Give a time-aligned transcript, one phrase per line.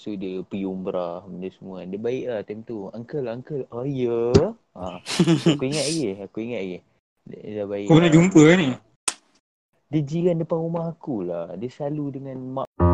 [0.00, 4.32] So dia pergi umrah benda semua Dia baik lah time tu Uncle, uncle Oh ya
[4.32, 4.56] yeah.
[4.72, 4.96] ha.
[5.52, 6.78] Aku ingat lagi Aku ingat lagi
[7.28, 8.16] Dia dah baik Kau pernah lah.
[8.16, 8.68] jumpa kan ni?
[9.92, 12.89] Dia jiran depan rumah aku lah Dia selalu dengan mak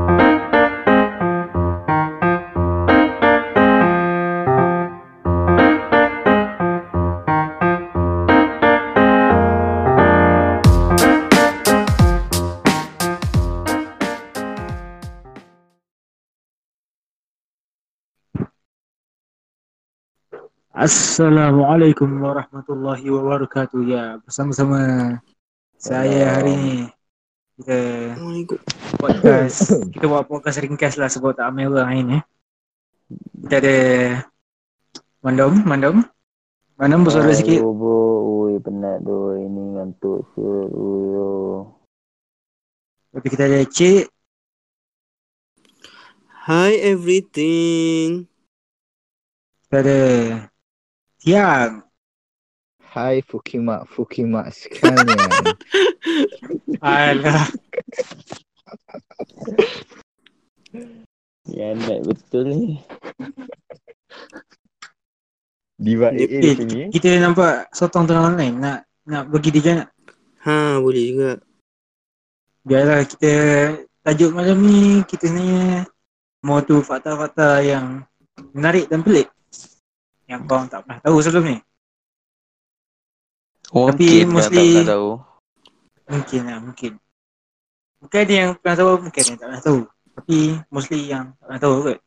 [20.86, 23.90] Assalamualaikum warahmatullahi wabarakatuh.
[23.90, 24.78] Ya, bersama-sama
[25.74, 26.76] saya hari ni
[27.58, 27.74] kita
[28.14, 28.58] Assalamualaikum.
[28.94, 29.58] podcast
[29.98, 32.18] kita buat podcast ringkas lah sebab tak ramai orang hari ni.
[33.42, 33.78] Kita ada
[35.26, 36.06] Mandom, Mandom.
[36.78, 37.66] Mandom bersuara sikit.
[37.66, 41.66] Bro Ui penat tu Ini ngantuk siut Ui.
[43.10, 44.06] Lepas kita ada Cik,
[46.46, 48.30] Hi everything.
[49.66, 49.98] kita ada
[51.26, 51.82] Tiang.
[52.94, 55.18] Hai Fukimak Fukimak sekalian.
[56.78, 57.50] Alah,
[61.50, 62.78] Ya nak betul ni
[65.74, 66.80] Diva AA di eh, sini.
[66.94, 68.54] kita nampak sotong tengah online.
[68.62, 68.78] Nak
[69.10, 69.90] nak bagi dia nak.
[70.46, 71.32] Ha boleh juga.
[72.62, 73.34] Biarlah kita
[74.06, 75.90] tajuk malam ni kita sebenarnya
[76.46, 78.06] mau tu fakta-fakta yang
[78.54, 79.26] menarik dan pelik
[80.26, 81.56] yang kau tak pernah tahu sebelum ni.
[83.66, 85.10] Tapi Mungkin mostly- tak pernah tahu
[86.06, 86.92] Mungkin lah, mungkin.
[87.98, 89.80] Mungkin ada yang pernah tahu, mungkin ada yang tak pernah tahu.
[90.16, 90.38] Tapi
[90.70, 91.98] mostly yang tak pernah tahu kot.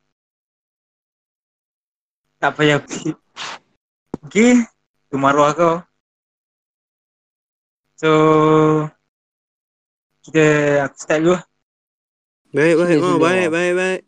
[2.39, 3.17] Tak payah pelik.
[4.23, 4.63] Okay,
[5.11, 5.75] tu maruah kau.
[7.99, 8.09] So,
[10.23, 10.45] kita
[10.87, 11.43] aku start dulu lah.
[12.55, 13.19] Baik baik sila.
[13.19, 14.01] baik baik baik.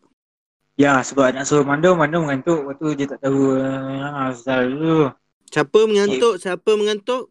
[0.82, 2.66] Ya, sebab nak suruh mandom, mandom mengantuk.
[2.66, 5.14] Lepas tu dia tak tahu uh, asal dulu.
[5.54, 6.34] Siapa mengantuk?
[6.42, 7.24] Siapa mengantuk?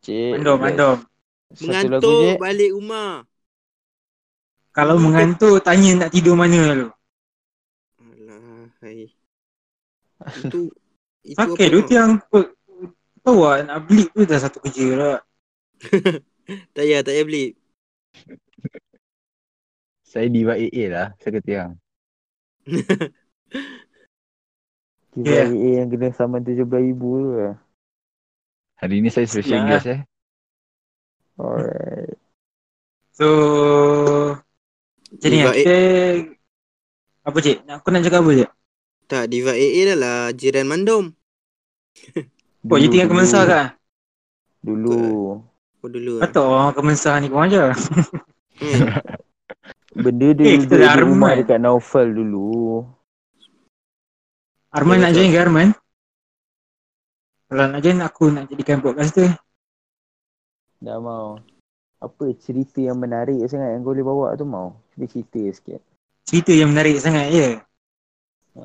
[0.00, 0.96] Cik Mandom, lagu
[1.60, 3.28] Mengantuk je balik rumah.
[4.72, 6.88] Kalau mengantuk, tanya nak tidur mana dulu.
[8.00, 9.12] Alah, hai.
[10.40, 10.72] Itu
[11.26, 12.22] itu Sakit tu tiang.
[12.30, 12.46] Kau
[13.26, 15.18] tahu lah, nak beli tu dah satu kerja lah.
[16.46, 17.46] Tak payah, tak payah beli.
[20.06, 21.10] Saya Diva AA lah.
[21.18, 21.72] Saya kata yang.
[22.66, 23.08] Tiba
[25.16, 25.48] Yeah.
[25.48, 27.56] AA yang kena saman RM17,000 tu lah
[28.76, 30.00] Hari ni saya special guest eh.
[31.40, 32.20] Alright
[33.16, 33.26] So
[35.16, 35.76] Jadi yang kita
[37.24, 37.64] Apa cik?
[37.64, 38.50] Nak- Aku nak cakap apa cik?
[39.06, 41.14] Tak, Diva AA dah lah jiran mandom.
[42.66, 43.66] Oh you tinggal Kemensah kan?
[44.60, 44.98] Dulu
[45.80, 46.18] Oh dulu.
[46.18, 47.72] Kata orang Kemensah ni kau aja
[48.56, 48.88] Hmm.
[49.96, 52.84] Benda dia Eh, duduk di rumah dekat Naufal dulu.
[54.76, 55.68] Arman Ya, nak join ke Arman?
[57.48, 59.24] Kalau nak join aku nak jadikan podcast tu.
[60.84, 61.40] Dah mau.
[61.96, 64.76] Apa cerita yang menarik sangat yang kau boleh bawa tu mau?
[64.92, 65.80] Cuba cerita sikit.
[66.28, 67.48] Cerita yang menarik sangat je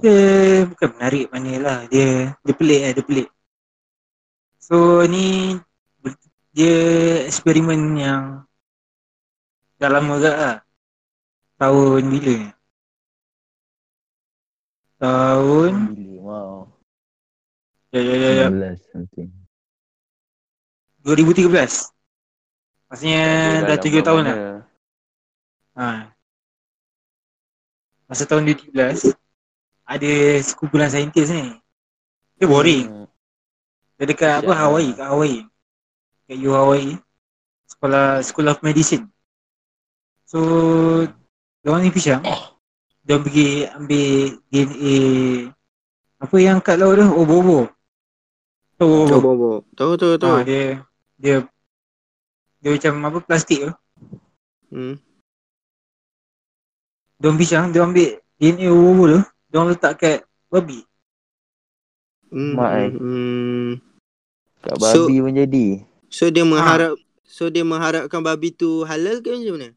[0.01, 0.17] Dia
[0.65, 3.27] bukan menarik mana lah Dia dia pelik lah dia pelik.
[4.57, 5.55] So ni
[6.51, 6.75] Dia
[7.29, 8.23] eksperimen yang
[9.77, 10.57] Dah lama agak lah
[11.61, 12.49] Tahun bila ni?
[14.97, 16.55] Tahun Bila mau
[17.91, 19.29] Ya ya ya ya 19 something.
[21.03, 21.53] 2013
[22.87, 23.23] Maksudnya
[23.61, 24.33] dah Dah 7 lama tahun mana.
[24.33, 24.57] lah
[25.77, 25.87] ha.
[28.05, 29.13] Masa tahun 2013
[29.85, 30.11] Ada
[30.41, 31.45] sekumpulan saintis ni
[32.37, 33.07] Dia boring Hmm.
[33.97, 34.61] Dia dekat apa Siap.
[34.65, 35.39] Hawaii kat Hawaii
[36.25, 36.93] Kat U Hawaii
[37.67, 39.05] Sekolah School of Medicine
[40.25, 40.39] So
[41.61, 42.21] Diorang ni pisang
[43.01, 44.05] Diorang pergi ambil
[44.49, 44.97] DNA
[46.17, 47.69] Apa yang kat laut tu Obo-obo
[48.75, 49.51] Tahu Tahu obo-obo bobo.
[49.71, 50.35] Tahu tahu tahu.
[50.35, 50.81] ha, Dia
[51.15, 51.35] Dia
[52.57, 53.71] Dia macam apa plastik tu
[54.71, 54.95] Hmm.
[57.17, 60.17] Diorang pisang Diorang ambil DNA obo-obo tu Diorang letak kat
[60.47, 60.81] babi
[62.31, 62.55] Hmm.
[62.55, 62.89] Mak, eh.
[62.95, 63.71] hmm.
[64.61, 65.65] Kat So- babi pun jadi
[66.07, 69.69] So dia mengharap So dia mengharapkan babi tu halal ke macam mana?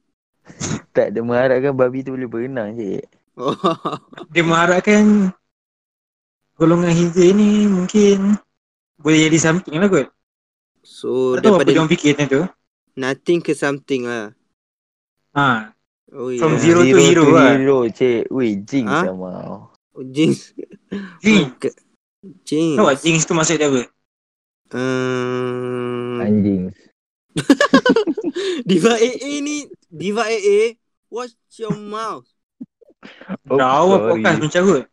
[0.94, 3.04] Tak ada mengharapkan babi tu boleh berenang cik
[3.34, 3.50] Oh.
[4.30, 5.34] Dia mengharapkan
[6.54, 8.38] Golongan hijau ni mungkin
[8.94, 10.06] Boleh jadi something lah kot
[10.86, 12.42] So Tak tahu apa daripada diorang fikir macam tu
[12.94, 14.30] nothing ke something lah.
[15.34, 15.74] Ha,
[16.14, 16.62] Oh From yeah.
[16.62, 17.58] zero to hero to lah.
[17.58, 19.10] hero cik Weh jinx Ha?
[19.10, 20.54] mau Oh, jinx.
[21.18, 21.74] Jinx
[22.46, 22.78] Jinx.
[22.78, 23.82] Tahu tak jinx tu maksud dia apa?
[24.74, 26.70] Um, Anjing.
[28.68, 30.78] Diva AA ni Diva AA
[31.14, 32.26] Watch your mouth
[33.46, 34.84] Oh, Dah awal podcast mencarut.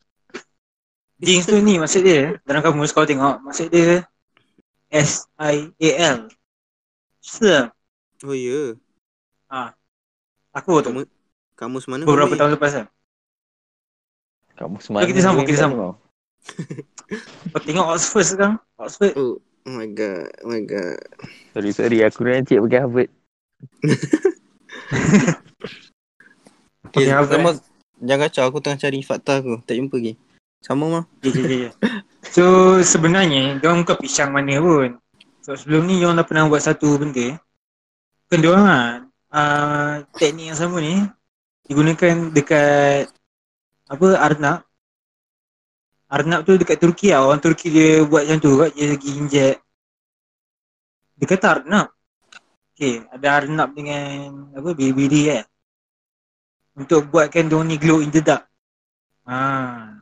[1.18, 2.36] Jinx tu ni maksud dia.
[2.44, 3.40] Dalam kamus kau tengok.
[3.40, 4.04] Maksud dia
[4.92, 6.28] S-I-A-L.
[7.24, 7.72] Sure.
[8.28, 8.76] Oh ya.
[10.52, 10.92] Aku tu.
[10.92, 11.08] Kamu
[11.56, 12.04] kamus mana?
[12.04, 12.88] Beberapa kau tahun lepas kan.
[14.60, 15.08] Kamu semangat.
[15.08, 15.96] kita sambung, kita sambung.
[17.56, 18.56] Kau tengok Oxford sekarang.
[18.78, 19.16] Oxford.
[19.16, 20.30] Oh, oh my god.
[20.44, 21.00] Oh my god.
[21.56, 22.04] Sorry, sorry.
[22.04, 23.10] Aku dengan cik pergi Harvard.
[26.92, 27.56] Okay, Okay, sama,
[28.04, 29.64] jangan kacau aku tengah cari fakta aku.
[29.64, 30.14] Tak jumpa lagi.
[30.60, 31.04] Sama mah.
[31.24, 31.70] Je, je, je.
[32.28, 35.00] So sebenarnya dia orang bukan pisang mana pun.
[35.40, 37.40] So sebelum ni dia orang dah pernah buat satu benda.
[38.28, 38.88] Kan dia orang lah,
[39.32, 41.02] uh, teknik yang sama ni
[41.64, 43.08] digunakan dekat
[43.88, 44.60] apa Arnab.
[46.12, 47.24] Arnab tu dekat Turki lah.
[47.24, 48.76] Orang Turki dia buat macam tu kot.
[48.76, 49.58] Dia lagi inject.
[51.16, 51.88] Dia kata Arnab.
[52.76, 55.46] Okay, ada Arnab dengan apa biri-biri kan.
[56.72, 58.48] Untuk buatkan dia ni glow in the dark.
[59.28, 60.00] Ah.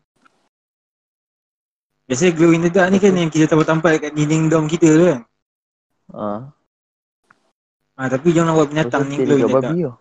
[2.05, 5.05] Biasanya glow in the dark ni kan yang kita tampal-tampal kat dinding dom kita tu
[5.09, 5.21] kan.
[6.13, 6.41] Ah.
[7.99, 9.97] Ha, tapi jangan buat binatang ni glow in the dark.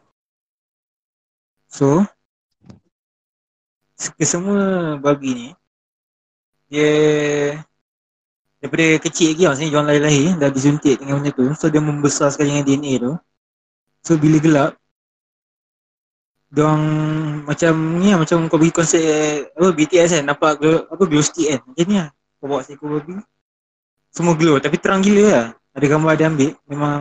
[1.69, 2.05] So,
[4.17, 5.49] kesemua babi ni,
[6.73, 6.93] dia
[8.59, 11.45] daripada kecil lagi maksudnya dia orang lahir-lahir dah disuntik dengan benda tu.
[11.57, 13.13] So, dia membesar sekali dengan DNA tu.
[14.01, 14.71] So, bila gelap,
[16.49, 16.85] dia orang
[17.45, 19.05] macam ni lah, macam kau bagi konsep
[19.53, 21.61] apa BTS kan, nampak glow, apa glow stick kan.
[21.61, 22.09] Macam ni lah.
[22.41, 23.21] Kau bawa seekor babi.
[24.09, 25.47] Semua glow tapi terang gila lah.
[25.77, 27.01] Ada gambar dia ambil, memang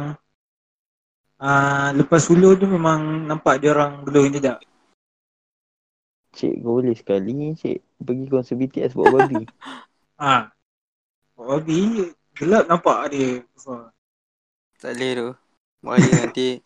[1.39, 4.59] uh, lepas hulu tu memang nampak dia orang glow the dark.
[6.35, 7.79] Cik kau boleh sekali ni cik.
[8.03, 9.43] Pergi konsert BTS bawa babi.
[10.17, 10.49] Ha.
[11.37, 13.93] Babi gelap nampak dia besar.
[14.81, 15.29] Tak boleh tu.
[15.85, 16.57] Bahaya nanti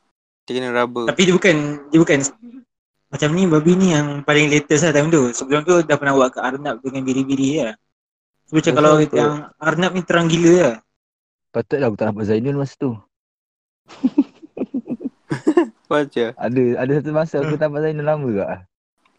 [0.48, 1.12] dia kena rubber.
[1.12, 1.56] Tapi dia bukan
[1.92, 2.20] dia bukan
[3.12, 5.36] macam ni babi ni yang paling latest lah time tu.
[5.36, 7.76] Sebelum tu dah pernah buat ke Arnab dengan biri-biri lah.
[8.48, 9.18] So macam Betul, kalau betul.
[9.20, 10.76] yang Arnab ni terang gila lah.
[11.52, 12.96] Patutlah aku tak nampak Zainul masa tu.
[15.92, 16.26] Baca.
[16.40, 18.46] Ada ada satu masa aku tak nampak Zainul lama ke?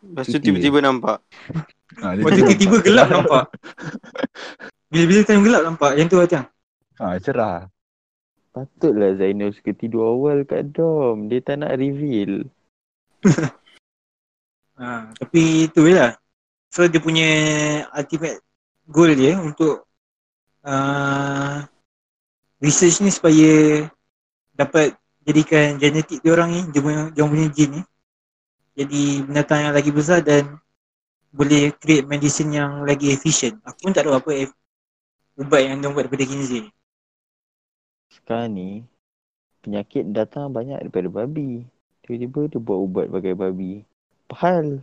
[0.03, 1.21] Lepas tu tiba-tiba nampak.
[2.01, 3.45] Ha, Lepas tu tiba-tiba gelap nampak.
[4.89, 5.93] Bila-bila time gelap nampak.
[6.01, 6.43] Yang tu macam.
[6.97, 7.69] Ha, cerah.
[8.57, 11.29] Patutlah Zainul suka tidur awal kat dom.
[11.29, 12.49] Dia tak nak reveal.
[14.79, 16.17] Ha, tapi tu lah.
[16.73, 17.29] So dia punya
[17.93, 18.41] ultimate
[18.89, 19.85] goal dia untuk
[20.65, 21.65] uh,
[22.63, 23.85] research ni supaya
[24.57, 27.83] dapat jadikan genetik dia orang ni, dia punya, dia punya gene ni
[28.73, 30.57] jadi binatang yang lagi besar dan
[31.33, 33.61] boleh create medicine yang lagi efficient.
[33.65, 34.57] Aku pun tak tahu apa ef-
[35.37, 36.69] ubat yang dia buat daripada ginseng.
[38.13, 38.71] Sekarang ni,
[39.65, 41.65] penyakit datang banyak daripada babi.
[42.05, 43.85] Tiba-tiba dia buat ubat pakai babi.
[44.33, 44.81] Apa hal?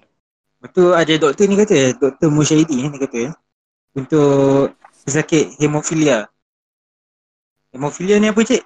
[0.61, 3.33] Betul ada doktor ni kata, Doktor Musyahidi ni kata
[3.97, 6.29] untuk pesakit hemofilia.
[7.73, 8.61] Hemofilia ni apa cik?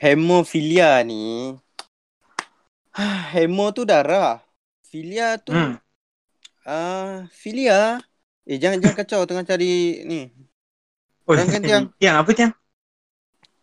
[0.00, 1.52] Hemofilia ni.
[3.36, 4.40] Hemo tu darah.
[4.88, 5.76] Filia tu Hmm.
[6.64, 8.00] ah filia.
[8.48, 10.32] Eh jangan jangan kacau tengah cari ni.
[11.28, 11.84] Oh, Yang kan, Tiang?
[12.00, 12.52] Tiang apa Tiang?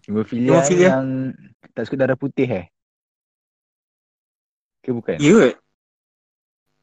[0.06, 0.88] Hemofilia, Hemofilia.
[0.94, 1.34] yang
[1.74, 2.66] tak suka darah putih eh?
[4.86, 5.18] Ke bukan?
[5.18, 5.56] Ya kot.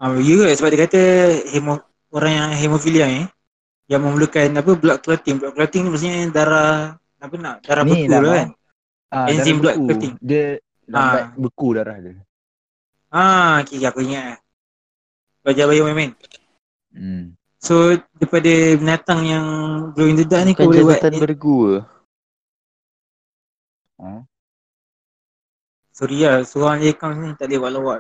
[0.01, 1.01] Ah, ya kot sebab dia kata
[1.55, 1.79] hemo,
[2.11, 3.23] orang yang hemofilia ni
[3.87, 5.37] yang memerlukan apa blood clotting.
[5.39, 8.49] Blood clotting ni maksudnya darah apa nak darah Ni beku lah kan.
[9.09, 9.87] Ah, Enzim darah blood beku.
[9.87, 10.13] clotting.
[10.21, 10.45] Dia
[10.91, 11.27] lambat Ah.
[11.39, 12.13] beku darah dia.
[13.15, 14.43] Ah, okay, okay, aku ingat.
[15.45, 16.13] Belajar bio main
[16.95, 17.35] Hmm.
[17.59, 19.47] So daripada binatang yang
[19.97, 21.79] glow in the dark ni kau boleh buat jabatan bergu ke?
[23.99, 24.11] Ha?
[25.91, 27.99] Sorry lah, seorang je account ni tak boleh buat lawak.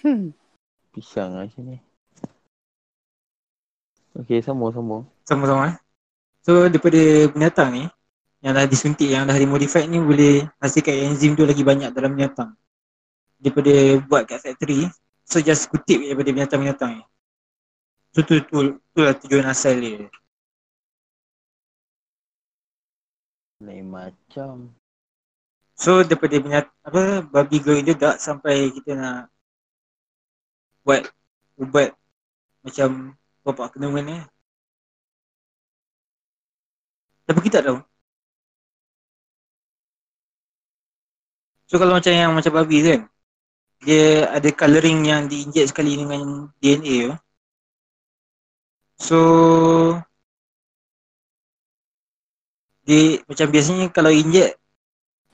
[0.00, 0.32] Hmm.
[0.94, 1.78] Pisang lah macam ni.
[4.14, 5.10] Okay, sambung-sambung.
[5.26, 5.76] Sama-sama eh.
[6.46, 7.84] So daripada binatang ni
[8.46, 12.54] yang dah disuntik, yang dah dimodified ni boleh hasilkan enzim tu lagi banyak dalam binatang.
[13.42, 13.74] Daripada
[14.06, 14.86] buat kat factory,
[15.26, 17.04] so just kutip daripada binatang-binatang ni.
[18.14, 20.06] So tu, tu, tu lah tujuan asal dia.
[23.58, 24.70] Lain macam.
[25.74, 29.33] So daripada binat apa babi the dark sampai kita nak
[30.84, 31.02] buat
[31.58, 31.96] ubat
[32.64, 34.16] macam bapak kena mana.
[37.24, 37.78] Tapi kita tak tahu.
[41.68, 43.00] So kalau macam yang macam babi kan
[43.84, 47.14] dia ada colouring yang diinject sekali dengan DNA tu.
[49.00, 49.18] So
[52.84, 54.60] dia macam biasanya kalau inject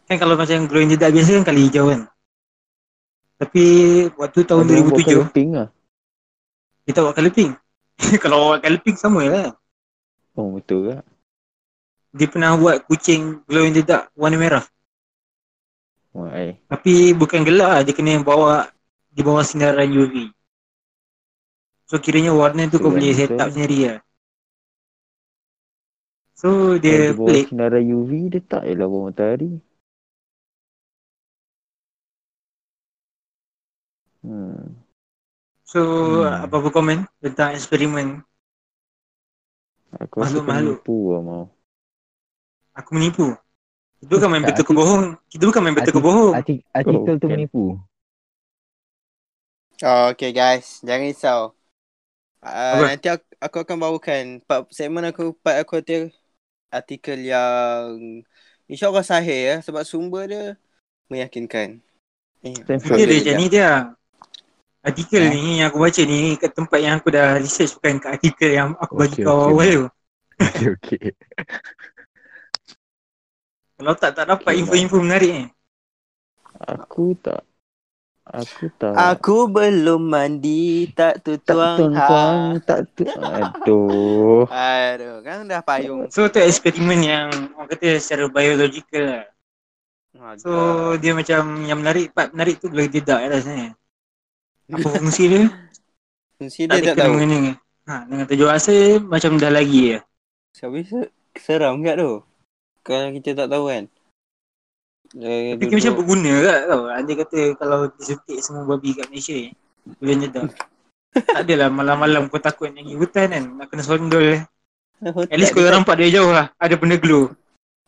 [0.07, 2.11] kan kalau macam glow in the dark biasa kan kali hijau kan.
[3.40, 3.64] Tapi
[4.20, 5.68] waktu tahun Ada buat 2007 colour pink lah.
[6.85, 7.52] kita buat pink.
[8.23, 9.49] Kalau buat colour pink sama lah.
[10.37, 10.97] Oh betul ke?
[12.12, 14.64] Dia pernah buat kucing glow in the dark warna merah.
[16.12, 16.59] Wah, eh.
[16.66, 18.66] Tapi bukan gelap lah, dia kena bawa
[19.09, 20.28] di bawah sinaran UV.
[21.87, 23.99] So kiranya warna tu kau Keren boleh set up sendiri lah.
[26.37, 27.47] So dia di bawah pelik.
[27.49, 29.64] sinaran UV dia tak je lah bawah matahari.
[34.21, 34.77] Hmm.
[35.65, 35.81] So
[36.27, 36.45] Hmm.
[36.45, 38.21] apa-apa komen tentang eksperimen
[39.91, 40.77] Aku rasa Makhluk-makhluk.
[40.87, 41.45] menipu lah mau.
[42.71, 43.27] aku menipu.
[44.00, 45.05] Itu bukan main betul ke arti- bohong.
[45.29, 46.35] Kita bukan main betul ke arti- bohong.
[46.35, 47.37] Artik- artikel tu kan.
[47.37, 47.65] menipu.
[49.81, 51.41] Oh, okay guys, jangan risau.
[52.41, 56.09] Uh, nanti aku, aku akan bawakan part segmen aku part aku artikel,
[56.73, 57.85] artikel yang
[58.65, 60.45] insyaAllah sahih ya sebab sumber dia
[61.12, 61.85] meyakinkan.
[62.41, 62.57] Eh.
[62.57, 63.73] Dia dia macam ni dia.
[64.80, 65.28] Artikel Ha?
[65.28, 68.72] ni yang aku baca ni kat tempat yang aku dah research bukan kat artikel yang
[68.80, 69.52] aku bagi Okey, kau okey.
[69.52, 69.84] awal tu.
[70.40, 71.04] Okey okey.
[73.80, 75.44] Kalau tak tak dapat info-info menarik ni.
[76.68, 77.40] Aku tak.
[78.28, 78.94] Aku tak.
[78.94, 83.04] Aku belum mandi tak tak tutuang tuang tuang tak tu.
[83.08, 84.44] Aduh.
[84.54, 86.12] Aduh, kan dah payung.
[86.12, 89.25] So tu eksperimen yang orang kata secara biological lah.
[90.37, 90.52] So
[91.00, 93.79] dia macam yang menarik, part menarik tu in the dark lah sebenarnya.
[94.71, 95.43] Apa fungsi dia?
[96.39, 97.15] Fungsi tak dia ada tak tahu.
[97.19, 97.53] kena-mengena.
[97.91, 99.99] Ha, dengan tujuh asa macam dah lagi ya.
[100.55, 102.23] Tapi se- seram kat tu.
[102.87, 103.85] Kalau kita tak tahu kan.
[105.11, 106.83] Dia Tapi macam berguna kat tau.
[106.87, 109.50] Andai kata kalau disuntik semua babi kat Malaysia ni.
[109.99, 110.55] Boleh nyedak.
[111.27, 113.45] tak adalah malam-malam kau takut nak pergi hutan kan.
[113.59, 114.27] Nak kena sondol.
[115.03, 116.55] At least kau nampak dari jauh lah.
[116.62, 117.35] Ada benda glow.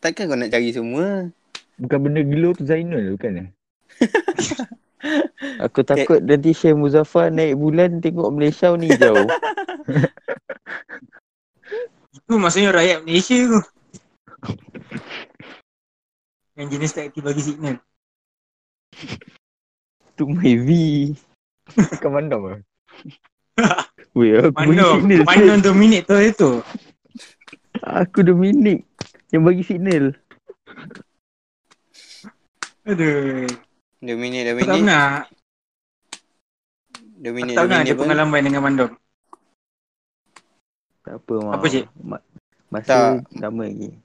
[0.03, 1.31] Takkan kau nak cari semua.
[1.79, 3.47] Bukan benda glow tu Zainul bukan eh?
[5.59, 9.27] Aku takut nanti Syekh Muzaffar naik bulan tengok Malaysia ni jauh.
[12.13, 13.59] Itu maksudnya rakyat Malaysia tu.
[16.53, 17.75] Yang jenis tak aktif bagi signal.
[20.13, 20.69] tu my V.
[21.97, 22.55] Bukan mandam ke?
[24.17, 24.93] Weh, aku bagi Mandom.
[25.01, 25.21] signal.
[25.25, 26.51] Mandom dominate tu itu.
[27.83, 28.85] Aku Dominic
[29.33, 30.13] yang bagi signal.
[32.85, 33.49] Aduh.
[34.03, 35.07] Dua minit, dua Aku tak pernah.
[37.15, 38.91] Dua Aku minit, tak pernah ada pengalaman dengan mandom.
[41.03, 41.51] Tak apa mau.
[41.55, 41.85] Apa, Cik?
[42.03, 42.25] Ma-
[42.67, 43.39] masa Tak.
[43.39, 43.95] lama lagi.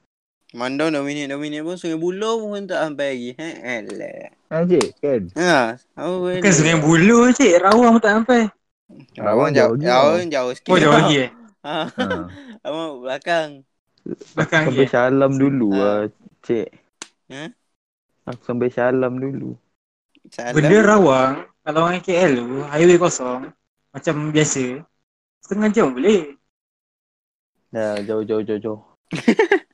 [0.54, 3.30] Dua minit, dua minit pun sungai buloh pun tak sampai lagi.
[3.42, 3.48] Ha,
[3.82, 4.30] alah.
[4.48, 5.22] Anjir kan?
[5.34, 6.38] Ha, apa boleh.
[6.40, 7.58] Bukan sungai bulu cik.
[7.58, 8.42] Rawang pun tak sampai.
[9.18, 10.70] Rawang Rawang jauh, jauh jauh, lagi jauh sikit.
[10.72, 11.30] Oh jauh lagi eh.
[11.66, 12.06] Ha, Ha.
[12.70, 13.50] abang belakang.
[14.32, 14.90] Belakang Sampai lagi eh.
[14.94, 15.76] salam dulu Ah.
[15.76, 16.00] lah,
[16.46, 16.68] cik.
[17.28, 17.44] Ha?
[18.30, 19.58] Aku sampai salam dulu.
[20.28, 20.52] Salam.
[20.54, 21.32] Benda rawang.
[21.64, 22.46] Kalau orang KL tu.
[22.64, 23.48] Highway kosong.
[23.92, 24.84] Macam biasa.
[25.44, 26.36] Setengah jam boleh.
[27.68, 28.80] Dah jauh jauh jauh jauh.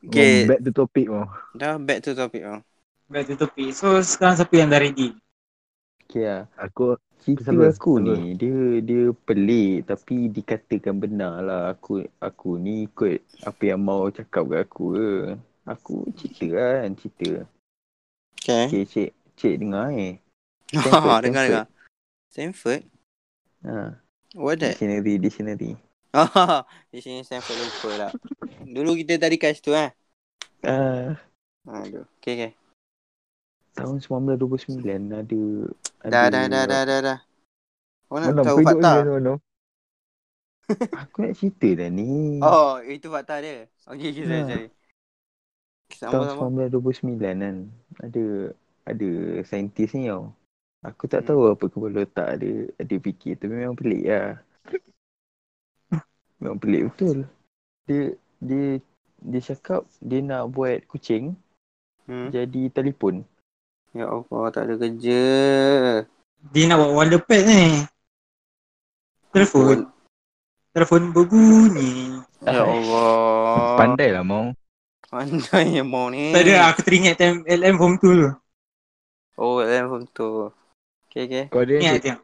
[0.00, 1.28] Okay, Back to topic mau.
[1.52, 2.64] dah back to topic oh.
[3.04, 3.76] Back to topic.
[3.76, 5.12] So sekarang siapa yang dah ready?
[6.08, 6.48] Okay lah.
[6.56, 8.16] Aku Cerita Sabar, aku sabar.
[8.16, 14.08] ni dia dia pelik tapi dikatakan benar lah aku aku ni ikut apa yang mau
[14.08, 15.12] cakap kat aku ke.
[15.68, 16.48] Aku cerita
[16.80, 17.44] kan cerita.
[18.40, 18.64] Okay.
[18.72, 19.08] Okay cik
[19.40, 20.20] cik dengar eh.
[20.76, 21.66] Ha, dengar dengar.
[22.30, 22.84] Stanford?
[23.64, 23.96] Ha,
[24.36, 24.76] What that?
[24.78, 25.74] dictionary dictionary.
[26.12, 28.10] Ah, di sini Stanford lupa lah.
[28.62, 29.90] Dulu kita tadi kat situ eh.
[30.62, 31.16] Ah,
[31.66, 32.04] Aduh.
[32.20, 32.52] Okay, okay.
[33.72, 35.40] tahun 1929 ada
[36.04, 37.18] Dah, ada dah, dah, dah, dah, dah.
[38.06, 38.92] Kau nak Mandam tahu fakta?
[39.06, 39.38] Mandam.
[41.06, 42.38] Aku nak cerita dah ni.
[42.42, 43.66] Oh, itu fakta dia.
[43.86, 44.46] Okay, sorry, Ha.
[44.46, 44.68] sorry.
[45.90, 46.62] tahun Sama-sama.
[46.70, 47.56] 1929 kan
[47.98, 48.24] ada
[48.86, 49.10] ada
[49.44, 50.32] saintis ni tau.
[50.80, 51.28] Aku tak Hmm.
[51.28, 54.40] tahu apa kepala otak dia dia fikir tapi memang pelik lah.
[56.40, 57.28] memang pelik betul.
[57.84, 58.80] Dia dia
[59.20, 61.36] dia cakap dia nak buat kucing
[62.08, 62.32] Hmm.
[62.32, 63.22] jadi telefon.
[63.90, 65.22] Ya Allah, tak ada kerja.
[66.50, 67.84] Dia nak buat wonder pad ni.
[69.30, 69.86] Telefon.
[70.70, 72.18] Telefon berbunyi.
[72.42, 73.76] Ya Allah.
[73.78, 74.50] Pandai lah mau.
[75.10, 76.30] Pandai yang mau ni.
[76.30, 78.30] Tak ada aku teringat time LM form tu tu.
[79.36, 80.50] Oh, level tu.
[81.10, 81.44] Okay, okay.
[81.50, 82.22] Kau ada Ingat tengok.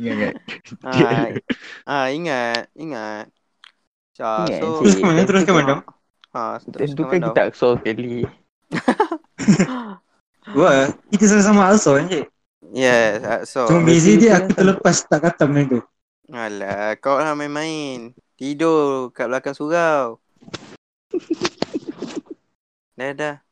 [0.00, 0.34] Ingat ingat.
[0.86, 1.28] Ah,
[1.84, 3.26] ah ingat, ingat.
[4.16, 4.80] Ja, Ingat, so, Cik.
[4.80, 5.20] Terus ke mana?
[5.28, 5.72] Terus ke mana?
[6.32, 8.24] ha, Tentu teruskan kan kita aksor sekali.
[10.56, 12.24] Wah, kita sama-sama also kan cik.
[12.72, 13.66] Yes, ah, so.
[13.68, 15.80] Cuma busy dia aku dah terlepas tak kata benda tu.
[16.32, 18.10] Alah, kau lah main-main.
[18.34, 20.18] Tidur kat belakang surau.
[22.98, 23.45] dah, dah.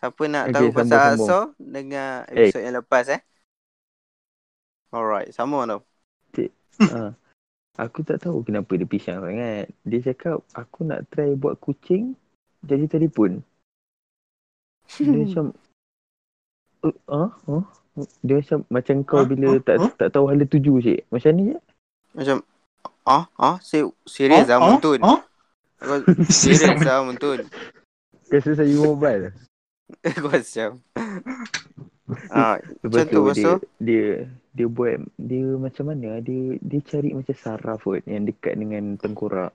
[0.00, 1.48] Siapa nak Okey, tahu sambung, pasal sambung.
[1.60, 2.48] Dengar Eh.
[2.48, 3.20] episod yang lepas eh.
[4.90, 5.80] Alright, sama tau.
[6.88, 7.12] ha.
[7.78, 9.68] Aku tak tahu kenapa dia pisang sangat.
[9.84, 12.16] Dia cakap aku nak try buat kucing
[12.64, 13.44] jadi telefon.
[14.96, 15.44] Dia macam
[16.84, 17.64] uh, ah, ah,
[18.24, 19.92] dia macam macam kau Ah, bila ah, tak ah.
[20.00, 21.00] tak tahu hala tuju cik.
[21.12, 21.58] Macam ni je.
[22.16, 22.36] Macam
[23.04, 25.00] ah ah se- serius ah oh, Muntun.
[25.04, 25.20] oh.
[25.80, 27.44] Aku serius ah Muntun.
[28.32, 29.32] Rasa saya mobile.
[30.08, 30.70] Aku macam.
[32.26, 34.04] Ah, Macam tu, dia, dia
[34.50, 39.54] dia buat dia macam mana dia dia cari macam saraf kot yang dekat dengan tengkorak.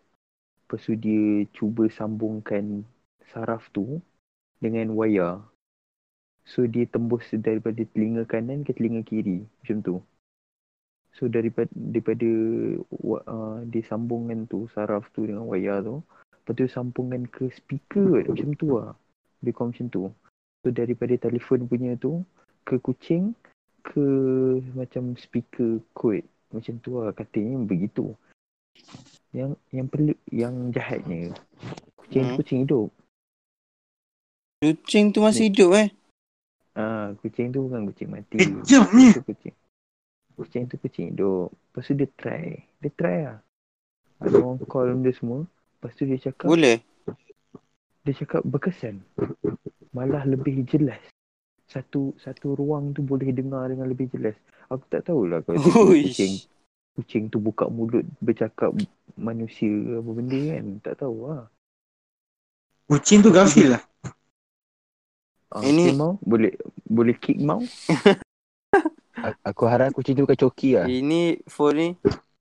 [0.66, 2.88] Lepas tu dia cuba sambungkan
[3.30, 4.00] saraf tu
[4.64, 5.44] dengan wayar.
[6.48, 9.96] So dia tembus daripada telinga kanan ke telinga kiri macam tu.
[11.16, 12.30] So daripada daripada
[12.92, 16.00] uh, dia sambungkan tu saraf tu dengan wayar tu.
[16.32, 18.96] Lepas tu sambungkan ke speaker kot macam tu lah.
[19.44, 20.04] Lebih kurang macam tu.
[20.66, 22.26] So daripada telefon punya tu
[22.66, 23.38] ke kucing
[23.86, 24.02] ke
[24.74, 26.26] macam speaker kot.
[26.50, 28.18] Macam tu lah katanya begitu.
[29.30, 31.38] Yang yang perlu yang jahatnya.
[32.02, 32.38] Kucing Hmm.
[32.42, 32.90] kucing hidup.
[34.58, 35.94] Kucing tu masih hidup eh.
[36.74, 38.42] ah kucing tu bukan kucing mati.
[38.42, 39.22] Kejamnya.
[39.22, 39.56] tu kucing.
[40.34, 41.54] Kucing tu kucing hidup.
[41.54, 42.58] Lepas tu dia try.
[42.82, 43.38] Dia try lah.
[44.18, 45.46] Ada orang call dia semua.
[45.78, 46.82] Lepas tu dia cakap Boleh.
[48.06, 49.02] Dia cakap berkesan
[49.92, 51.02] malah lebih jelas
[51.66, 54.38] satu satu ruang tu boleh dengar dengan lebih jelas
[54.70, 56.38] aku tak tahulah kalau kucing
[56.94, 58.72] kucing tu buka mulut bercakap
[59.18, 61.44] manusia ke apa benda kan tak tahu lah
[62.86, 63.82] Kucing tu gafil lah.
[65.50, 66.54] ah, Ini- mau boleh
[66.86, 67.58] boleh kick mau
[69.50, 70.86] Aku harap kucing tu bukan coki lah.
[70.86, 71.88] Ini phone ni.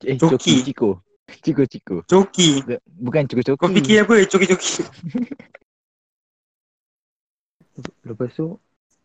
[0.05, 0.37] Eh, Coki.
[0.37, 0.91] coki Ciko.
[1.27, 1.97] Ciko Ciko.
[2.05, 2.63] Coki.
[2.85, 4.25] Bukan Ciko Kau fikir apa?
[4.25, 4.85] Coki-coki.
[8.07, 8.55] lepas tu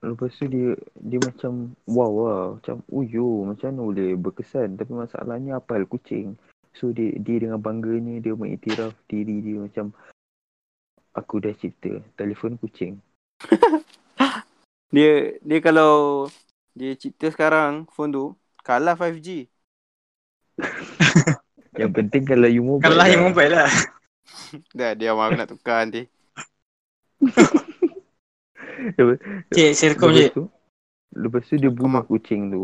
[0.05, 5.57] lepas tu dia dia macam wow lah macam uyo macam mana boleh berkesan tapi masalahnya
[5.57, 6.37] apa hal kucing
[6.77, 9.89] so dia dia dengan bangganya dia mengiktiraf diri dia macam
[11.17, 13.01] aku dah cipta telefon kucing
[14.89, 16.25] Dia dia kalau
[16.73, 18.25] dia cipta sekarang phone tu
[18.65, 19.45] kalah 5G.
[21.79, 23.27] yang penting kalau you mobile yang lah.
[23.31, 23.71] mobile lah.
[24.77, 26.03] Dah dia mau aku nak tukar nanti.
[29.51, 30.27] Cik, lepas je.
[30.31, 30.43] tu
[31.15, 32.63] lepas tu dia bunuh kucing tu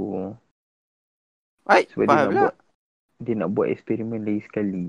[1.65, 2.39] Ai, sebab dia nak pula.
[2.39, 2.54] buat
[3.15, 4.86] dia nak buat eksperimen lagi sekali.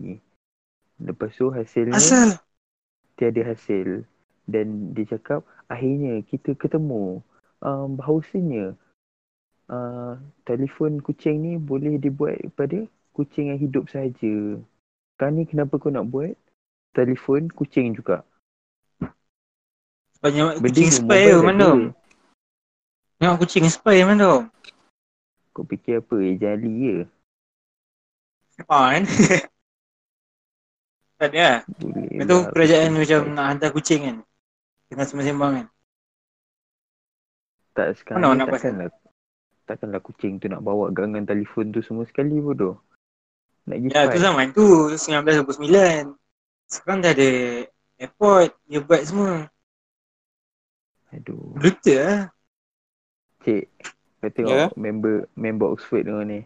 [1.01, 2.31] Lepas tu hasilnya Asal.
[3.17, 4.05] tiada hasil
[4.45, 5.41] dan dia cakap
[5.73, 7.25] akhirnya kita ketemu
[7.65, 8.77] um, bahawasanya
[9.73, 12.85] uh, telefon kucing ni boleh dibuat pada
[13.17, 14.61] kucing yang hidup sahaja.
[15.17, 16.37] Sekarang ni kenapa kau nak buat
[16.93, 18.21] telefon kucing juga?
[20.21, 21.69] Banyak Benda kucing spy tu tak mana?
[23.17, 24.53] Tengok kucing spy mana?
[25.57, 26.17] Kau fikir apa?
[26.21, 26.99] Ejen Ali ke?
[28.69, 29.05] Ah kan?
[31.17, 31.59] Tak ada lah.
[31.81, 34.17] Boleh Lepas tu lah, kerajaan macam nak hantar kucing kan.
[34.93, 35.67] Tengah sembang-sembang kan.
[37.73, 38.89] Tak sekarang Mana nak takkanlah
[39.67, 42.77] takkanlah kucing tu nak bawa gangan telefon tu semua sekali bodoh.
[43.67, 46.15] Nak pergi Ya tu zaman tu 1929.
[46.71, 47.31] Sekarang dah ada
[47.99, 48.51] airport.
[48.67, 49.33] Dia buat semua.
[51.11, 51.55] Aduh.
[51.55, 52.23] Brutal lah.
[53.43, 53.65] Cik,
[54.19, 54.67] kau tengok Ya?
[54.75, 56.41] member member Oxford tengok ni.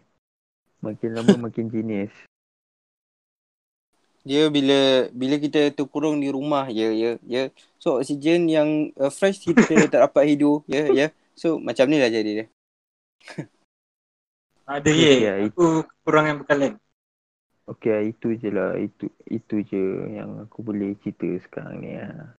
[0.81, 2.13] Makin lama makin genius.
[4.21, 7.49] Dia bila bila kita terkurung di rumah ya ya ya.
[7.81, 11.07] So oksigen yang uh, fresh kita tak dapat hidup ya ya.
[11.33, 12.45] So macam ni lah jadi dia.
[14.69, 15.13] Ada Ya, ye.
[15.25, 16.71] ya, Aku kekurangan bekalan.
[17.69, 18.71] Okey lah, itu je lah.
[18.75, 19.81] Itu itu je
[20.17, 22.33] yang aku boleh cerita sekarang ni lah.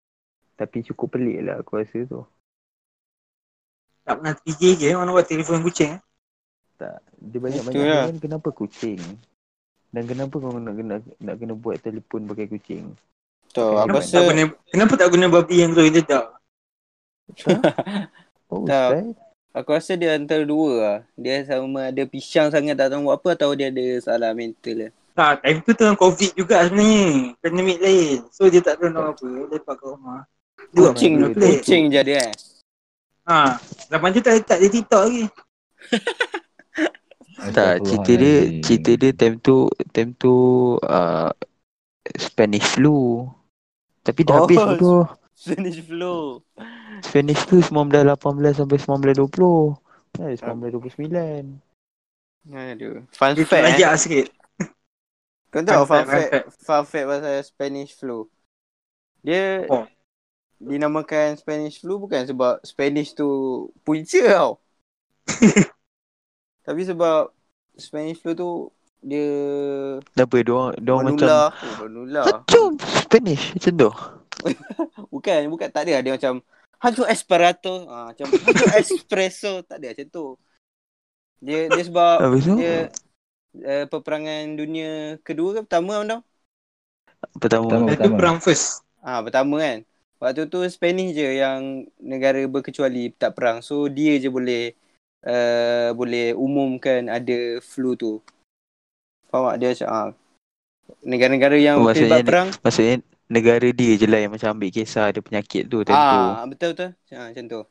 [0.57, 2.21] Tapi cukup pelik lah aku rasa tu.
[4.01, 5.97] Tak pernah terfikir je mana buat telefon kucing.
[5.97, 6.01] eh.
[6.81, 6.97] Tak.
[7.21, 8.01] Dia banyak-banyak Itulah.
[8.09, 8.97] haiwan kenapa kucing?
[9.91, 12.95] Dan kenapa kau nak kena nak kena buat telefon pakai kucing?
[13.51, 16.25] Tu Okay, aku Kenapa rasa tak guna, kenapa tak guna babi yang tu kita tak?
[18.51, 18.99] Oh, Tak.
[18.99, 19.15] Ustaz.
[19.55, 20.97] aku rasa dia antara dua lah.
[21.15, 24.91] Dia sama ada pisang sangat tak tahu buat apa atau dia ada salah mental lah.
[25.11, 27.35] Tak, time tu tengah covid juga sebenarnya.
[27.43, 28.23] Pandemik lain.
[28.31, 29.27] So dia tak tahu nak apa.
[29.51, 30.21] Lepak kat rumah.
[30.71, 31.59] Dia buat Kucing pelik.
[31.59, 32.33] kucing je dia eh.
[33.27, 33.59] Ha.
[33.91, 35.25] Zaman tu tak, tak ada TikTok lagi.
[37.41, 40.33] Tak, cerita dia cerita dia time tu time tu
[40.77, 41.33] uh,
[42.13, 43.25] Spanish flu.
[44.05, 44.93] Tapi dah Oh, habis tu.
[45.33, 46.37] Spanish flu.
[47.01, 49.73] Spanish flu 1918 sampai 1920.
[50.21, 51.57] Eh, 1929.
[52.53, 53.01] Aduh.
[53.09, 53.97] Fun Dia fact eh.
[53.97, 54.27] sikit.
[55.51, 58.25] Kau tahu Fun fact, fact, fun fact pasal Spanish flu.
[59.21, 59.85] Dia Oh.
[60.61, 63.27] dinamakan Spanish flu bukan sebab Spanish tu
[63.83, 64.51] punca tau.
[66.65, 67.35] Tapi sebab
[67.75, 68.49] Spanish flu tu
[69.01, 69.27] dia
[70.13, 71.27] Kenapa dia orang dia orang macam.
[71.27, 72.25] Oh, menular.
[72.45, 73.91] Macam Spanish macam tu.
[75.13, 76.41] Bukan, bukan tak ada dia macam
[76.81, 77.85] Hajo Esperato.
[77.85, 79.61] Ah, macam Hajo Espresso.
[79.61, 80.25] Tak ada macam tu.
[81.41, 82.89] Dia dia sebab Habis tu dia
[83.59, 86.21] uh, peperangan dunia kedua ke pertama tau?
[87.37, 87.67] pertama.
[87.67, 87.93] Pertama.
[87.93, 88.83] Itu perang first.
[89.01, 89.83] Ah, pertama kan.
[90.21, 93.65] Waktu tu Spanish je yang negara berkecuali tak perang.
[93.65, 94.77] So dia je boleh
[95.25, 98.21] uh, boleh umumkan ada flu tu.
[99.33, 99.55] Faham tak?
[99.57, 100.09] Dia macam ah,
[101.01, 102.95] negara-negara yang Oh, terlibat maksudnya perang Maksudnya
[103.31, 105.97] negara dia je lah yang macam ambil kisah ada penyakit tu tentu.
[105.97, 106.91] ah betul betul.
[107.15, 107.61] Ah, macam tu.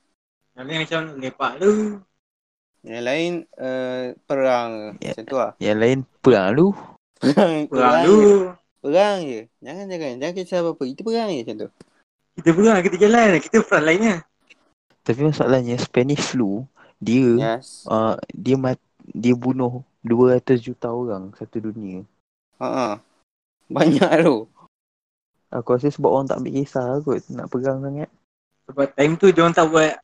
[0.56, 1.70] Yang lain macam lepak tu.
[2.80, 4.70] Yang lain uh, perang
[5.04, 5.12] Ya.
[5.12, 5.52] macam tu lah.
[5.60, 6.68] Yang lain perang lu.
[7.20, 8.32] Perang, Perang perang, je.
[8.80, 9.40] Perang je.
[9.60, 10.84] Jangan jangan jangan kisah apa-apa.
[10.88, 11.68] Itu perang je macam tu.
[12.40, 13.26] Kita perang, kita jalan.
[13.36, 14.20] Kita front line lah.
[15.04, 16.64] Tapi masalahnya Spanish flu
[17.00, 17.88] dia Yes.
[17.88, 22.04] uh, dia mat, dia bunuh 200 juta orang satu dunia.
[22.60, 22.94] Ha ah.
[23.68, 24.48] Banyak tu.
[25.50, 28.08] Aku rasa sebab orang tak ambil kisah kot nak perang sangat.
[28.70, 29.98] Sebab time tu dia orang tak buat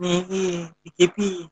[0.00, 0.44] ni, ni
[0.82, 1.46] PKP.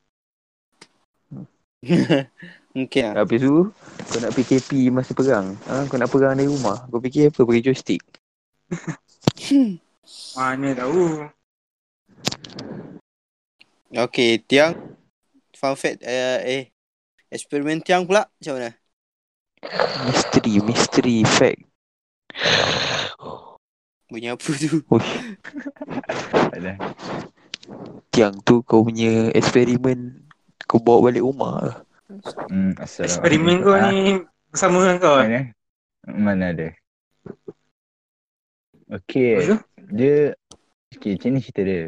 [2.76, 3.22] Mungkin lah.
[3.22, 3.70] Habis tu
[4.10, 5.54] kau nak PKP masa perang.
[5.70, 6.82] Ha, kau nak perang dari rumah.
[6.90, 7.46] Kau fikir apa?
[7.46, 8.02] Pakai joystick.
[10.36, 11.30] Mana tahu.
[13.94, 14.74] Okay, Tiang.
[15.54, 16.02] Fun fact.
[16.02, 16.74] Uh, eh.
[17.30, 18.26] Eksperimen Tiang pula.
[18.26, 18.74] Macam mana?
[20.10, 21.62] Misteri, misteri fact.
[24.10, 24.82] Bunyi apa tu?
[26.58, 26.76] Alah.
[28.14, 30.23] Tiang tu kau punya eksperimen
[30.64, 31.76] kau bawa balik rumah lah.
[32.48, 33.08] Hmm, Assalamualaikum.
[33.08, 34.00] Eksperimen kau Ah, ni
[34.48, 35.16] bersama dengan kau.
[35.18, 35.40] Mana?
[36.04, 36.68] Mana ada?
[38.86, 39.56] Okay.
[39.90, 40.36] Dia
[40.94, 41.82] Okay macam ni cerita dia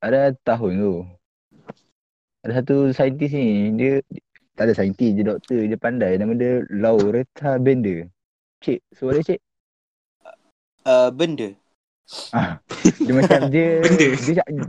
[0.00, 0.94] Ada tahun tu
[2.40, 4.00] Ada satu saintis ni Dia
[4.56, 8.08] Tak ada saintis Dia doktor Dia pandai Nama dia Lauretta Bender
[8.62, 9.40] Cik Suara cik
[10.80, 11.52] Uh, benda.
[12.32, 12.56] ah,
[12.96, 14.06] Dia macam dia Benda.
[14.16, 14.64] Dia, dia,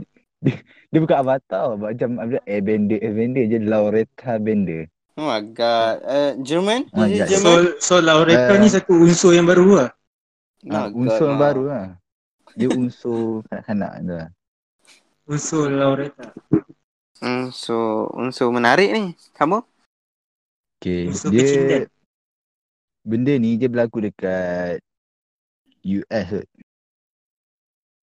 [0.92, 6.00] dia bukan avatar Macam Airbender Airbender je Lauretta Bender Oh my god.
[6.08, 6.88] Uh, German?
[6.96, 7.28] Oh my Is it God.
[7.28, 7.64] So, German?
[7.84, 8.60] so Lauretta Eh.
[8.60, 9.90] ni satu unsur yang baru lah.
[10.64, 11.84] Oh ah, God, Unsur yang baru lah
[12.56, 14.28] Dia unsur kanak-kanak tu lah
[15.28, 16.32] Unsur Lauretta.
[17.22, 19.14] Hmm, so, unsur menarik ni.
[19.36, 19.62] Kamu?
[20.80, 21.84] Okay, Unsur dia kecintaan.
[23.06, 24.80] benda ni dia berlaku dekat
[25.86, 26.28] US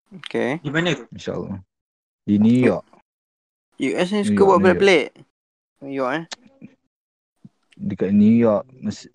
[0.10, 0.58] Okay.
[0.62, 1.06] Di mana tu?
[1.14, 1.60] insyaAllah.
[2.26, 2.86] Di New York.
[3.80, 4.80] US ni New suka York, buat New York.
[4.80, 5.08] pelik-pelik.
[5.80, 6.26] New York eh.
[7.80, 8.64] Dekat New York.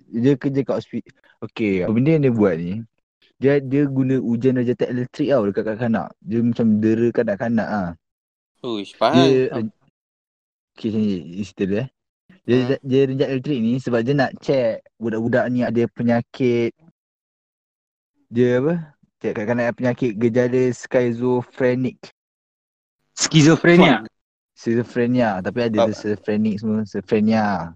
[0.09, 1.12] Dia kerja kat hospital.
[1.45, 2.81] Okay, apa benda yang dia buat ni,
[3.37, 6.09] dia dia guna ujian rajatan elektrik tau dekat kanak-kanak.
[6.25, 7.90] Dia macam dera kanak-kanak ah.
[8.64, 9.29] Uish, Dia faham.
[9.69, 9.77] ren-
[10.75, 11.88] Okay, macam ni cerita dia eh.
[12.45, 12.81] Dia, Hmm.
[12.83, 16.73] dia renjak elektrik ni sebab dia nak check budak-budak ni ada penyakit
[18.27, 18.75] dia apa?
[19.21, 22.01] Check kanak-kanak ada penyakit gejala schizophrenic.
[23.14, 24.03] Skizofrenia.
[24.55, 27.74] Schizophrenia tapi ada dia schizophrenic semua schizophrenia.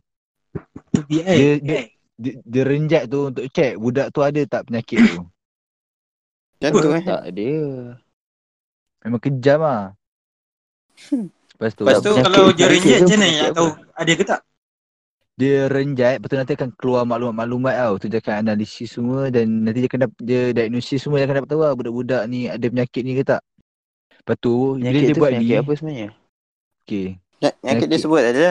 [1.07, 1.23] Dia,
[1.59, 1.79] dia,
[2.15, 5.23] dia, dia renjak tu untuk check budak tu ada tak penyakit tu.
[6.59, 7.05] Macam tu eh.
[7.05, 7.51] Tak ada.
[8.99, 9.85] Memang kejam ah.
[11.55, 14.43] Lepas tu, Lepas tu, penyakit- Kalau dia renjat macam mana nak tahu ada ke tak?
[15.39, 17.95] dia renjat lepas tu nanti akan keluar maklumat-maklumat tau.
[17.95, 21.51] Tu dia akan analisis semua dan nanti dia akan dia diagnosis semua dia akan dapat
[21.55, 23.39] tahu lah budak-budak ni ada penyakit ni ke tak.
[24.29, 26.09] Lepas tu bila Penyakit dia tu buat ni, penyakit apa sebenarnya?
[26.85, 27.07] okay.
[27.41, 28.49] Ya, Penyakit dia sebut ada.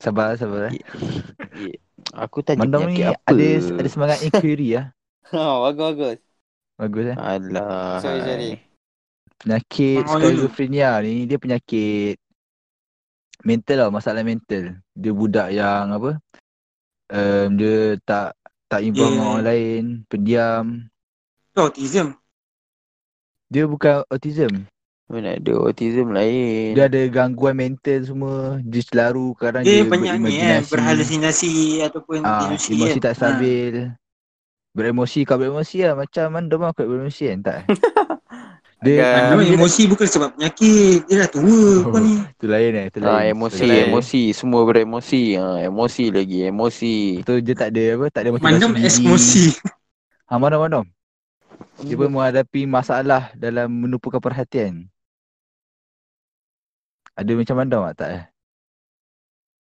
[0.00, 0.80] Sabar sabar eh.
[2.16, 3.28] Aku tanya Mandam ni penyakit apa?
[3.28, 4.86] ada ada semangat inquiry ah.
[5.36, 6.18] Oh, bagus bagus.
[6.80, 7.16] Bagus eh.
[7.20, 8.00] Alah.
[8.00, 8.50] Sorry, sorry.
[9.36, 12.16] Penyakit schizophrenia ni dia penyakit
[13.44, 14.80] mental tau, masalah mental.
[14.96, 16.16] Dia budak yang apa?
[17.12, 18.32] Um, dia tak
[18.64, 20.88] tak involve dengan orang lain, pendiam.
[21.52, 22.16] Autism.
[23.52, 24.71] Dia bukan autism.
[25.10, 26.72] Mana ada autism lain.
[26.72, 28.62] Dia ada gangguan mental semua.
[28.64, 31.52] Dia selalu kadang Dia dia, banyak ni eh, berhalusinasi
[31.84, 33.04] ataupun Ah, delusi emosi kan.
[33.04, 33.74] tak stabil.
[34.72, 37.58] Beremosi kau beremosi lah macam mana mah kau beremosi kan tak?
[38.84, 40.98] dia Agak- Ah, dia, emosi bukan sebab penyakit.
[41.06, 42.14] Dia dah tua kau ni.
[42.40, 43.12] tu lain eh, tu lain.
[43.12, 43.84] Ah, emosi, Tu lain.
[43.92, 45.36] emosi, semua beremosi.
[45.36, 47.20] Ah, emosi lagi, emosi.
[47.20, 49.44] Tu dia tak ada apa, tak ada motivasi Mandam emosi.
[50.30, 50.80] Ha, mana mana.
[51.82, 54.86] Dia pun menghadapi masalah dalam menumpukan perhatian.
[57.12, 58.08] Ada macam mandam tak?
[58.08, 58.22] eh?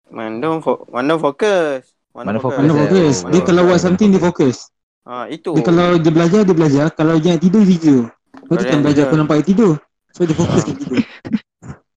[0.08, 1.92] Mandom fo- Mandom fokus.
[2.14, 2.58] Mandam fokus.
[2.62, 3.16] Mana eh, fokus.
[3.28, 4.56] Dia oh, kalau buat something dia fokus.
[5.04, 5.52] Ha, itu.
[5.52, 6.86] Dia kalau dia belajar dia belajar.
[6.94, 8.02] Kalau dia tidur dia tidur.
[8.08, 9.72] Tu Kalau kan dia belajar kau nampak dia tidur.
[10.14, 11.02] So dia fokus dia tidur.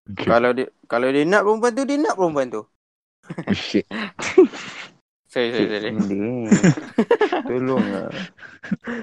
[0.08, 0.24] Okay.
[0.24, 2.64] Kalau dia kalau dia nak perempuan tu dia nak perempuan tu.
[2.64, 3.84] Oh, shit.
[5.28, 5.92] Sorry, sorry, sorry.
[5.92, 6.48] benda ni.
[7.52, 8.08] Tolong lah.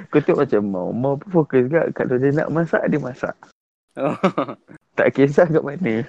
[0.08, 0.88] Kau tengok macam mau.
[0.88, 3.36] Mau pun fokus kat kalau dia nak masak, dia masak.
[4.00, 4.16] Oh.
[4.96, 6.08] Tak kisah kat mana.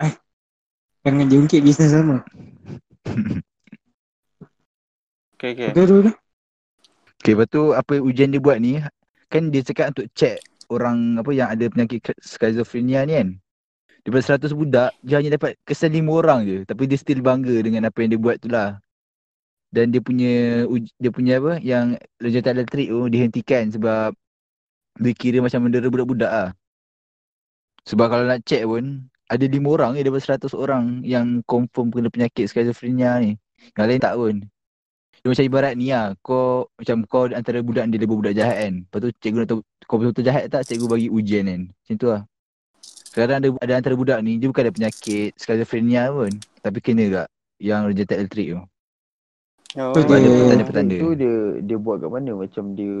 [1.04, 2.20] Jangan diungkit bisnes sama.
[5.40, 5.72] Okay, okay.
[5.72, 6.14] Betul betul.
[7.20, 8.80] Okay, lepas tu apa ujian dia buat ni,
[9.32, 13.28] kan dia cakap untuk check orang apa yang ada penyakit skizofrenia ni kan.
[14.10, 16.58] Daripada 100 budak, dia hanya dapat kesan 5 orang je.
[16.66, 18.82] Tapi dia still bangga dengan apa yang dia buat tu lah.
[19.70, 20.66] Dan dia punya,
[20.98, 24.10] dia punya apa, yang lejata elektrik tu dihentikan sebab
[24.98, 26.50] dia kira macam mendera budak-budak lah.
[27.86, 32.10] Sebab kalau nak check pun, ada 5 orang je daripada 100 orang yang confirm kena
[32.10, 33.38] penyakit skizofrenia ni.
[33.78, 34.34] Yang lain tak pun.
[35.22, 38.74] Dia macam ibarat ni lah, kau macam kau antara budak ni dia budak jahat kan.
[38.90, 41.62] Lepas tu cikgu nak tahu kau betul-betul jahat tak, cikgu bagi ujian kan.
[41.70, 42.22] Macam tu lah.
[43.10, 46.30] Sekarang ada, ada antara budak ni, dia bukan ada penyakit skizofrenia pun.
[46.62, 47.26] Tapi kena tak
[47.58, 48.62] yang rejected elektrik tu.
[49.78, 50.94] Oh, Tu Sebab ada dia- petanda-petanda.
[50.94, 52.30] Itu dia dia buat kat mana?
[52.38, 52.94] Macam dia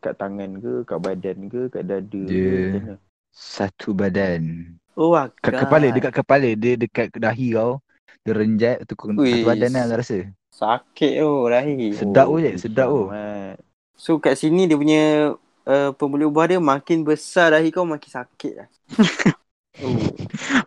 [0.00, 2.94] kat tangan ke, kat badan ke, kat dada ke, Dia- mana?
[3.32, 4.72] Satu badan.
[4.96, 6.48] oh my Kat kepala, dekat kepala.
[6.56, 7.80] Dia dekat dahi kau.
[8.24, 10.32] Dia renjat, tu kau satu badan lah rasa.
[10.52, 11.96] Sakit oh dahi.
[11.96, 13.08] Sedap oh, je, sedap oh.
[13.08, 13.56] Selamat.
[13.96, 15.32] So kat sini dia punya
[15.64, 18.68] uh, pembuluh ubah dia makin besar dahi kau makin sakit lah.
[19.82, 19.98] oh.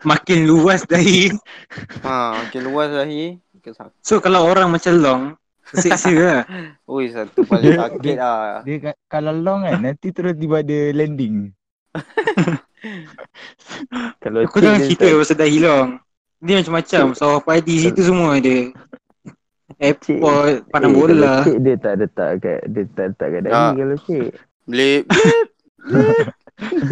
[0.02, 1.32] Makin luas dahi.
[2.00, 3.36] Ha, makin luas dahi.
[4.00, 5.22] So kalau orang macam long,
[5.66, 6.40] tersiksa lah.
[6.92, 8.62] Ui, satu paling sakit lah.
[8.62, 11.50] Dia kat- kalau long kan, nanti terus tiba ada landing.
[14.22, 15.88] Kalau Kau cik jangan dia cerita tak- pasal dahi long.
[16.38, 17.04] Dia macam-macam.
[17.16, 18.56] Sawah padi situ semua ada.
[19.76, 21.34] Airport, pandang eh, bola.
[21.42, 23.72] Cik dia tak letak kat, dia tak letak kat dahi Ah.
[23.74, 24.28] kalau cik.
[24.70, 25.02] Blip,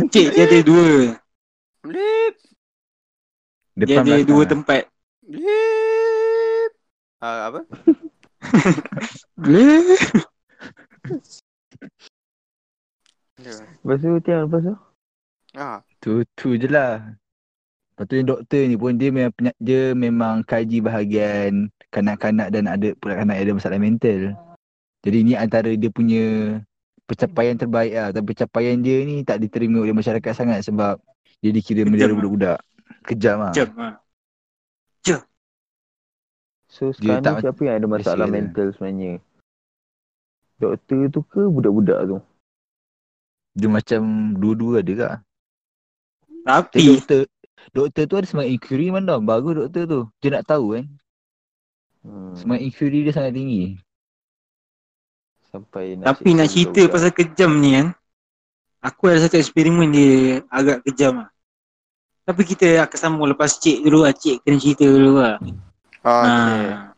[0.08, 0.90] Cik dia ada dua.
[1.84, 2.34] Blip,
[3.74, 4.26] Dia Depan ada belakang.
[4.26, 4.82] dua tempat.
[5.20, 6.70] blip.
[7.20, 7.60] Ah, apa?
[9.40, 9.96] Boleh.
[13.84, 14.74] Lepas tu, Tiang, lepas tu?
[15.54, 17.00] Ah, Tu tu je lah.
[17.94, 22.90] Lepas tu yang doktor ni pun dia memang dia memang kaji bahagian kanak-kanak dan ada
[22.98, 24.34] pula kanak ada masalah mental.
[25.06, 26.58] Jadi ni antara dia punya
[27.06, 28.08] pencapaian terbaik lah.
[28.10, 30.98] Tapi pencapaian dia ni tak diterima oleh masyarakat sangat sebab
[31.44, 32.16] dia dikira Kejam mendera lah.
[32.16, 32.58] budak-budak.
[33.04, 33.52] Kejam lah.
[33.52, 33.68] Jom.
[33.76, 33.88] Ha.
[36.74, 38.34] So Dia sekarang tak ni siapa yang ada masalah Malaysia dia.
[38.34, 39.12] mental sebenarnya?
[40.58, 42.18] Doktor tu ke budak-budak tu?
[43.54, 44.00] Dia macam
[44.34, 45.14] dua-dua ada kak.
[46.42, 47.20] Tapi doktor
[47.70, 49.20] doktor tu ada semangat inquiry mana tau.
[49.22, 50.00] Bagus doktor tu.
[50.18, 50.84] Dia nak tahu kan.
[52.02, 52.34] Hmm.
[52.34, 53.78] Semangat inquiry dia sangat tinggi.
[55.54, 56.90] Sampai nak tapi nak cerita budak-budak.
[56.90, 57.86] pasal kejam ni kan.
[58.82, 61.30] Aku ada satu eksperimen dia agak kejam lah.
[62.24, 64.16] Tapi kita akan sambung lepas cik dulu lah.
[64.16, 65.36] Cik kena cerita dulu lah.
[66.00, 66.64] okay.
[66.72, 66.96] Ha.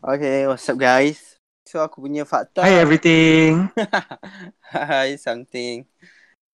[0.00, 1.36] Okay, what's up guys?
[1.68, 2.64] So aku punya fakta.
[2.64, 3.68] Hi everything.
[4.72, 5.84] Hi something.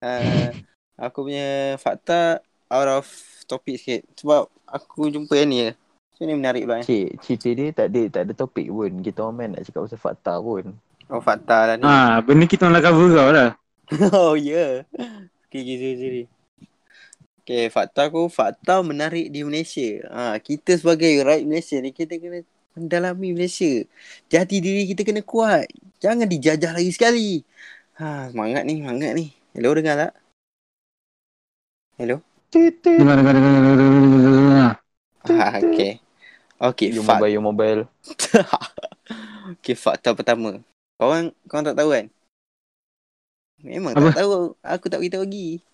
[0.04, 0.52] Uh,
[1.00, 3.08] aku punya fakta out of
[3.48, 4.04] topic sikit.
[4.20, 5.70] Sebab aku jumpa yang ni je.
[6.12, 6.84] So ni menarik pula eh.
[6.84, 9.00] Cik, cerita dia tak ada tak ada topik pun.
[9.00, 10.76] Kita orang main nak cakap pasal fakta pun.
[11.08, 11.88] Oh fakta lah ni.
[11.88, 13.56] Ha, benda kita nak cover kau lah.
[14.12, 14.36] oh.
[14.36, 14.84] Yeah.
[15.48, 16.24] Okay, okay, sorry, sorry.
[17.48, 20.04] Okay, fakta aku, fakta menarik di Malaysia.
[20.12, 22.44] Ha, kita sebagai rakyat Malaysia ni, kita kena
[22.76, 23.88] mendalami Malaysia.
[24.28, 25.64] Jati diri kita kena kuat.
[25.96, 27.40] Jangan dijajah lagi sekali.
[27.96, 29.32] Ha, semangat ni, semangat ni.
[29.56, 30.12] Hello, dengar tak?
[31.96, 32.20] Hello?
[32.52, 34.72] Dengar, dengar, dengar, dengar, dengar, dengar, dengar.
[35.32, 35.92] Ha, okay.
[36.60, 37.24] Okay, Your fakta.
[37.24, 37.80] mobile, mobile.
[39.56, 40.60] okay, fakta pertama.
[41.00, 42.12] Korang, korang tak tahu kan?
[43.64, 44.12] Memang Apa?
[44.12, 44.52] tak tahu.
[44.60, 45.64] Aku tak beritahu lagi.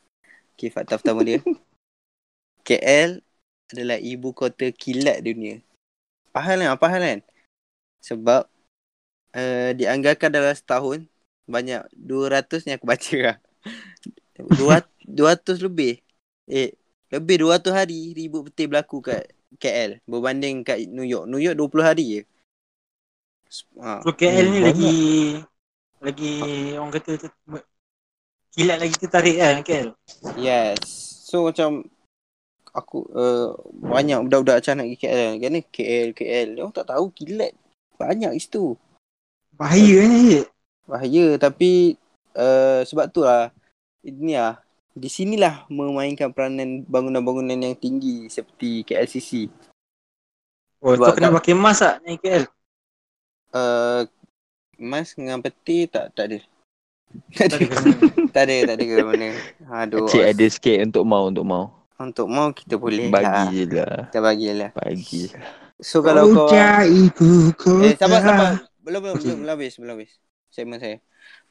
[0.55, 1.43] Okay, fakta pertama dia.
[2.65, 3.21] KL
[3.71, 5.61] adalah ibu kota kilat dunia.
[6.33, 6.77] Faham kan?
[6.81, 7.19] Faham kan?
[8.01, 8.43] Sebab
[9.37, 11.05] uh, dianggarkan dalam setahun
[11.45, 13.37] banyak 200 ni aku baca lah.
[14.59, 16.01] 200, 200 lebih.
[16.49, 16.73] Eh,
[17.13, 21.31] lebih 200 hari ribut betul berlaku kat KL berbanding kat New York.
[21.31, 22.23] New York 20 hari je.
[23.79, 24.03] Ha.
[24.03, 24.95] So KL ni Hmm, lagi
[26.03, 26.33] lagi
[26.77, 27.29] orang kata tu,
[28.53, 29.89] kilat lagi tertarik kan KL.
[30.35, 30.83] Yes.
[31.31, 31.87] So macam
[32.75, 35.31] aku uh, banyak budak-budak macam nak pergi KL.
[35.39, 36.49] Kerana KL, KL.
[36.59, 37.53] Dia orang tak tahu kilat.
[37.95, 38.75] Banyak kat situ.
[39.55, 40.43] Bahaya kan ni.
[40.85, 41.95] Bahaya tapi
[42.35, 43.55] uh, sebab tu lah.
[44.03, 44.59] Ini lah.
[44.95, 49.51] Di sinilah memainkan peranan bangunan-bangunan yang tinggi seperti KLCC.
[50.85, 52.45] Oh, tu Sebab kena kan- pakai mask tak ni KL?
[53.55, 54.03] Uh,
[54.75, 56.39] mas dengan peti tak tak ada.
[57.31, 57.55] Kena.
[58.35, 59.27] tak ada, tak ada ke mana.
[59.87, 60.11] Aduh.
[60.11, 61.84] Cik ada sikit untuk mau, untuk mau.
[61.95, 63.47] Untuk mau kita boleh Bagi lah.
[63.51, 64.05] je lah.
[64.11, 64.71] Kita bagilah.
[64.75, 65.23] Bagi.
[65.79, 66.51] So kalau kau
[66.87, 67.87] ibu kota.
[67.87, 68.51] Eh sabar sabar.
[68.83, 70.13] Belum belum belum belum habis belum habis.
[70.51, 70.99] Segmen saya.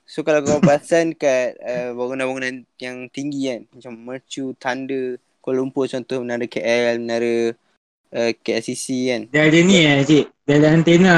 [0.03, 5.88] So kalau kau perasan kat uh, bangunan-bangunan yang tinggi kan macam Mercu, Tanda, Kuala Lumpur
[5.88, 7.56] contoh menara KL, menara
[8.12, 9.21] uh, KLCC kan.
[9.32, 10.25] Dia ada ni eh cik.
[10.43, 11.17] Dia ada antena.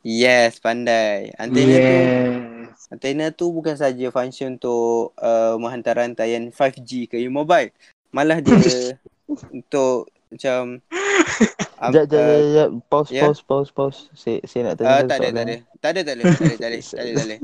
[0.00, 1.34] Yes, pandai.
[1.36, 2.80] Antena tu yes.
[2.88, 7.70] antena tu bukan saja function untuk uh, menghantar rantaian 5G ke mobile.
[8.10, 8.54] Malah dia
[9.54, 10.78] untuk macam
[11.82, 12.68] am- Sekejap, sekejap, uh, sekejap, sekejap.
[12.86, 13.22] Pause, ya?
[13.24, 13.98] pause, pause, pause.
[14.12, 15.54] Saya, saya nak tanya uh, tak ada, tak ada.
[15.80, 16.22] Tak ada, tak ada.
[16.22, 16.78] Tak ada, tak ada.
[16.80, 17.36] Tak ada, tak ada.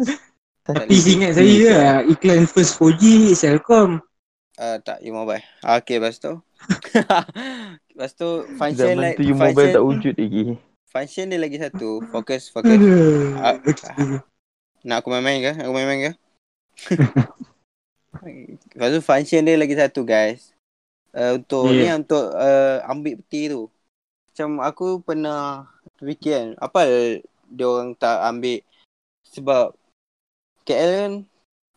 [0.66, 1.98] Tapi ingat saya lah.
[2.04, 3.02] Iklan first 4G
[3.32, 4.02] Selcom.
[4.56, 5.44] Uh, tak, you mobile.
[5.60, 6.32] Ah, Okay, lepas tu.
[7.92, 10.42] lepas tu, function Zaman like, tu you function, mobile tak wujud lagi.
[10.88, 12.00] function dia lagi satu.
[12.08, 12.72] Fokus, fokus.
[13.36, 13.60] Ah.
[14.80, 15.52] Nak aku main-main ke?
[15.60, 16.12] Aku main-main ke?
[18.72, 20.55] lepas tu, function dia lagi satu, guys.
[21.16, 21.96] Uh, untuk Yeah.
[21.96, 23.72] ni, untuk uh, ambil peti tu.
[24.28, 25.64] Macam aku pernah
[25.96, 26.80] fikir kan, apa
[27.48, 28.60] dia orang tak ambil
[29.32, 29.72] sebab
[30.66, 31.12] KL kan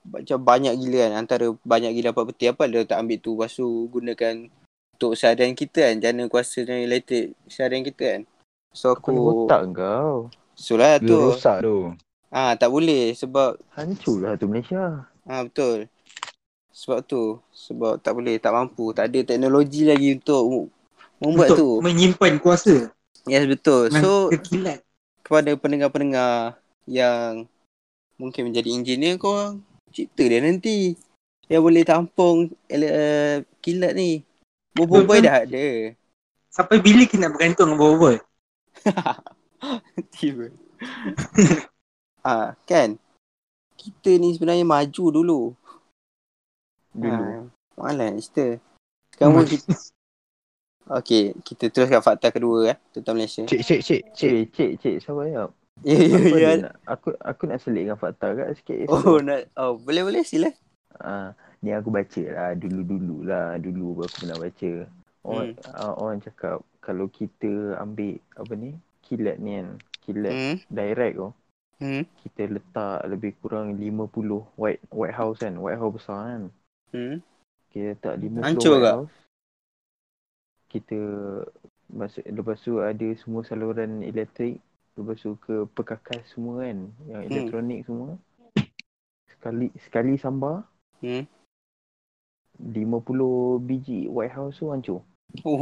[0.10, 3.52] macam banyak gila kan antara banyak gila dapat peti apa dia tak ambil tu lepas
[3.54, 4.36] tu gunakan
[4.98, 8.22] untuk seharian kita kan jana kuasa dan elektrik seharian kita kan
[8.74, 10.32] so aku otak kau.
[10.58, 11.94] so lah tu rosak tu.
[12.34, 15.06] ah tak boleh sebab Hancur lah tu Malaysia.
[15.30, 15.86] ah betul
[16.80, 18.96] sebab tu sebab tak boleh tak mampu.
[18.96, 20.72] Tak ada teknologi lagi untuk
[21.20, 21.70] membuat Untuk tu.
[21.84, 22.88] menyimpan kuasa.
[23.28, 23.92] yes betul.
[23.92, 24.80] So So, kekilat.
[25.20, 26.56] kepada pendengar-pendengar
[26.88, 27.44] yang
[28.16, 29.60] mungkin menjadi engineer korang
[29.92, 30.96] cipta dia nanti.
[31.52, 32.38] Yang boleh tampung
[32.72, 34.24] uh, kilat ni.
[34.72, 35.92] Boboiboy dah ada.
[36.48, 38.16] Sampai bila kita nak bergantung dengan bawah
[40.16, 40.48] Tiba.
[42.20, 43.00] Ah, kan?
[43.80, 45.42] Kita ni sebenarnya maju dulu
[46.94, 47.24] Dulu.
[47.24, 47.44] ha,
[47.78, 48.60] malas cerita
[49.14, 49.74] sekarang pun kita
[50.90, 53.46] Okay, kita teruskan fakta kedua eh, tentang Malaysia.
[53.46, 54.32] Cik, cik, cik, cik.
[54.34, 55.44] Cik, cik, cik, sabar ya.
[55.86, 56.52] Ya, ya, Apa ya.
[56.66, 56.74] nak?
[56.90, 58.90] Aku aku nak selitkan fakta kat sikit.
[58.90, 60.50] Oh, nak, oh, boleh, boleh, sila.
[60.98, 63.62] Ah, ni aku baca lah dulu-dulu lah.
[63.62, 64.72] Dulu aku pernah baca.
[65.22, 68.74] Orang, ah, orang cakap kalau kita ambil apa ni?
[69.06, 69.68] Kilat ni kan.
[70.02, 71.30] Kilat Hmm, direct tu.
[71.86, 75.54] hmm, Kita letak lebih kurang 50 white white house kan.
[75.62, 76.44] White house besar kan.
[76.92, 77.18] Hmm.
[77.70, 78.96] Kita letak 50 Hancur white tak?
[78.98, 79.16] house.
[80.70, 81.00] Kita
[81.90, 84.62] maksud lepas tu ada semua saluran elektrik.
[84.94, 86.90] Lepas tu ke perkakas semua kan.
[87.06, 87.30] Yang Hmm.
[87.30, 88.10] elektronik semua.
[89.30, 90.66] Sekali sekali sambar.
[91.00, 91.24] Hmm.
[92.60, 95.00] 50 biji white house tu hancur.
[95.46, 95.58] Oh.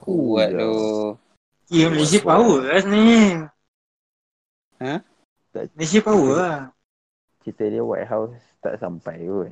[0.00, 0.74] Kuat tu.
[1.70, 3.24] Ya, Malaysia power lah sebenarnya.
[4.80, 4.94] Ha?
[5.52, 6.58] Tak- Malaysia power lah.
[7.40, 9.50] Cerita dia white house tak sampai kot.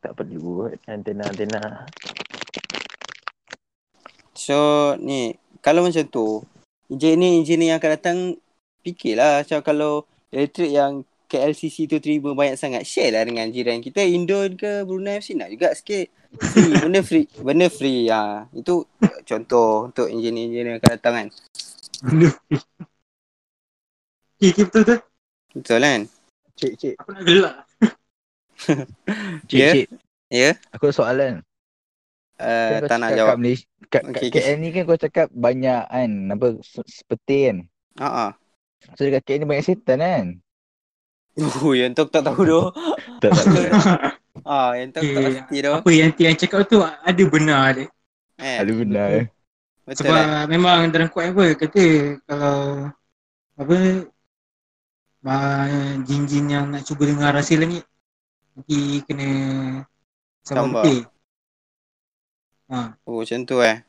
[0.00, 1.88] Tak perlu kot antena-antena.
[4.36, 5.36] So, ni.
[5.60, 6.40] Kalau macam tu.
[6.88, 8.18] Engineer-engineer yang akan datang.
[8.80, 9.92] Fikirlah macam kalau
[10.32, 12.88] elektrik yang KLCC tu terima banyak sangat.
[12.88, 14.00] Share lah dengan jiran kita.
[14.00, 16.08] Indon ke Brunei FC nak juga sikit.
[16.40, 16.72] Free.
[16.82, 17.26] Benda free.
[17.44, 18.08] Benda free.
[18.08, 18.48] Ha.
[18.56, 18.88] Itu
[19.28, 21.26] contoh untuk engineer-engineer yang akan datang kan.
[22.00, 22.28] Benda
[24.40, 24.98] Okay, okay, betul betul.
[25.52, 26.00] Betul kan?
[26.56, 26.94] Cik, cik.
[26.96, 27.54] Aku nak gelak.
[29.48, 29.70] Cik, Ya?
[29.72, 29.86] cik.
[30.30, 30.50] Ya?
[30.74, 31.32] Aku ada soalan.
[32.40, 33.36] Uh, Kan tak nak jawab.
[33.36, 34.44] Kat, Malaysia, kat, kat Okey, okey.
[34.44, 36.10] KL ni kan kau cakap banyak kan.
[36.34, 37.56] Apa, se- seperti kan.
[38.00, 38.30] Ha ah.
[38.96, 40.26] So dekat KL ni banyak setan kan.
[41.62, 42.66] Oh, yang tu aku tak tahu doh.
[43.22, 43.46] Tak, tak.
[44.48, 45.72] Ah, yang tu aku tak Okay, pasti doh.
[45.76, 47.86] Apa yang yang cakap tu ada benar dia.
[48.40, 49.26] Eh, Ada benar eh.
[49.84, 50.28] betul Sebab kan?
[50.48, 51.84] memang dalam kuat apa kata
[52.24, 52.88] kalau
[53.60, 53.74] apa
[55.24, 55.64] bah,
[56.06, 57.84] jin-jin yang nak cuba dengar rasa langit
[58.60, 59.28] nanti kena
[60.44, 60.84] sama Tambah.
[60.84, 61.00] putih.
[62.68, 63.80] Ha, Oh, macam tu eh.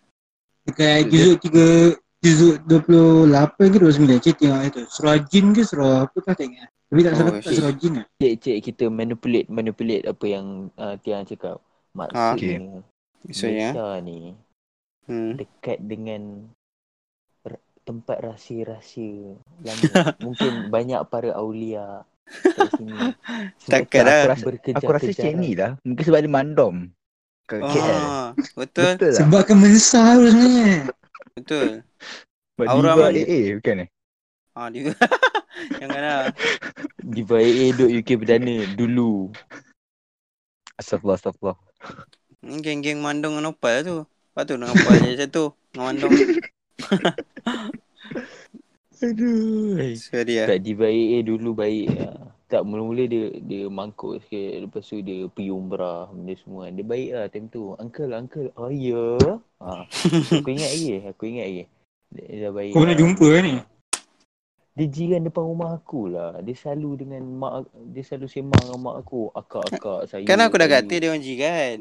[0.64, 4.82] dekat juzuk 3 juzuk 28 ke 29 cik tengok itu.
[4.88, 6.70] Surah jin ke surah apa tak tak ingat.
[6.88, 7.56] Tapi tak Oh, salah tak shit.
[7.60, 8.06] surah jin lah.
[8.18, 11.60] Cik, cik kita manipulate manipulate apa yang uh, Tiang cakap.
[11.92, 12.82] Maksudnya
[13.28, 13.70] Maksudnya.
[13.76, 14.20] Malaysia ni
[15.10, 15.34] Hmm.
[15.36, 16.48] dekat dengan
[17.82, 19.34] tempat rahsia-rahsia
[19.66, 19.92] langit.
[20.26, 22.06] Mungkin banyak para aulia
[23.72, 24.16] Takkan lah.
[24.32, 24.96] aku Aku berkejar-kejaran.
[24.96, 25.72] rasa cik ni lah.
[25.84, 26.76] Mungkin sebab dia mandom.
[27.46, 27.84] Ke KL.
[27.84, 29.18] Ah, betul, Betul tak?
[29.20, 30.72] Sebabkan mensah tu sebenarnya.
[31.34, 31.68] betul.
[32.56, 33.08] Sebab Aura diva?
[33.10, 33.90] AA bukan eh?
[34.52, 34.92] Ah, dia
[35.80, 36.32] Janganlah.
[36.98, 39.30] Diva AA.UK Perdana dulu.
[40.76, 41.58] Astagfirullah, astagfirullah.
[42.42, 43.98] Ni geng-geng mandong dengan opal tu.
[44.02, 45.46] Lepas tu dengan opal je macam tu.
[45.70, 46.14] Dengan mandong.
[49.02, 49.82] Aduh.
[49.98, 50.48] Sorry lah.
[50.54, 51.88] Tak Diva AA dulu baik.
[51.98, 52.30] ah.
[52.52, 56.74] Tak mula-mula dia dia mangkuk sikit lepas tu dia pergi umrah benda semua kan.
[56.78, 57.74] Dia baik lah time tu.
[57.80, 58.48] Uncle, uncle.
[58.60, 59.18] Oh ya.
[59.18, 59.38] Yeah.
[59.64, 59.88] Ha.
[60.38, 60.96] aku ingat lagi.
[61.10, 61.64] Aku ingat lagi.
[62.12, 62.72] Dia, dia dah baik.
[62.76, 63.02] Kau pernah lah.
[63.02, 63.56] jumpa kan ni?
[64.72, 66.32] Dia jiran depan rumah aku lah.
[66.44, 69.22] Dia selalu dengan mak dia selalu sembang dengan mak aku.
[69.32, 70.24] Akak-akak saya.
[70.28, 71.76] Kan aku dah kata dia orang jiran.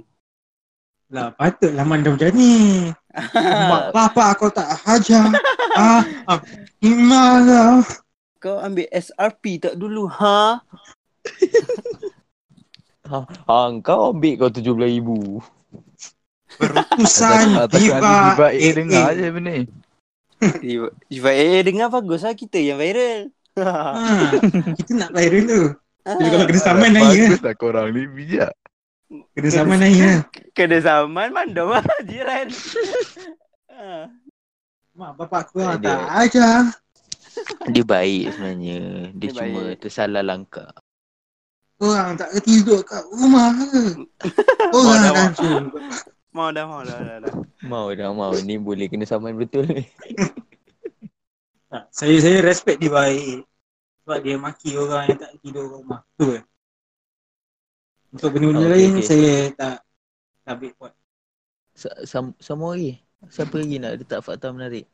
[1.11, 2.86] Lah patutlah mandam macam ni.
[3.34, 5.26] Mak bapak kau tak hajar.
[5.74, 6.38] ah, ah,
[6.86, 7.82] marah.
[8.38, 10.62] Kau ambil SRP tak dulu, ha?
[13.11, 15.11] Ha, ha kau ambil kau RM17,000.
[16.61, 17.98] Berutusan Tak takut tiba.
[17.98, 19.14] nanti tiba eh, eh, dengar eh.
[19.14, 19.64] je benda ni.
[21.11, 23.28] Jiwa eh dengar bagus lah kita yang viral.
[23.61, 24.30] Ha,
[24.78, 25.62] kita nak viral tu.
[26.06, 27.14] Jadi kalau kena saman naik lah.
[27.28, 28.52] Bagus lah korang ni bijak.
[29.11, 30.20] Kena saman naik lah.
[30.54, 32.46] Kena zaman mandam lah jiran.
[33.68, 34.06] Ah.
[34.94, 36.20] Mak bapak kau Tak tak ada.
[36.20, 36.62] ajar.
[37.68, 38.78] Dia baik sebenarnya.
[39.11, 39.76] Dia, Dia cuma baik.
[39.80, 40.70] tersalah langkah.
[41.80, 43.82] Orang tak tidur kat rumah ke?
[44.76, 45.22] Orang dah, dah mau.
[45.24, 45.61] hancur.
[46.30, 47.34] Mau dah, mau dah, dah, dah.
[47.64, 48.32] Mau dah mau.
[48.36, 49.88] Ni boleh kena saman betul ni.
[51.66, 53.46] Tak, Saya saya respect dia baik.
[54.02, 56.00] Sebab dia maki orang yang tak tidur kat rumah.
[56.14, 56.42] Tu kan.
[58.11, 59.06] Untuk benda-benda Oh, okey, lain okey.
[59.06, 59.76] saya tak
[60.42, 60.92] tak ambil buat.
[62.04, 62.98] Sam- sama lagi.
[63.28, 64.84] Siapa lagi nak letak fakta menarik?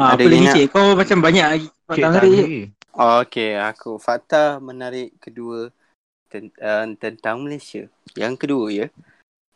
[0.00, 0.66] Ha, Ada apa lagi nak- cik?
[0.72, 1.68] Kau macam banyak lagi.
[1.68, 2.44] Cik Patang tak hari je.
[2.92, 5.68] Oh, okay, aku fakta menarik kedua
[6.28, 7.86] ten- uh, tentang Malaysia.
[8.12, 8.86] Yang kedua ya.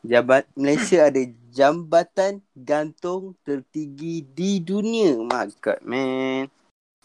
[0.00, 1.18] Jabat Malaysia ada
[1.50, 5.18] jambatan gantung tertinggi di dunia.
[5.18, 6.46] My god, man.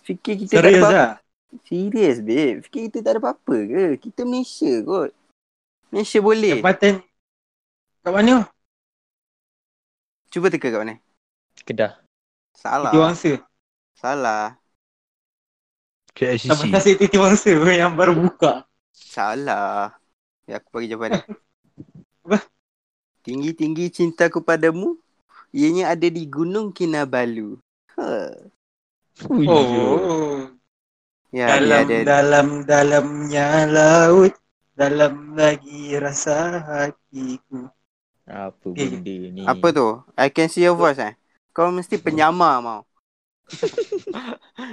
[0.04, 0.94] Fikir kita tak Serius apa-apa.
[0.94, 1.14] lah.
[1.68, 2.64] Serius, babe.
[2.64, 3.84] Fikir kita tak ada apa-apa ke?
[4.00, 5.12] Kita Malaysia kot.
[5.92, 6.64] Malaysia boleh.
[6.64, 7.04] Jabatan
[8.02, 8.48] kat mana?
[10.32, 10.96] Cuba teka kat mana?
[11.68, 12.00] Kedah.
[12.56, 12.96] Salah.
[12.96, 13.32] Titi Wangsa.
[14.00, 14.46] Salah.
[16.16, 16.48] KLCC.
[16.48, 17.52] Jabatan Siti Titi Wangsa
[17.84, 18.64] yang baru buka.
[18.96, 19.92] Salah.
[20.48, 21.20] Ya, aku bagi jawapan.
[22.26, 22.40] Apa?
[23.28, 24.96] Tinggi-tinggi cintaku padamu.
[25.52, 27.60] Ianya ada di Gunung Kinabalu.
[28.00, 28.32] Ha.
[29.28, 30.48] Oh.
[31.32, 32.04] Ya, dalam dia ada.
[32.04, 34.36] dalam dalamnya laut
[34.76, 37.72] dalam lagi rasa hatiku.
[38.28, 39.42] Apa Eh, benda ni?
[39.48, 39.88] Apa tu?
[40.16, 41.14] I can see your voice eh.
[41.56, 42.82] Kau mesti penyamar mau.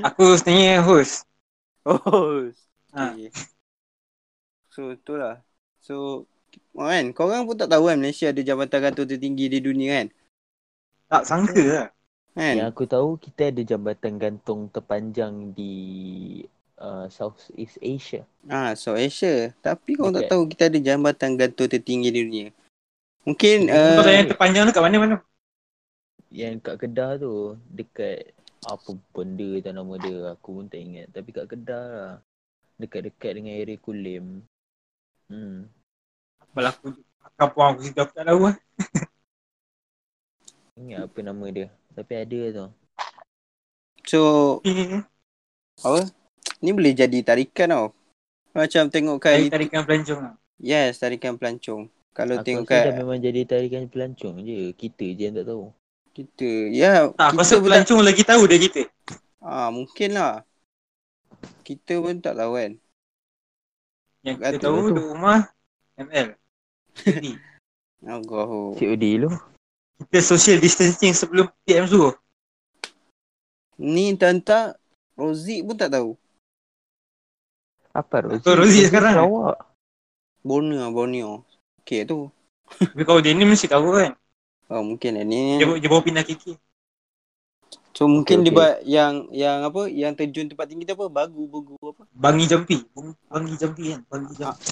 [0.07, 1.27] Aku sebenarnya host.
[1.87, 2.51] Oh.
[2.95, 3.15] Ha.
[3.15, 3.31] Okay.
[4.71, 5.43] So, itulah.
[5.83, 6.27] So,
[6.77, 10.09] oh, kan, korang pun tak tahu kan Malaysia ada jabatan gantung tertinggi di dunia kan?
[11.09, 11.89] Tak sangka lah.
[12.35, 12.55] Kan?
[12.61, 15.75] Yang aku tahu kita ada jambatan gantung terpanjang di
[16.79, 18.23] uh, Southeast Asia.
[18.47, 19.53] Ah, so Asia.
[19.61, 22.49] Tapi kau tak Dekat- tahu kita ada jambatan gantung tertinggi di dunia.
[23.27, 25.21] Mungkin Kau uh, yang terpanjang tu kat mana-mana?
[26.33, 28.33] Yang kat Kedah tu dekat
[28.67, 32.15] apa benda tak nama dia aku pun tak ingat tapi kat Kedah lah.
[32.79, 34.47] Dekat-dekat dengan area Kulim.
[35.29, 35.69] Hmm.
[37.37, 38.57] Kampung aku situ aku tak tahu lah.
[40.79, 41.69] Ingat apa nama dia.
[41.99, 42.67] Tapi ada tu.
[44.07, 44.21] so
[44.63, 45.03] Eh,
[45.83, 46.07] apa?
[46.63, 47.87] Ni boleh jadi tarikan tau.
[48.55, 50.35] Macam tengok Tarik tarikan pelancong lah.
[50.63, 51.91] Yes, tarikan pelancong.
[52.15, 54.71] Kalau Aku tengok kat memang jadi tarikan pelancong je.
[54.79, 55.75] Kita je yang tak tahu.
[56.15, 58.83] kita, ya Tak, aku kita tak, pelancong lagi tahu dah kita.
[59.43, 60.43] ah, mungkin lah.
[61.63, 62.73] Kita pun tak tahu kan.
[64.27, 65.51] Yang kita tahu duduk rumah
[65.95, 66.35] ML.
[67.07, 67.39] Jadi,
[68.07, 68.51] Allah.
[68.79, 69.31] COD lu.
[69.99, 72.15] Kita social distancing sebelum PM suruh.
[73.79, 74.79] Ni tentang
[75.19, 76.15] Rozik pun tak tahu.
[77.91, 78.43] Apa Rozi?
[78.47, 79.19] Kau Rozi sekarang?
[79.19, 79.59] Sarawak.
[80.47, 81.43] Borneo, Borneo.
[81.83, 82.31] Okay tu.
[82.69, 84.15] Tapi kalau dia ni mesti tahu kan.
[84.71, 85.59] Oh mungkin lah ni.
[85.59, 86.55] Dia, dia bawa pindah KK.
[87.97, 89.91] So mungkin Okey, dia buat yang yang apa?
[89.91, 91.11] Yang terjun tempat tinggi tu apa?
[91.11, 92.07] Bagu, bagu apa?
[92.15, 92.87] Bangi jampi.
[93.27, 94.01] Bangi jampi kan.
[94.07, 94.63] Bangi jampi.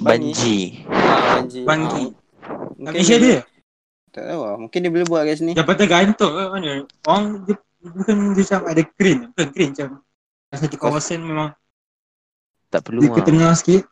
[0.00, 0.86] Banji.
[0.88, 1.60] Ah, banji.
[1.66, 2.04] Bangi.
[2.40, 3.44] Ah, Malaysia dia.
[4.10, 4.56] Tak tahu lah.
[4.58, 5.52] Mungkin dia boleh buat kat sini.
[5.54, 6.72] Jabatan gantung ke mana.
[7.06, 9.22] Orang dia, bukan dia macam ada crane.
[9.30, 9.88] Bukan crane macam.
[10.50, 11.54] Satu kawasan memang
[12.74, 13.26] Tak perlu dia ke ah.
[13.26, 13.82] tengah sikit.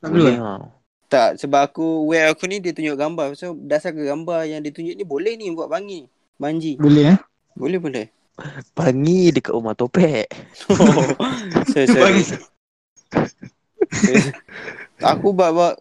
[0.00, 0.48] Tak perlu Boleh kan?
[0.48, 0.62] ah.
[1.08, 3.32] Tak, sebab aku wear aku ni dia tunjuk gambar.
[3.36, 6.08] So dasar ke gambar yang dia tunjuk ni boleh ni buat bangi.
[6.40, 6.80] Banji.
[6.80, 7.18] Boleh eh.
[7.56, 8.06] Boleh boleh.
[8.72, 10.28] Bangi dekat rumah topek.
[10.72, 10.76] Oh.
[11.72, 12.02] sorry, sorry.
[12.04, 12.24] Bangi.
[15.12, 15.74] aku buat buat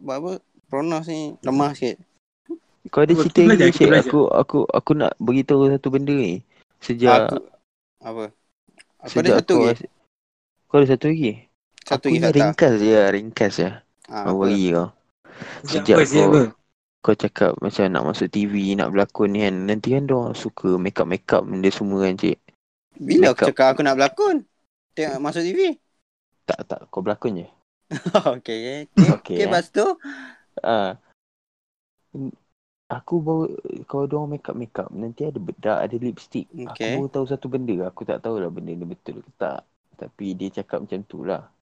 [0.00, 0.32] buat apa?
[0.68, 1.96] Pronos ni lemah sikit.
[2.88, 3.90] Kau ada cerita lagi kita Cik?
[4.08, 6.40] Aku aku aku nak beritahu satu benda ni.
[6.80, 7.36] Sejak Aku
[8.00, 8.24] apa?
[9.02, 9.86] Aku ada sejak satu kau, lagi.
[10.68, 11.32] kau ada satu lagi?
[11.84, 12.34] Satu aku lagi ni fakta.
[12.36, 13.68] ringkas je lah, ringkas je.
[14.08, 14.46] Ah, Aku apa?
[14.46, 14.88] bagi kau.
[15.66, 16.04] Sejak Sejak apa?
[16.08, 16.42] Kau- apa?
[16.98, 19.54] Kau cakap macam nak masuk TV, nak berlakon ni kan.
[19.54, 22.36] Nanti kan dia suka make up make up benda semua kan cik.
[22.98, 23.48] Bila aku Makeup.
[23.54, 24.36] cakap aku nak berlakon?
[24.98, 25.60] Tengok masuk TV.
[26.42, 26.80] Tak, tak.
[26.90, 27.46] Kau berlakon je.
[28.34, 28.90] okay.
[28.90, 29.46] Okay, Okey, okay eh.
[29.46, 29.86] lepas tu.
[30.58, 30.98] Ah.
[32.88, 33.44] Aku bawa
[33.84, 36.48] kalau dia orang make up make up nanti ada bedak ada lipstick.
[36.48, 36.92] Aku Okay.
[36.96, 37.84] baru tahu satu benda.
[37.84, 39.68] Aku tak tahulah benda ni betul ke tak.
[40.00, 41.52] Tapi dia cakap macam tu lah.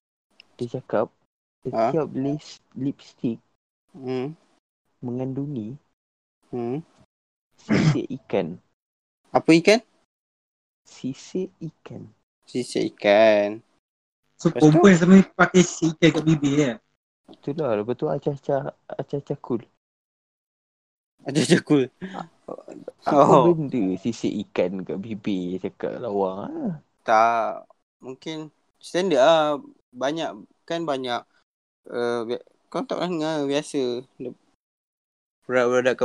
[0.55, 1.11] Dia cakap
[1.67, 1.91] Ha?
[1.91, 2.39] setiap lip,
[2.79, 3.37] lipstick
[3.91, 4.31] Hmm.
[5.03, 5.75] mengandungi
[6.47, 6.79] Hmm.
[7.59, 8.55] sisik ikan.
[9.35, 9.83] Apa ikan?
[10.87, 12.07] Sisik ikan.
[12.47, 13.59] Sisik ikan.
[14.39, 16.73] So perempuan sama pakai sisik ikan kat bibir ya.
[17.27, 19.59] Itulah lepas tu acah-acah acah-acah cool.
[21.27, 21.91] Ada je cool.
[23.03, 23.51] Apa Oh.
[23.51, 26.47] benda sisik ikan kat bibir cakap lawa.
[26.47, 26.73] Ah.
[27.03, 27.67] Tak.
[27.99, 28.47] Mungkin
[28.79, 29.59] standard lah.
[29.91, 30.47] Banyak.
[30.63, 31.21] Kan banyak.
[31.87, 34.07] Uh, bi- kau tak pernah dengar biasa.
[35.43, 35.95] Produk-produk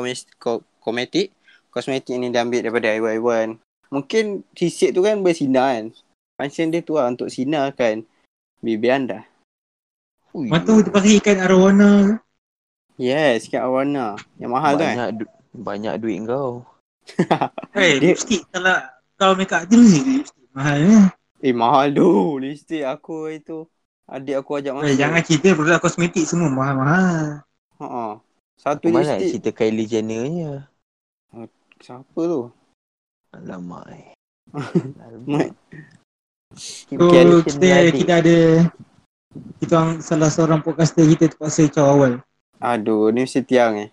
[0.83, 1.31] kosmetik.
[1.71, 3.59] Kosmetik ni dia ambil daripada haiwan-haiwan.
[3.91, 5.87] Mungkin sisik tu kan bersinar kan.
[6.39, 8.03] Function dia tu lah untuk sinarkan
[8.59, 9.23] bibir anda.
[10.33, 12.19] Ui, Lepas tu pakai ikan arowana.
[13.01, 14.07] Yes, ikan arowana.
[14.37, 14.89] Yang mahal tu kan.
[14.93, 16.63] banyak du- banyak duit kau.
[17.75, 18.79] Eh, Dia- lipstick kalau
[19.17, 21.03] kau make up tu lipstick mahal ya.
[21.43, 22.39] Eh mahal tu.
[22.39, 23.67] Lipstick aku itu.
[24.07, 24.87] Adik aku ajak masuk.
[24.87, 27.43] Eh, jangan cerita produk kosmetik semua mahal-mahal.
[27.81, 28.21] Ha
[28.61, 29.41] Satu Aku mana lipstick.
[29.43, 30.53] cerita Kylie Jenner nya.
[31.83, 32.53] Siapa tu?
[33.35, 33.85] Alamak.
[33.91, 34.15] eh.
[35.03, 35.51] Alamak.
[36.55, 37.09] So
[37.43, 38.39] kita kita ada
[39.59, 42.21] kita orang salah seorang podcaster kita terpaksa caw awal.
[42.63, 43.91] Aduh, ni mesti tiang eh.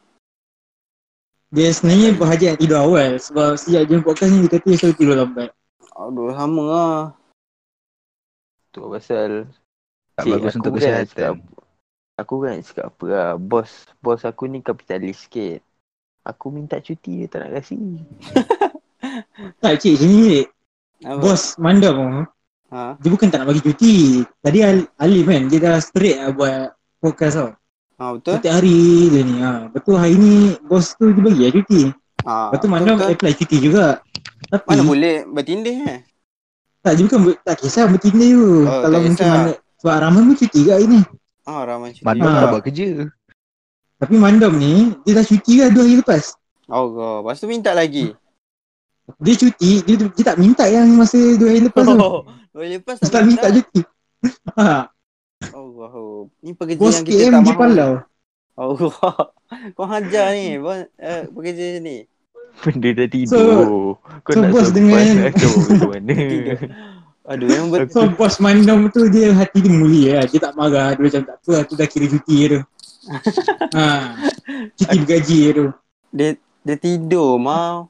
[1.50, 5.16] Dia sebenarnya berhajat tidur awal sebab sejak jam podcast ni dia kata dia selalu tidur
[5.18, 5.50] lambat.
[5.98, 6.98] Aduh, sama lah.
[8.70, 9.50] Tu pasal
[10.14, 11.34] Tak Cik, bagus untuk kan kesihatan.
[12.22, 13.30] Aku kan nak cakap apa lah.
[13.42, 15.66] Bos, bos aku ni kapitalis sikit.
[16.22, 17.74] Aku minta cuti dia tak nak kasi.
[19.64, 20.44] Tak cik sini
[21.08, 21.24] Apa?
[21.24, 22.28] bos mandam
[22.70, 23.00] Ha?
[23.02, 24.22] dia bukan tak nak bagi cuti.
[24.44, 27.50] Tadi Al- Alif kan dia dah straight lah buat podcast tau.
[28.00, 28.34] Ha, betul?
[28.34, 28.78] Setiap hari
[29.10, 29.36] dia ni.
[29.38, 29.52] Ha.
[29.70, 30.34] Betul hari ni
[30.64, 31.82] bos tu dia bagi lah cuti.
[32.22, 33.12] Ha, Lepas tu mandam betul.
[33.14, 33.86] apply cuti juga.
[34.46, 36.00] Tapi Mana boleh bertindih eh?
[36.80, 38.48] tak dia bukan ber- tak kisah bertindak tu.
[38.62, 39.30] Oh, Kalau tak mungkin kisah.
[39.30, 41.02] mana sebab Rahman pun cuti kat hari ni.
[41.44, 42.04] Ah, ramai cuti.
[42.04, 42.40] Mandam Ha.
[42.40, 42.88] tak buat kerja.
[44.00, 44.74] Tapi mandam ni
[45.04, 46.24] dia dah cuti kan dua hari lepas.
[46.66, 47.18] Oh, God.
[47.22, 48.16] Lepas tu minta lagi.
[49.18, 51.98] Dia cuti, dia, dia tak minta yang masa dua hari lepas tu.
[52.00, 52.24] Oh,
[52.54, 53.82] boleh lepas Dia tak minta cuti.
[54.52, 54.84] Ha, Oh.
[56.42, 57.62] Ni pekerja bos yang kita KM tak je mahu.
[57.62, 57.92] palau.
[58.60, 58.76] Oh,
[59.76, 60.60] Kau hajar ni.
[60.60, 61.98] Bos, uh, pekerja ni.
[62.60, 63.96] Benda dah tidur.
[64.26, 66.18] Kau so nak bos suruh dengan- tu macam mana?
[67.30, 67.94] Aduh, memang betul.
[67.94, 70.26] So bos mandam tu dia hati dia mulia lah.
[70.26, 70.98] Dia tak marah.
[70.98, 71.64] Dia macam tak apa lah.
[71.64, 72.60] Tu dah kira cuti tu.
[73.78, 73.86] ha,
[74.76, 75.66] cuti bergaji tu.
[76.10, 76.28] Dia,
[76.66, 77.88] dia tidur, mau.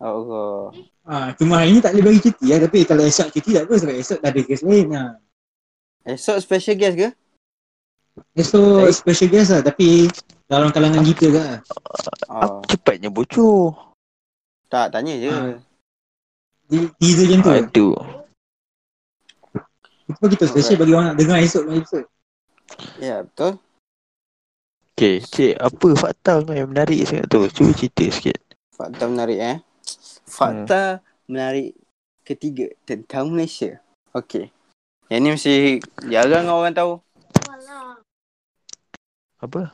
[0.00, 0.68] Oh, God.
[1.04, 2.58] Ha, cuma hari ni tak boleh bagi cuti lah.
[2.62, 5.10] Tapi kalau esok cuti tak apa sebab esok dah ada kes lain lah.
[6.06, 7.08] Esok special guest ke?
[8.36, 8.94] Esok Eh.
[8.94, 9.62] special guest lah.
[9.64, 10.06] Tapi
[10.46, 11.58] dalam kalangan kita ke lah.
[12.30, 12.62] Oh.
[12.66, 13.74] Cepatnya bocor.
[14.70, 15.30] Tak, tanya je.
[15.30, 15.58] Ha.
[16.70, 17.50] Dia teaser macam tu.
[17.50, 17.94] Aduh.
[20.10, 22.06] Itu kita special bagi orang nak dengar esok punya episode.
[22.98, 23.52] Ya, betul.
[24.94, 27.40] Okay, cik, apa fakta kau yang menarik sangat tu?
[27.48, 28.36] Cuba cerita sikit.
[28.74, 29.56] Fakta menarik eh.
[30.28, 31.72] Fakta menarik
[32.22, 33.80] ketiga tentang Malaysia.
[34.12, 34.52] Okey.
[35.10, 35.54] Yang ni mesti
[36.06, 37.02] jarang orang tahu.
[39.40, 39.72] Apa?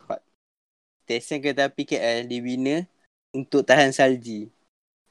[1.06, 2.82] Stesen kereta api KL dibina
[3.34, 4.50] untuk tahan salji.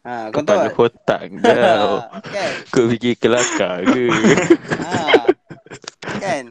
[0.05, 1.21] Ha, kau tahu Kepala tak?
[1.41, 1.97] kau.
[2.35, 2.51] kan?
[2.69, 4.05] Kau fikir kelakar ke?
[4.79, 5.25] Ha.
[6.21, 6.43] Kan?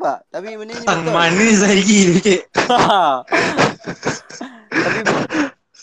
[0.00, 0.18] Nampak?
[0.30, 1.14] Tapi benda ni Tang betul.
[1.14, 2.40] mana tu cik?
[2.70, 3.24] Ha.
[4.70, 5.00] Tapi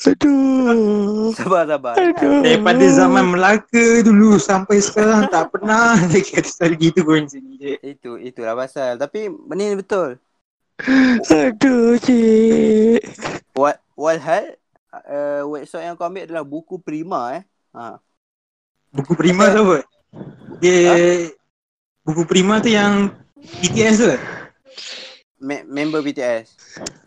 [0.07, 1.33] Aduh.
[1.35, 1.95] sabar-sabar.
[1.97, 2.41] Aduh.
[2.45, 7.75] Daripada zaman Melaka dulu sampai sekarang tak pernah ada kata Zahiri tu pun sini.
[7.81, 8.95] Itu itulah pasal.
[9.01, 10.21] Tapi benda ni betul.
[10.85, 13.01] Aduh, cik.
[13.57, 14.53] Wal, walhal
[14.93, 17.43] uh, website yang kau ambil adalah buku Prima eh.
[17.73, 17.97] Ha.
[18.93, 19.77] Buku Prima tu apa?
[20.61, 21.29] Dia
[22.05, 23.09] buku Prima tu yang
[23.61, 24.13] BTS tu.
[25.41, 26.53] Me- member BTS.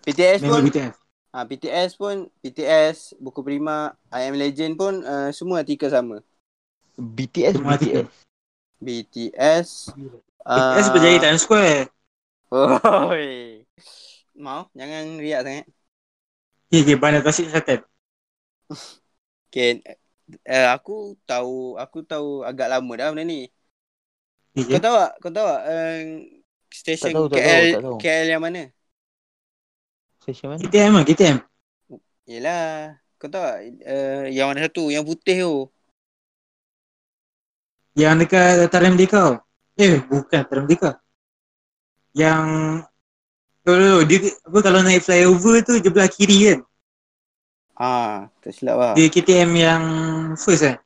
[0.06, 0.94] BTS Member pun BTS.
[1.30, 6.22] ha, BTS pun BTS, buku Prima, I Am Legend pun uh, semua artikel sama.
[6.98, 8.06] BTS, Semua artikel.
[8.80, 9.94] BTS
[10.40, 11.88] BTS berjaya Times Square.
[13.14, 13.59] Oi.
[14.40, 15.66] Mau jangan riak sangat.
[16.72, 17.84] Okay, okay, bandar tasik Selatan.
[19.50, 19.84] Okay.
[20.46, 23.50] Uh, aku tahu aku tahu agak lama dah benda ni.
[24.54, 25.12] Okay, Kau tahu tak?
[25.18, 25.62] Kau tahu tak?
[25.66, 26.00] Uh,
[26.70, 27.96] stesen Tak tahu, tak KL tahu, tak tahu.
[27.98, 28.62] KL yang mana?
[30.22, 30.60] Stesen mana?
[30.62, 31.38] KTM lah, KTM.
[32.30, 32.70] Yelah.
[33.18, 33.58] Kau tahu tak?
[33.84, 34.84] Uh, yang mana satu?
[34.88, 35.54] Yang putih tu.
[37.98, 39.42] Yang dekat Dataran Merdeka.
[39.74, 40.90] Eh, bukan Dataran Merdeka.
[42.14, 42.46] Yang
[43.70, 46.58] Oh, oh, dia apa kalau naik flyover tu dia belah kiri kan.
[47.80, 48.92] Ah, tak silap lah.
[48.98, 49.82] Dia KTM yang
[50.36, 50.76] first kan.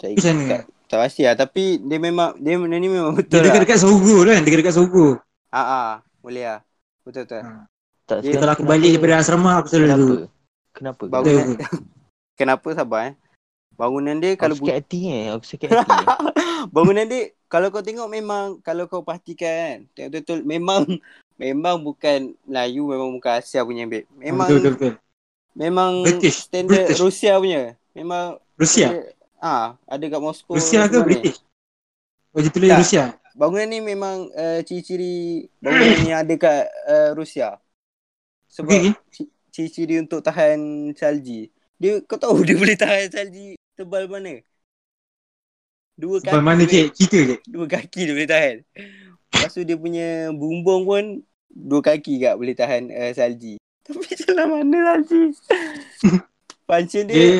[0.00, 0.48] Tak, Macam mana?
[0.50, 1.34] tak, tak pasti lah.
[1.38, 3.46] Tapi dia memang, dia, dia ni memang Dia betul lah.
[3.52, 5.06] dekat-dekat Sogo kan, dekat-dekat Sogo.
[5.54, 6.60] Ah, ah, boleh lah.
[7.06, 7.42] Betul betul.
[7.46, 7.50] Ha.
[8.04, 10.04] Tak Dia- Kalau aku balik daripada asrama aku selalu Kenapa?
[10.10, 10.26] tu.
[10.74, 11.02] Kenapa?
[11.08, 11.38] Betul.
[12.40, 13.14] kenapa sabar eh?
[13.74, 15.24] Bangunan dia Kalau kalau sakit hati eh.
[15.34, 15.90] Aku sakit hati.
[16.74, 20.82] Bangunan dia kalau kau tengok memang kalau kau perhatikan kan tengok betul memang
[21.42, 24.06] memang bukan Melayu memang bukan Asia punya babe.
[24.14, 24.92] Memang Betul betul betul.
[25.54, 27.00] memang British, standard British.
[27.02, 27.62] Rusia punya.
[27.94, 28.88] Memang Rusia.
[29.38, 30.54] Ah, ada kat Moskow.
[30.58, 31.06] Rusia ke semua ni.
[31.10, 31.38] British?
[32.34, 32.80] Oh dia tulis Tak.
[32.82, 33.04] Rusia.
[33.34, 37.58] Bangunan ni memang uh, ciri-ciri bangunan yang ada kat uh, Rusia.
[38.50, 38.92] Sebab Okey.
[39.10, 41.50] ci- ciri-ciri untuk tahan salji.
[41.78, 44.40] Dia kau tahu dia boleh tahan salji tebal mana?
[45.94, 46.30] Dua kaki.
[46.30, 46.86] Sebab mana cik?
[46.94, 47.36] Cerita je.
[47.46, 48.56] Dua kaki dia boleh tahan.
[49.30, 51.04] Lepas tu dia punya bumbung pun
[51.50, 53.58] dua kaki kat boleh tahan uh, salji.
[53.86, 55.22] Tapi jalan mana salji?
[56.66, 57.34] Function dia, Dia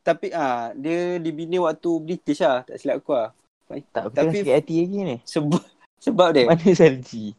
[0.00, 3.30] tapi ah dia dibina waktu British lah, tak silap aku lah.
[3.92, 5.16] tak, Tapi- sakit hati lagi ni.
[5.28, 5.60] Sebab
[6.00, 6.48] sebab dia.
[6.48, 7.36] Mana salji?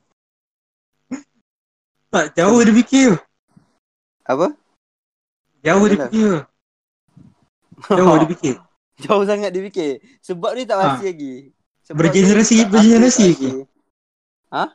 [2.10, 3.12] tak jauh dia fikir.
[4.26, 4.54] Apa?
[5.66, 6.32] Jauh dia fikir.
[7.98, 8.56] Jauh dia fikir.
[9.00, 9.92] Jauh sangat dia fikir.
[10.20, 10.84] Sebab dia tak Ha.
[10.86, 11.34] pasti lagi.
[11.84, 13.52] Sebab Bergenerasi- bergenerasi aku lagi.
[14.50, 14.68] pasti.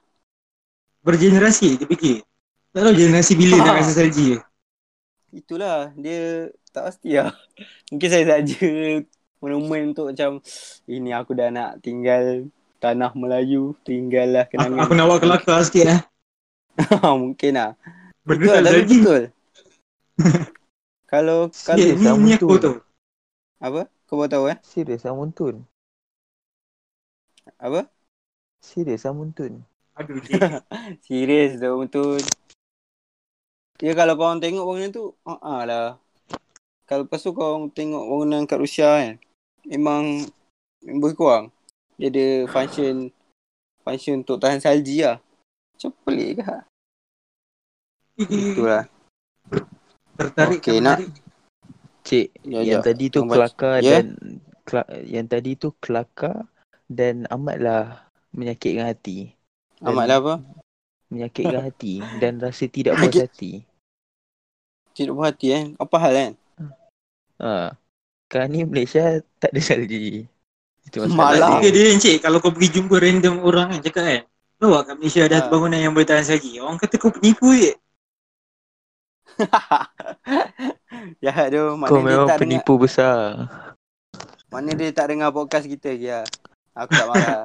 [1.03, 2.17] Bergenerasi dia fikir.
[2.71, 4.39] Tak tahu generasi bila nak rasa salji je.
[5.31, 7.31] Itulah dia tak pasti lah.
[7.93, 8.67] Mungkin saya saja
[9.39, 10.41] monumen untuk macam
[10.85, 12.49] ini aku dah nak tinggal
[12.81, 14.81] tanah Melayu, tinggal lah Aku, kenangan.
[14.81, 16.01] aku nak buat kelakar sikit eh.
[17.15, 17.71] Mungkin lah.
[18.25, 19.23] Betul, tapi betul.
[21.05, 22.49] kalau kalau Sikit ni, ni tu.
[22.49, 22.75] aku tahu.
[23.63, 23.87] Apa?
[24.07, 24.59] Kau baru tahu eh?
[24.63, 25.65] Serius Amuntun.
[27.59, 27.87] Apa?
[28.63, 29.63] Serius Amuntun.
[29.95, 30.41] Aduh cik.
[31.07, 32.23] Serius tu betul.
[33.83, 35.89] Ya kalau korang tengok bangunan tu, ah uh lah.
[36.87, 39.15] Kalau lepas tu korang tengok bangunan kat Rusia kan,
[39.67, 40.27] memang
[40.83, 41.51] lebih kurang.
[41.99, 43.11] Dia ada function
[43.83, 45.19] function untuk tahan salji lah.
[45.75, 46.57] Macam pelik ke?
[48.25, 48.87] Itulah.
[50.15, 51.24] Tertarik Okey, kan nak-.
[52.15, 52.87] Cik, Ya, yang ya.
[52.87, 53.91] tadi tu Yang baca- kelakar ya.
[53.91, 54.05] dan
[54.63, 56.47] kela- yang tadi tu kelakar
[56.87, 59.35] dan amatlah menyakitkan hati.
[59.79, 60.35] Dan Amatlah apa?
[61.11, 63.67] Menyakitkan hati dan rasa tidak puas hati.
[64.93, 65.65] Tidak puas hati eh.
[65.75, 66.33] Apa hal kan?
[67.37, 67.75] Ha.
[68.25, 69.03] Sekarang ni Malaysia
[69.37, 70.27] tak ada salji.
[70.85, 71.35] Itu Malah.
[71.35, 71.83] masalah Dia dia.
[71.83, 74.23] dia encik kalau kau pergi jumpa random orang kan cakap kan.
[74.55, 75.49] Tahu tak kat Malaysia ada Ha.
[75.49, 76.53] bangunan yang boleh tahan salji.
[76.57, 77.75] Orang kata kau penipu je.
[81.21, 81.65] Jahat tu.
[81.75, 83.49] Mana Kau dia memang tak dengar, penipu besar.
[84.49, 86.25] mana dia tak dengar podcast kita lah.
[86.75, 87.45] Aku tak marah.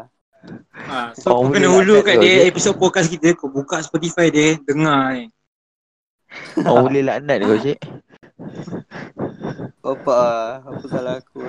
[0.79, 2.47] Ha, so Oh, kau kena hulu kat dia je.
[2.47, 3.33] episod podcast kita.
[3.33, 4.55] Kau buka Spotify dia.
[4.61, 5.27] Dengar ni.
[6.61, 7.79] Oh boleh laknat kau cik.
[9.89, 10.19] Apa?
[10.61, 11.41] Apa salah aku?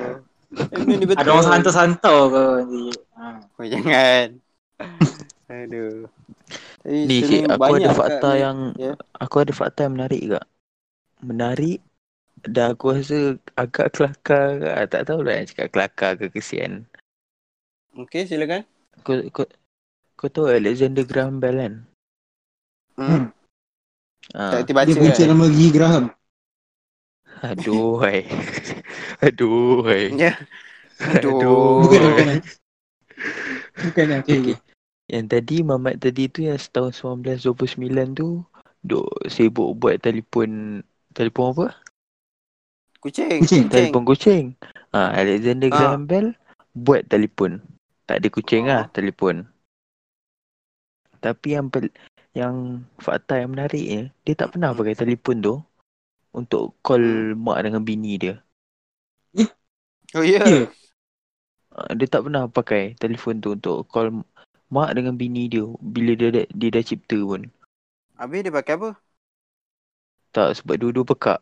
[1.12, 2.88] Ada orang santau-santau kau ni.
[3.14, 3.24] Ha.
[3.54, 4.26] Oh, jangan.
[5.50, 6.06] Aduh.
[6.86, 8.42] Ni aku banyak ada fakta ni.
[8.46, 8.92] yang Ya.
[9.18, 10.40] aku ada fakta yang menarik juga.
[11.20, 11.78] Menarik
[12.46, 14.68] dan aku rasa agak kelakar ke.
[14.70, 16.86] Ah, Tak tahu lah nak cakap kelakar ke kesian.
[17.98, 18.62] Okey, silakan.
[19.02, 19.44] Kau, kau,
[20.14, 21.74] kau tahu Alexander Graham Bell kan?
[22.96, 23.24] Hmm.
[24.38, 24.62] Ha.
[24.62, 25.28] Tak baca Dia punca kan?
[25.34, 26.04] nama Gigi Graham.
[27.40, 28.28] Aduh hai.
[29.26, 30.14] Aduh hai.
[30.14, 30.32] Ya.
[31.02, 31.82] Aduh.
[31.82, 32.26] Bukan, bukan.
[33.80, 34.06] Bukan.
[34.22, 34.69] Okay, okay.
[35.10, 38.46] Yang tadi Mamat tadi tu yang setahun 1929 tu
[38.80, 40.80] duk sibuk buat telefon
[41.10, 41.66] telefon apa?
[43.02, 43.42] Kucing.
[43.42, 43.66] Kucing.
[43.66, 44.44] Telefon kucing.
[44.94, 45.74] Ha, Alexander Ah.
[45.74, 46.28] Graham Bell
[46.72, 47.58] buat telefon.
[48.06, 48.70] Tak ada kucing Oh.
[48.70, 49.50] lah telefon.
[51.18, 51.92] Tapi yang pel-
[52.32, 55.54] yang fakta yang menariknya dia tak pernah pakai telefon tu
[56.30, 58.38] untuk call mak dengan bini dia.
[60.14, 60.42] Oh ya.
[60.46, 60.66] Ya.
[61.70, 64.22] Uh, dia tak pernah pakai telefon tu untuk call
[64.70, 67.50] mak dengan bini dia bila dia dah, dia dah cipta pun.
[68.16, 68.90] Habis dia pakai apa?
[70.30, 71.40] Tak sebab dua-dua pekak.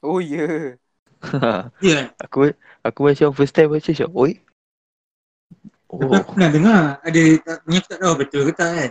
[0.00, 0.78] Oh ya.
[1.82, 2.14] Ya.
[2.22, 2.54] aku
[2.86, 4.38] aku macam first time baca macam, oi.
[5.90, 6.80] Oh, aku pernah dengar.
[7.02, 8.90] Ada tak, ni aku tak tahu betul ke tak kan.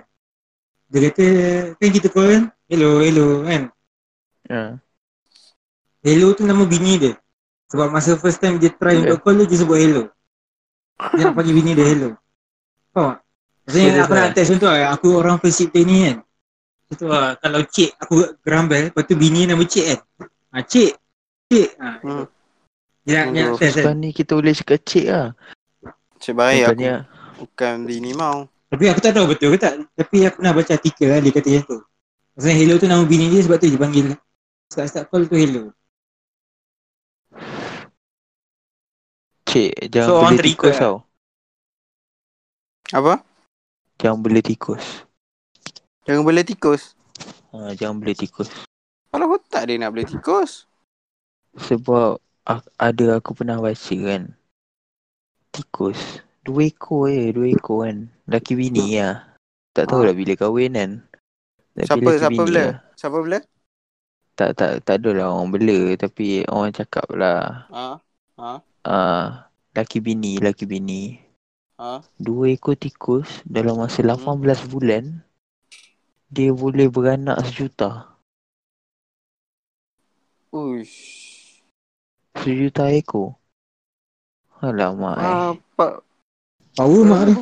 [0.92, 1.26] Dia kata,
[1.80, 3.62] kan kita call kan, hello, hello kan.
[4.52, 4.62] ha.
[6.06, 7.14] Hello tu nama bini dia.
[7.72, 9.16] Sebab masa first time dia try Yeah.
[9.16, 10.04] untuk call dia, dia sebut hello.
[11.16, 12.10] Dia nak panggil bini dia hello.
[12.94, 13.25] Faham tak?
[13.66, 16.18] Maksudnya aku nak test contoh lah, aku orang first ship ni kan.
[16.86, 20.00] Contoh lah, kalau cik aku gerambel, lepas tu bini nama cik kan.
[20.54, 20.92] Ha, cik,
[21.50, 21.70] cik.
[21.82, 22.26] Ha, Hmm.
[23.02, 23.98] dia nak, test kan.
[23.98, 25.34] Ni kita boleh cakap cik lah.
[26.22, 26.86] Cik baik aku
[27.42, 28.46] bukan bini mau.
[28.70, 29.74] Tapi aku tak tahu betul ke tak.
[29.98, 31.78] Tapi aku pernah baca artikel lah dia kata macam tu.
[32.36, 34.06] Maksudnya Hello tu nama bini dia sebab tu dia panggil
[34.70, 35.64] start-start call tu Hello.
[39.46, 40.82] Cik, jangan So, tikus lah.
[40.82, 40.96] tau.
[42.94, 43.14] Apa?
[44.00, 45.06] Jangan beli tikus.
[46.06, 46.94] Jangan bela tikus.
[47.50, 48.52] Ha, jangan beli tikus.
[49.10, 50.68] Kalau otak dia nak bela tikus.
[51.56, 52.20] Sebab
[52.78, 54.36] ada aku pernah baca kan.
[55.50, 56.22] Tikus.
[56.46, 57.98] Dua ekor je, dua ekor kan.
[58.30, 59.34] Laki bini lah.
[59.74, 60.12] Tak tahu Ah.
[60.12, 60.92] lah bila kahwin kan.
[61.74, 62.60] Tapi Siapa laki siapa bela?
[62.62, 62.72] lah.
[62.96, 63.40] Siapa bela?
[64.36, 65.80] Tak, tak, tak adalah orang bela.
[65.98, 67.66] Tapi orang cakap lah.
[67.72, 67.86] Ha?
[68.38, 68.52] Ha?
[68.86, 69.26] Uh,
[69.74, 71.18] laki bini, laki bini.
[71.76, 72.00] Ha?
[72.16, 74.16] Dua ekor tikus dalam masa Hmm.
[74.16, 75.04] 18 bulan.
[76.32, 78.16] Dia boleh beranak sejuta.
[80.56, 81.60] Uish.
[82.36, 83.36] Sejuta ekor.
[84.64, 85.28] Alamak eh.
[85.52, 85.86] Apa?
[86.76, 87.36] Power mak dia.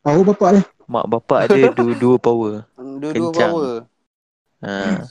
[0.00, 0.62] Power bapak dia.
[0.88, 2.54] Mak bapak dia dua-dua power.
[2.74, 3.52] Dua-dua Kencang.
[3.52, 3.72] power.
[4.64, 5.04] Ha.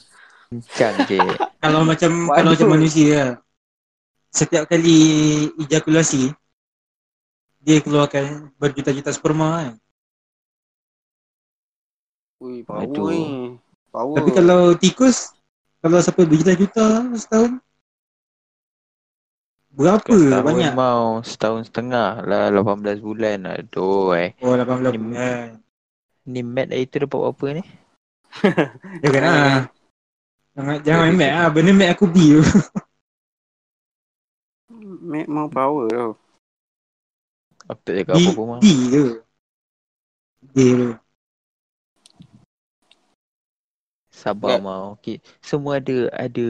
[0.50, 1.18] Kencang je.
[1.62, 2.34] Kalau macam Waduh.
[2.34, 3.38] kalau macam manusia.
[4.28, 4.98] Setiap kali
[5.56, 6.34] ejakulasi
[7.68, 9.74] dia keluarkan berjuta-juta sperma kan.
[12.40, 13.12] Ui, power Aduh.
[13.12, 13.60] ni.
[13.92, 14.16] Power.
[14.16, 15.36] Tapi kalau tikus
[15.84, 17.60] kalau sampai berjuta-juta setahun
[19.68, 20.72] berapa setahun banyak?
[20.74, 25.62] mau setahun setengah lah 18 bulan aduh eh Oh 18 Ni- bulan.
[26.26, 27.62] ni Matt hari tu dapat berapa ni
[29.06, 29.62] Jangan ah.
[30.58, 31.48] Jangan jangan main Mac ah.
[31.54, 32.42] Benda Mac aku beli tu.
[35.14, 36.10] Mac mau power tau.
[37.68, 39.04] Aku tak cakap D, apa pun mau D tu.
[40.40, 40.88] D tu.
[44.08, 44.58] sabar Ya.
[44.58, 45.22] mau okay.
[45.38, 46.48] semua ada ada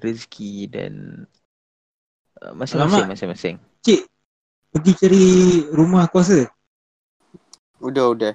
[0.00, 0.92] rezeki dan
[2.40, 3.12] uh, masing-masing Alamak.
[3.12, 4.08] masing-masing Cik,
[4.72, 5.24] pergi cari
[5.68, 6.48] rumah kuasa.
[7.80, 8.32] Udah, udah.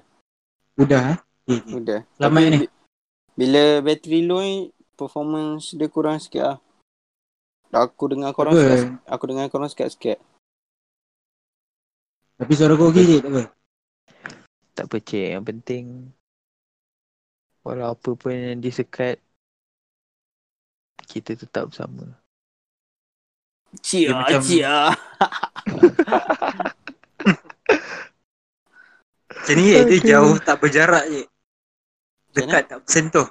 [0.77, 1.19] Udah eh.
[1.45, 1.73] Okay.
[1.77, 1.99] Udah.
[2.17, 2.57] Tapi ni.
[2.65, 2.73] bi-
[3.35, 6.57] Bila bateri low ni, performance dia kurang sikit lah.
[7.75, 8.63] Aku dengar korang Apa?
[8.63, 10.17] sikit, aku dengar korang sikit-sikit.
[12.35, 13.43] Tapi suara kau okey je, tak apa.
[14.75, 15.85] tak apa cik yang penting
[17.61, 19.17] walau apa pun yang disekat
[21.07, 22.11] kita tetap bersama
[23.79, 24.77] Cia, Dia macam- cia.
[29.27, 31.23] Macam ni je, dia jauh tak berjarak je.
[32.31, 33.27] Dekat tak bersentuh.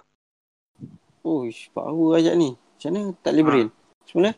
[1.25, 2.53] Uish, power ajak ni.
[2.53, 3.49] Macam mana tak boleh Ha.
[3.49, 3.69] brain?
[4.05, 4.31] Semula?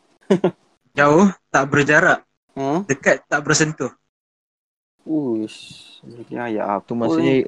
[0.95, 2.21] Jauh tak berjarak.
[2.55, 2.87] Ha?
[2.87, 3.91] Dekat tak bersentuh.
[5.07, 5.59] Uish.
[6.26, 7.46] Ya, ya tu maksudnya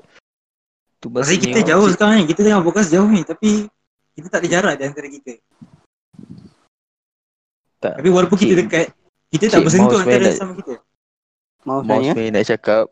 [0.96, 2.26] tu Maksudnya kita jauh cik- sekarang ni.
[2.26, 3.20] Kita tengah fokus jauh ni.
[3.20, 3.68] Tapi
[4.14, 5.32] kita tak ada jarak di antara kita.
[7.78, 8.86] tak Tapi walaupun kita Cik- dekat,
[9.28, 10.74] kita tak Cik, bersentuh mouse antara main sama kita.
[11.60, 12.12] Mau Mouse tanya?
[12.14, 12.84] main nak cakap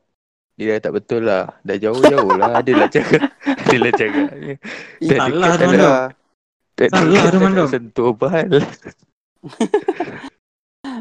[0.53, 3.21] Dia dah tak betul lah Dah jauh-jauh lah Adalah cakap
[3.63, 4.59] Adalah cakap Dah
[4.99, 5.87] dekat tak Mandom.
[5.87, 6.13] nak-
[6.75, 7.69] Tak Salah dekat tu, tak nak Mandom.
[7.71, 8.51] sentuh bal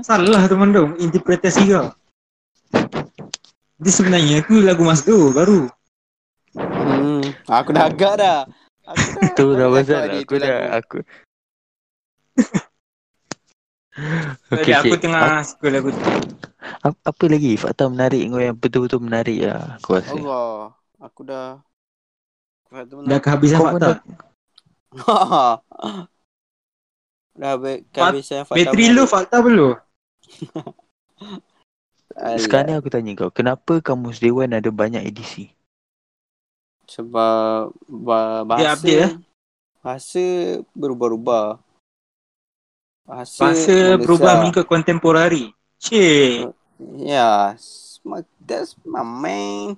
[0.01, 0.87] Salah tu mandom.
[0.97, 1.89] Interpretasi kau.
[3.75, 5.67] Dia sebenarnya tu lagu Masdo baru.
[6.55, 8.39] Hmm, aku dah agak dah.
[8.87, 9.33] Aku dah.
[9.37, 10.59] Tu dah aku pasal Aku tu dah.
[10.79, 10.97] Aku
[14.55, 15.99] Okay, Okay aku tengah suka lagu tu.
[16.83, 20.75] apa, apa lagi fakta menarik kau yang betul-betul menarik lah Aku rasa Allah.
[20.99, 21.49] Aku dah.
[22.71, 23.87] Aku Dah kehabisan Kau fakta.
[23.95, 24.03] dah-
[27.39, 28.71] dah habis kehabisan fakta.
[28.71, 29.75] Bateri lu fakta belum?
[32.15, 32.39] Alah.
[32.39, 35.51] Sekarang ni aku tanya kau Kenapa Kamus Dewan ada banyak edisi
[36.87, 39.13] Sebab ba- bahasa update lah.
[39.81, 40.25] bahasa
[40.71, 41.57] berubah-ubah.
[43.05, 45.49] Bahasa, Bahasa berubah mengikut kontemporari.
[45.81, 46.53] Cik,
[46.97, 47.57] Ya,
[48.01, 49.75] ma- that's my man.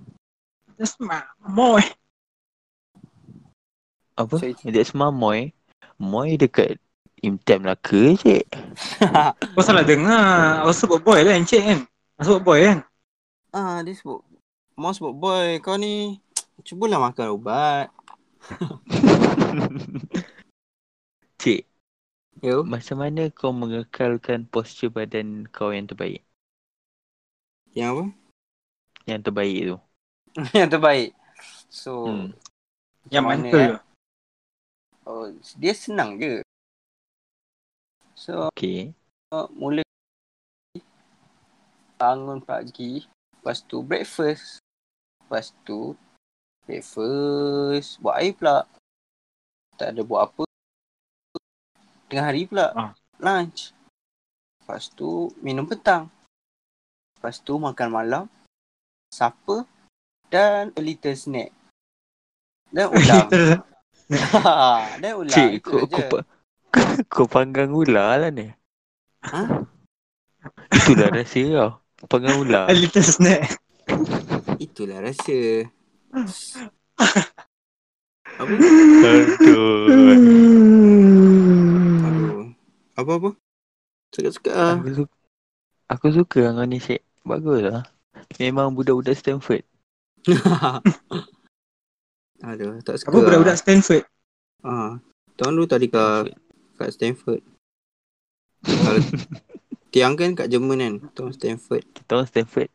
[0.76, 1.82] that's my boy.
[4.20, 4.36] Apa?
[4.36, 4.54] Sorry.
[4.68, 5.54] That's my Moy
[5.96, 6.82] Moy dekat
[7.22, 8.42] Imtem Melaka je
[9.54, 10.62] Kau salah dengar.
[10.66, 11.80] Aku sebut boy lah encik kan.
[12.18, 12.80] Sebut boy kan.
[13.54, 14.26] ah, dia sebut
[14.78, 16.18] Mau sebut boy, kau ni
[16.66, 17.94] cubalah makan ubat.
[21.42, 21.66] Cik
[22.42, 22.66] Yo.
[22.66, 26.22] Macam mana kau mengekalkan postur badan kau yang terbaik
[27.74, 28.04] Yang apa?
[29.06, 29.78] Yang terbaik tu
[30.58, 31.10] Yang terbaik.
[31.70, 32.30] So, hmm.
[33.10, 33.54] Yang mana, eh?
[33.54, 33.78] tu.
[35.08, 35.26] Oh,
[35.58, 36.46] dia senang je.
[38.14, 38.94] So, Okay
[39.32, 39.87] mula
[41.98, 43.04] bangun pagi,
[43.42, 44.62] lepas tu breakfast.
[45.26, 45.98] Lepas tu
[46.64, 48.64] breakfast, buat air pula.
[49.76, 50.44] Tak ada buat apa.
[52.08, 52.92] Tengah hari pula, Ah.
[53.20, 53.76] lunch.
[54.64, 56.08] Lepas tu minum petang.
[57.18, 58.24] Lepas tu makan malam,
[59.12, 59.66] supper.
[60.28, 61.56] dan a little snack.
[62.68, 62.92] Dan
[64.12, 65.32] Ha, dan ulam.
[65.32, 66.28] Cik, Itu kau, kau, pa-
[67.12, 68.52] kau panggang ular lah ni.
[69.24, 69.64] Ha?
[70.68, 71.72] Itulah rahsia kau.
[72.06, 72.68] Panggang ular.
[72.72, 73.58] a little snack.
[74.62, 75.66] Itulah rasa.
[78.38, 78.54] Apa?
[79.02, 79.90] Aduh.
[82.06, 82.54] Aduh.
[82.94, 83.34] Apa-apa?
[84.14, 84.78] Sekat-sekat lah.
[84.78, 85.14] Aku suka,
[85.90, 87.02] aku suka dengan ni Syed.
[87.26, 87.82] Bagus lah.
[88.38, 89.66] Memang budak-budak Stanford.
[92.46, 94.06] Aduh, tak suka Apa budak-budak Stanford?
[94.62, 95.02] Ah,
[95.34, 96.38] tahun dulu tadi kat
[96.78, 97.42] kat Stanford.
[98.62, 99.02] Kalau
[99.98, 101.82] tiang kan kat Jerman kan, tahun Stanford.
[101.90, 102.70] Kita orang Stanford.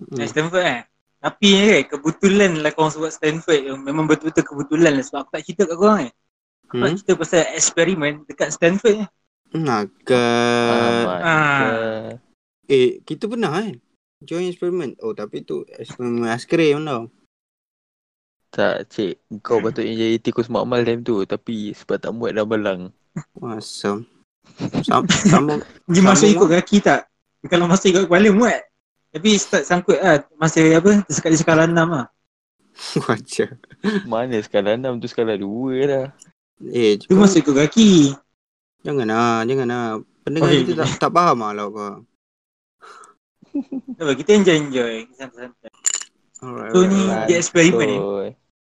[0.00, 0.24] Hmm.
[0.24, 0.82] Stanford eh.
[1.20, 3.68] Tapi eh, kebetulan lah korang sebut Stanford.
[3.84, 5.04] Memang betul-betul kebetulan lah.
[5.04, 6.12] Sebab aku tak cerita kat korang eh.
[6.64, 6.96] Aku Hmm?
[6.96, 9.08] cerita pasal eksperimen dekat Stanford eh.
[9.52, 10.72] Nakal.
[10.72, 11.20] Alamak.
[11.20, 12.08] Ah.
[12.64, 13.76] Eh, kita pernah kan?
[14.24, 14.96] Join eksperimen.
[15.04, 17.12] Oh, tapi tu eksperimen aiskrim tau.
[18.48, 19.44] Tak, cik.
[19.44, 21.20] Kau patutnya jadi tikus makmal time tu.
[21.28, 22.88] Tapi sebab tak muat dah balang.
[23.36, 24.17] Awesome.
[24.82, 27.00] Sam sama Dia masuk Sambung ikut kaki tak?
[27.46, 28.60] Kalau masuk ikut kepala muat.
[29.08, 30.20] Tapi start sangkut lah.
[30.36, 31.00] Masa apa?
[31.06, 32.06] Tersekat di skala 6 lah.
[33.08, 33.50] wajah.
[34.04, 35.46] Mana skala 6 tu skala 2
[35.88, 36.06] dah.
[36.68, 38.12] Eh, Tu masuk ikut kaki.
[38.82, 39.86] jangan lah, jangan lah.
[40.26, 40.60] Pendengar Okay.
[40.66, 41.94] kita tak, tak faham lah lah kau.
[44.02, 45.08] Apa, kita enjoy-enjoy.
[45.16, 45.70] Santai-santai.
[46.38, 47.98] Alright, So ni dia eksperimen ni.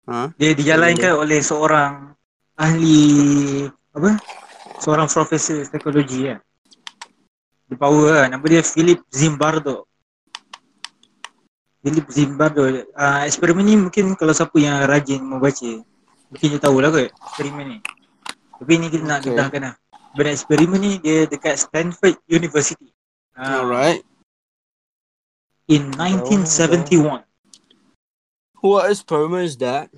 [0.07, 0.31] Ha?
[0.37, 2.15] Dia dijalankan oleh seorang
[2.55, 3.03] ahli
[3.91, 4.15] apa?
[4.81, 6.39] Seorang profesor psikologi kan.
[7.71, 8.27] Dia power lah.
[8.29, 9.87] Nama dia Philip Zimbardo.
[11.81, 12.63] Philip Zimbardo.
[12.93, 15.71] Uh, eksperimen ni mungkin kalau siapa yang rajin membaca
[16.29, 17.79] mungkin dia tahulah kot eksperimen ni.
[18.61, 19.33] Tapi ni kita nak Okay.
[19.33, 19.75] dedahkan lah.
[20.15, 22.93] Benda eksperimen ni dia dekat Stanford University.
[23.35, 24.07] Ah, Alright.
[25.67, 27.25] In 1971.
[28.61, 29.89] What experiment is that?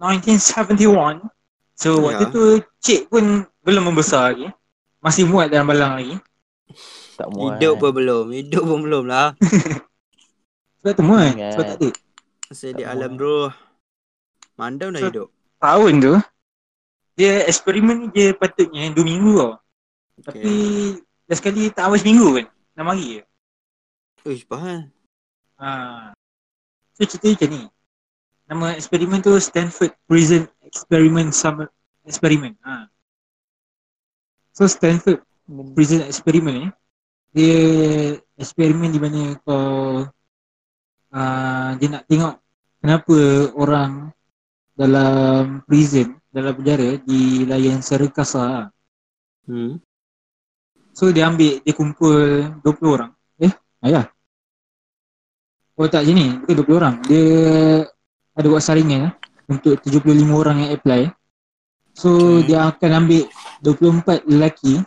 [0.00, 1.28] 1971
[1.76, 2.32] So waktu Ya.
[2.32, 2.42] tu
[2.80, 4.48] cik pun belum membesar lagi
[4.98, 6.16] Masih muat dalam balang lagi
[7.14, 7.56] Tak muat.
[7.56, 8.24] Hidup pun belum.
[8.32, 9.36] Hidup pun belum lah.
[10.80, 11.52] Sebab tu muat Ingat.
[11.52, 11.88] Sebab tak ada
[12.48, 13.52] Masih di alam roh.
[14.54, 15.28] Mandam dah So- hidup.
[15.56, 16.14] Tahun tu
[17.14, 19.52] Dia eksperimen ni dia patutnya 2 minggu tau
[20.22, 20.52] Tapi
[21.24, 23.22] dah sekali tak habis minggu kan 6 hari je
[24.20, 24.88] Uish, faham.
[25.56, 26.12] ha.
[26.92, 27.62] So cerita macam ni
[28.44, 31.68] Nama eksperimen tu Stanford Prison Experiment Summer
[32.02, 32.88] Experiment ha.
[34.54, 36.66] So Stanford Men- prison experiment ni
[37.30, 37.58] dia
[38.34, 40.02] eksperimen di mana kau
[41.14, 42.34] uh, dia nak tengok
[42.82, 43.16] kenapa
[43.54, 44.10] orang
[44.74, 48.66] dalam prison dalam penjara dilayan secara kasar lah.
[49.46, 49.82] Hmm.
[50.94, 53.10] So dia ambil dia kumpul 20 orang.
[53.38, 53.52] Eh,
[53.86, 54.10] ayah.
[55.78, 56.94] Oh tak sini, bukan 20 orang.
[57.06, 57.24] Dia
[58.36, 59.12] ada buat saringan lah
[59.48, 61.10] untuk 75 orang yang apply.
[62.00, 62.48] So Okay.
[62.48, 63.28] dia akan ambil
[63.60, 64.80] 24 lelaki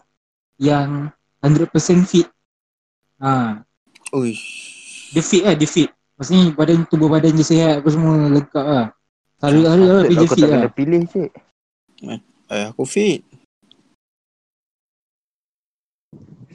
[0.57, 1.14] yang
[1.45, 2.26] 100% fit.
[3.22, 3.61] Ha,
[4.18, 4.41] Uish.
[5.14, 5.93] dia fit lah, dia fit.
[6.18, 8.88] Maksudnya badan tubuh badan dia sihat apa semua lengkap lah.
[9.45, 10.59] Hari-hari lah dia kau fit tak lah.
[10.66, 11.30] kena pilih cik.
[12.49, 13.22] Eh, aku fit.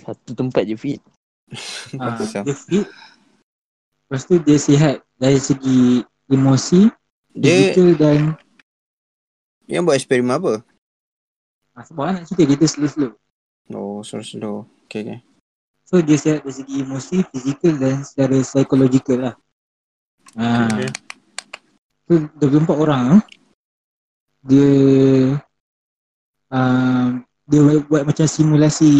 [0.02, 1.00] Satu tempat je fit.
[2.02, 2.86] Ha, dia fit.
[4.08, 6.00] Lepas tu dia sihat dari segi
[6.32, 6.88] emosi,
[7.36, 8.18] Dia fizikal dan
[9.68, 10.64] yang buat eksperimen apa?
[11.78, 13.12] ha, sebab nak cerita kita slow-slow.
[13.70, 14.66] Oh, slow slow.
[14.90, 15.18] Okay, okay.
[15.86, 19.34] So dia sihat dari segi emosi, fizikal dan secara psikologikal lah.
[20.36, 20.68] Ha.
[20.68, 20.90] Okay.
[22.08, 22.12] So
[22.42, 23.18] 24 orang tu
[24.48, 24.70] dia
[26.52, 27.08] uh,
[27.48, 28.92] dia buat, buat macam simulasi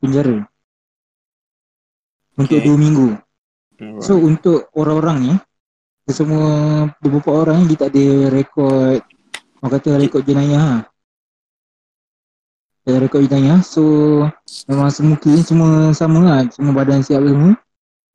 [0.00, 0.44] penjara
[2.36, 2.68] untuk Okay.
[2.68, 3.16] 2 minggu.
[3.80, 4.04] Alright.
[4.04, 5.32] So untuk orang-orang ni
[6.12, 9.00] semua 24 orang ni dia tak ada rekod
[9.62, 10.76] orang kata rekod jenayah ha.
[12.86, 13.82] Ada rekod jenayah so
[14.70, 17.58] memang semua clean semua sama lah semua badan siap semua.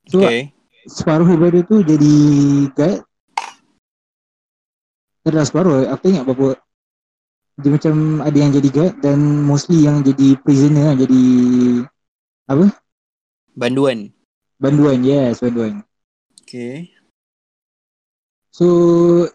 [0.08, 0.50] So okay.
[0.88, 2.14] separuh daripada tu jadi
[2.74, 3.02] guide
[5.22, 6.58] Tak adalah separuh aku ingat berapa
[7.62, 7.94] Dia macam
[8.26, 11.22] ada yang jadi guide dan mostly yang jadi prisoner lah jadi
[13.54, 14.10] Banduan.
[14.58, 15.84] banduan yes banduan
[16.42, 16.91] Okay.
[18.52, 18.68] So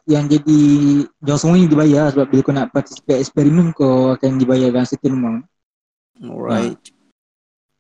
[0.06, 0.62] yang jadi
[1.26, 5.18] Jangan semua ni dibayar sebab bila kau nak participate eksperimen kau akan dibayar dalam certain
[5.18, 5.42] amount.
[6.22, 6.78] Alright.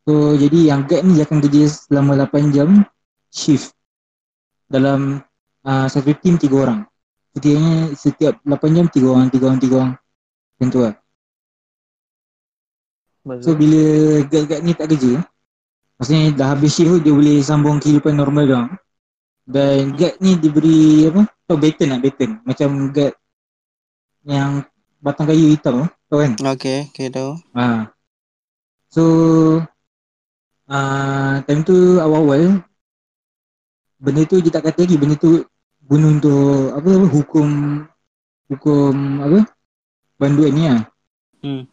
[0.09, 2.81] So jadi yang guide ni dia akan kerja selama 8 jam
[3.29, 3.77] shift
[4.65, 5.21] dalam
[5.61, 6.89] uh, satu team 3 orang.
[7.37, 9.93] Setiapnya setiap 8 jam 3 orang, 3 orang, 3 orang.
[10.57, 10.95] Macam tu lah.
[13.45, 13.83] So bila
[14.25, 15.19] guide-guide ni tak kerja
[15.99, 18.61] Maksudnya dah habis shift tu dia boleh sambung kehidupan normal dia
[19.47, 21.23] Dan guard ni diberi apa?
[21.47, 22.31] Tahu baton lah baton.
[22.43, 23.15] Macam guard
[24.27, 24.67] yang
[24.99, 25.87] batang kayu hitam tu.
[26.11, 26.31] Tahu kan?
[26.55, 27.39] Okay, okay tahu.
[27.55, 27.87] Ha.
[28.91, 29.03] So
[30.67, 32.59] uh, time tu awal-awal
[33.97, 35.41] benda tu dia tak kata lagi benda tu
[35.87, 37.49] guna untuk apa, apa hukum
[38.51, 39.39] hukum apa
[40.19, 40.81] banduan ni lah.
[41.39, 41.63] Hmm.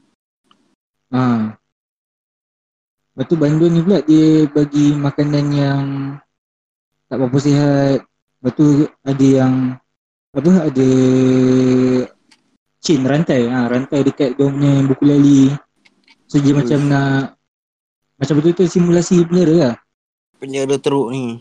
[1.11, 1.23] Ha.
[3.15, 5.87] Lepas tu banduan ni pula dia bagi makanan yang
[7.09, 7.99] tak berapa sihat.
[8.41, 8.67] Lepas tu
[9.05, 9.55] ada yang
[10.35, 10.89] apa ada
[12.85, 15.43] chain rantai ha, rantai dekat dia punya buku lali.
[16.29, 16.61] So dia Ui.
[16.61, 17.39] macam nak
[18.21, 19.75] macam betul-betul simulasi penjara lah.
[20.37, 21.41] Penjara teruk ni.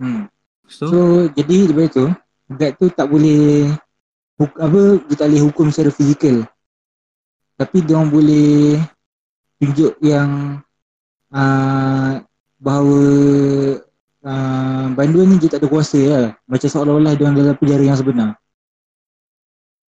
[0.00, 0.30] Hmm.
[0.66, 0.98] So, So
[1.34, 2.06] jadi daripada tu
[2.46, 3.74] guard tu tak boleh
[4.38, 6.46] huk, apa dia tak boleh hukum secara fizikal.
[7.56, 8.80] Tapi dia orang boleh
[9.56, 10.60] tunjuk yang
[11.32, 12.20] uh,
[12.60, 13.00] bahawa
[15.06, 16.26] uh, banduan ni dia tak ada kuasa lah.
[16.44, 18.30] Macam seolah-olah dia orang dalam penjara yang sebenar.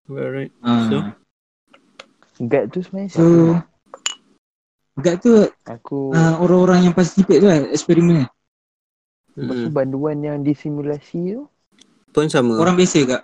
[0.06, 0.52] alright.
[0.60, 0.98] Uh, So?
[2.42, 3.56] Guard tu sebenarnya so siapa?
[4.96, 5.32] guard tu
[5.64, 8.26] Aku uh, orang-orang yang participate tu lah eksperimen.
[9.34, 9.74] Lepas tu Hmm.
[9.74, 11.46] banduan yang disimulasi tu
[12.10, 12.58] Pun sama.
[12.58, 13.22] Orang biasa kak.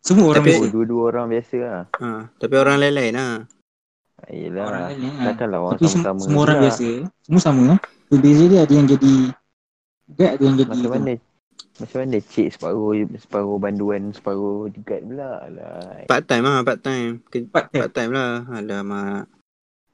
[0.00, 0.64] Semua orang Tapi- biasa.
[0.64, 3.32] Oh dua-dua orang biasa lah Ha, tapi orang lain-lain lah.
[4.28, 5.24] Yelah Orang lain lah.
[5.26, 6.64] Takkanlah orang Tapi sama-sama semua orang juga.
[6.66, 6.88] biasa.
[7.22, 7.64] Semua sama.
[8.08, 9.14] Tu beza dia ada yang jadi
[10.10, 10.90] guard ada yang jadi Macam tu.
[10.90, 11.12] mana
[11.78, 16.04] Macam mana cik separuh Separuh banduan Separuh guard pula Alah.
[16.04, 17.20] Part time lah, part time.
[17.24, 17.80] Ke, Part time.
[17.80, 18.32] part time lah.
[18.48, 19.24] Alamak.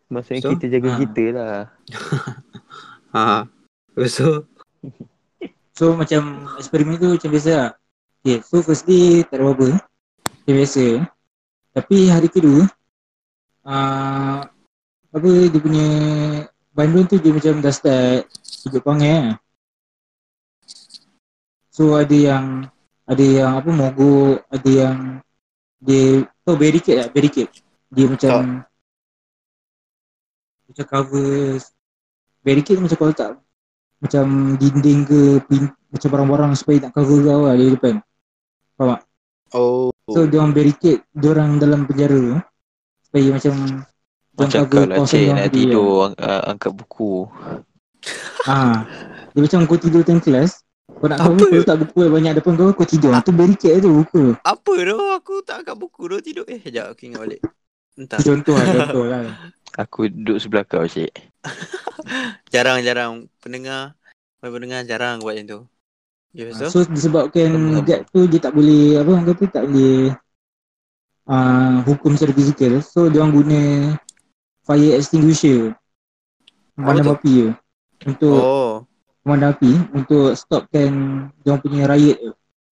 [0.07, 0.51] Maksudnya So?
[0.55, 0.99] kita jaga Ha.
[1.01, 1.57] kita lah
[3.15, 3.47] Ha.
[4.07, 4.45] So,
[5.79, 6.23] So macam
[6.55, 7.71] eksperimen tu macam biasa lah.
[8.23, 9.75] Okay, so first day tak ada apa-apa.
[10.23, 10.85] Macam biasa.
[11.75, 12.63] Tapi hari kedua,
[13.67, 14.39] uh,
[15.11, 15.87] apa dia punya
[16.71, 18.23] banduan tu dia macam dah start
[18.63, 19.35] hidup pangai lah.
[21.75, 22.71] So ada yang
[23.05, 24.99] ada yang apa mogok, ada yang
[25.83, 27.51] dia tahu barricade lah, barricade.
[27.91, 28.63] Dia macam
[30.65, 31.59] macam cover
[32.41, 33.31] barricade macam kalau tak
[34.01, 37.95] macam dinding ke pin, macam barang-barang supaya nak cover kau lah dari depan.
[39.53, 39.91] oh.
[40.05, 42.17] So dia orang barricade dia orang dalam penjara.
[42.21, 42.39] Tu
[43.03, 43.75] supaya macam dia
[44.35, 45.35] orang Macam kalau kawasan cik dia.
[45.35, 47.13] nak tidur ang- uh, Angkat buku.
[48.45, 48.85] Ah,
[49.33, 51.41] dia macam kau tidur time kelas kau nak Apa?
[51.41, 53.13] kau letak buku banyak depan kau kau tidur.
[53.25, 54.37] Tu barricade tu buku.
[54.45, 54.97] Apa tu?
[55.17, 56.45] Aku tak angkat buku tu tidur.
[56.49, 57.41] Eh, sekejap aku ingat balik.
[57.97, 58.19] Entah.
[58.21, 59.21] Contoh lah contoh lah.
[59.75, 61.11] Aku duduk sebelah kau cik
[62.55, 63.97] Jarang-jarang pendengar.
[64.45, 65.61] Pendengar jarang buat macam tu.
[66.35, 66.67] Ya, Ah, so?
[66.69, 70.13] So disebabkan guard tu dia tak boleh apa orang kata tak boleh
[71.31, 72.73] uh, hukum secara fizikal.
[72.85, 73.61] So dia orang guna
[74.67, 75.73] fire extinguisher.
[76.75, 76.83] Tu?
[76.83, 77.49] api je.
[78.05, 78.73] Untuk Oh.
[79.25, 80.91] Pemadam api untuk stopkan
[81.41, 82.33] dia punya riot tu.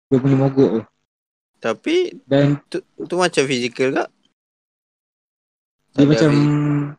[0.06, 0.82] Dia punya mogok tu.
[1.58, 4.08] Tapi Dan tu, tu macam fizikal kak?
[5.90, 6.92] dia Tak macam fi-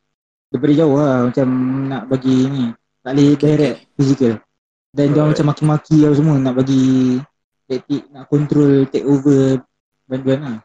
[0.49, 1.47] daripada jauh lah macam
[1.87, 2.65] nak bagi ni.
[2.99, 4.33] Tak boleh Okay, direct fizikal.
[4.91, 7.17] Dan dia macam maki-maki lah semua nak bagi
[7.63, 9.61] taktik nak control take over
[10.03, 10.57] banduan lah.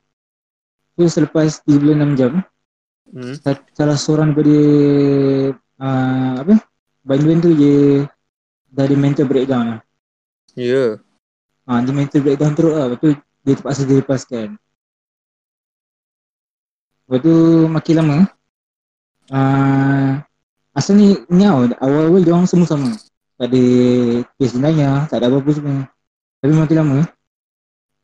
[0.96, 2.42] So selepas 36 jam
[3.12, 3.36] Hmm.
[3.36, 4.56] sa- salah seorang daripada
[5.76, 6.54] uh, apa
[7.04, 8.08] banduan tu dia
[8.72, 9.80] dah ada mental breakdown lah.
[10.56, 10.96] Ya.
[11.68, 12.86] Ha, dia mental breakdown teruk lah.
[12.88, 13.08] Lepas tu
[13.44, 14.48] dia terpaksa dilepaskan.
[17.06, 17.36] Lepas tu
[17.68, 18.18] makin lama
[19.28, 20.10] uh,
[20.72, 22.90] asal ni ni awal-awal dia orang semua sama.
[23.36, 23.64] Tak ada
[24.38, 25.78] kes jenayah, tak ada apa-apa semua.
[26.40, 26.98] Tapi makin lama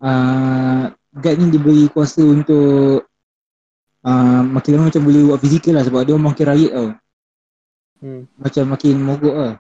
[0.04, 0.82] uh,
[1.16, 3.08] guard ni diberi kuasa untuk
[4.04, 6.88] uh, makin lama macam boleh buat fizikal lah sebab dia orang makin riot tau.
[7.98, 8.22] Hmm.
[8.38, 9.54] Macam makin mogok lah.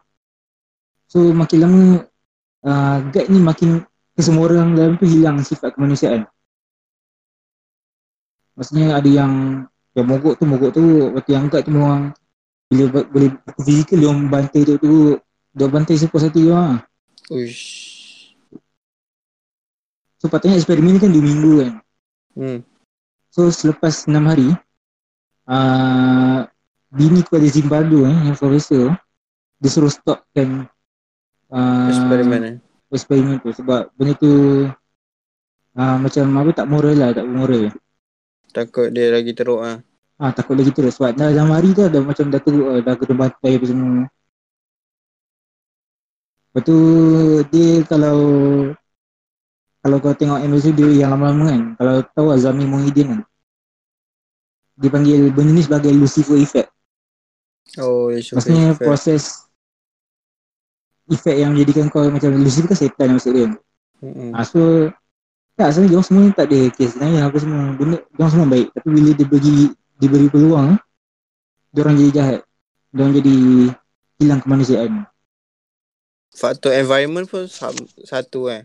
[1.08, 1.82] So makin lama
[2.68, 3.80] uh, guard ni makin
[4.12, 6.28] kesemua orang dalam tu hilang sifat kemanusiaan.
[8.52, 9.64] Maksudnya ada yang
[9.96, 10.84] yang mogok tu mogok tu
[11.16, 12.12] waktu yang guard tu memang
[12.68, 13.32] bila boleh
[13.64, 15.16] fizikal dia orang bantai tu tu
[15.56, 16.76] dia orang bantai sepuas hati dia orang.
[16.76, 16.80] lah.
[17.32, 17.64] Uish.
[20.20, 21.72] So patutnya eksperimen ni kan 2 minggu kan.
[22.36, 22.60] Hmm.
[23.32, 24.52] So selepas 6 hari
[25.48, 26.44] uh,
[26.92, 28.92] bini kepada Zimbardo eh, yang profesor
[29.58, 30.68] dia suruh stopkan
[31.52, 32.56] uh, Eksperimen eh.
[32.88, 34.32] eksperimen tu sebab benda tu
[35.76, 37.68] uh, macam apa tak moral lah tak moral
[38.48, 39.76] Takut dia lagi teruk ah.
[40.16, 42.94] ah takut lagi terus sebab dah dalam hari tu dah macam dah teruk lah, dah
[42.96, 44.08] kena bantai apa semua.
[46.48, 46.78] Lepas tu
[47.52, 48.18] dia kalau
[49.84, 51.62] kalau kau tengok MSU dia yang lama-lama kan.
[51.76, 53.20] Kalau tahu Azami Muhyiddin kan?
[54.80, 56.72] Dia panggil benda ni sebagai Lucifer effect.
[57.76, 59.47] Oh, maksudnya proses
[61.08, 63.48] efek yang menjadikan kau macam Lucifer kan setan maksud dia.
[63.98, 64.30] Hmm.
[64.36, 64.92] Ha, so
[65.58, 68.66] tak sebenarnya dia semua ni tak ada kes sebenarnya apa semua benda dia semua baik
[68.70, 69.56] tapi bila dia bagi
[69.98, 70.78] diberi peluang
[71.74, 72.40] dia orang jadi jahat.
[72.94, 73.34] Dia orang jadi
[74.18, 74.92] hilang kemanusiaan.
[76.32, 77.44] Faktor environment pun
[78.06, 78.62] satu eh.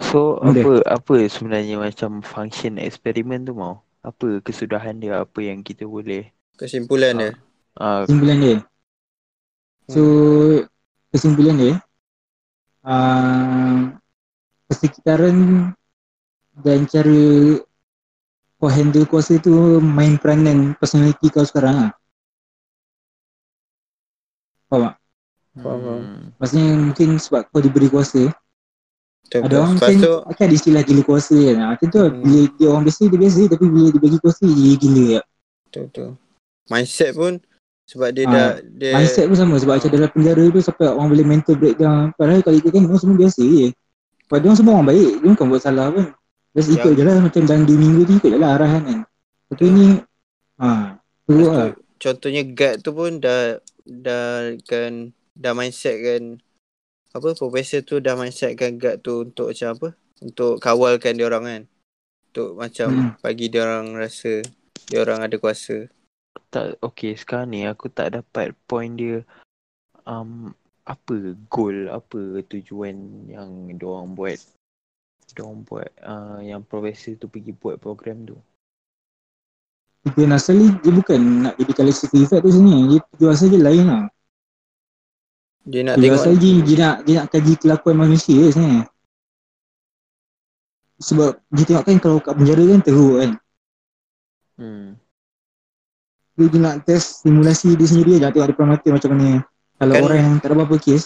[0.00, 0.60] So Benda.
[0.60, 3.80] apa apa sebenarnya macam function eksperimen tu mau?
[4.04, 5.24] Apa kesudahan dia?
[5.24, 6.28] Apa yang kita boleh
[6.60, 7.30] Kesimpulan dia.
[7.80, 8.56] uh, Kesimpulan dia.
[9.88, 10.02] So
[11.10, 11.74] kesimpulan dia
[12.86, 13.90] uh,
[14.70, 15.36] persekitaran
[16.60, 17.20] dan cara
[18.60, 21.90] kau handle kuasa tu main peranan personality kau sekarang lah.
[24.70, 24.94] Faham tak?
[25.58, 26.00] Faham.
[26.06, 28.30] hmm, Maksudnya mungkin sebab kau diberi kuasa
[29.26, 32.22] Betul, Ada orang kan tu, Kan ada istilah gila kuasa kan ha, Itu tu Hmm.
[32.22, 35.22] bila dia orang biasa dia biasa Tapi bila dia bagi kuasa dia gila ya.
[35.66, 36.08] betul, betul.
[36.70, 37.42] Mindset pun
[37.90, 39.58] sebab dia Ah, dah dia Mindset pun sama.
[39.58, 42.14] Sebab macam dalam penjara tu Sampai orang boleh mental breakdown.
[42.14, 43.66] Padahal kalau ikut kan orang semua biasa je.
[44.30, 46.06] Dia orang semua orang baik Dia bukan buat salah pun.
[46.50, 48.98] Just Yang- ikut je lah macam dalam 2 minggu tu ikut je lah arahan kan.
[49.48, 49.70] Tapi Betul.
[49.72, 49.86] ni
[50.56, 50.68] ha,
[51.20, 51.66] Teruk Lepas lah.
[51.66, 53.42] tu, contohnya guard tu pun dah
[53.82, 54.26] dah
[54.64, 54.92] kan
[55.32, 56.22] dah mindset kan
[57.10, 59.88] apa profesor tu dah mindset kan guard tu untuk macam apa?
[60.20, 61.62] Untuk kawalkan dia orang kan.
[62.30, 63.10] Untuk macam Hmm.
[63.18, 64.42] bagi dia orang rasa
[64.86, 65.90] dia orang ada kuasa
[66.50, 69.22] tak okay sekarang ni aku tak dapat point dia
[70.04, 70.50] um,
[70.82, 74.42] apa goal apa tujuan yang diorang buat.
[75.30, 78.36] Diorang buat uh, yang profesor tu pergi buat program tu.
[80.10, 82.74] Tujuan asal ni dia bukan nak jadi calcium effect tu sini.
[82.90, 84.04] Dia tujuan asal dia lain lah.
[85.62, 88.84] Dia nak Tujuan tengok asal dia, dia, nak, dia nak kaji kelakuan manusia je sebenarnya
[91.00, 93.30] Sebab dia tengok kan kalau kat penjara kan teruk kan.
[94.60, 94.99] Hmm.
[96.40, 99.44] Dia, dia nak test simulasi dia sendiri je tengok depan mata macam mana.
[99.76, 101.02] Kalau Kan- orang yang tak ada apa-apa kes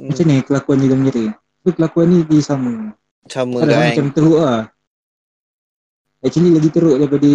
[0.00, 2.72] hmm, macam ni kelakuan dia dalam penjara so kelakuan ni dia sama.
[3.28, 4.62] Sama kadang kan macam teruk lah.
[6.24, 7.32] Actually lagi teruk daripada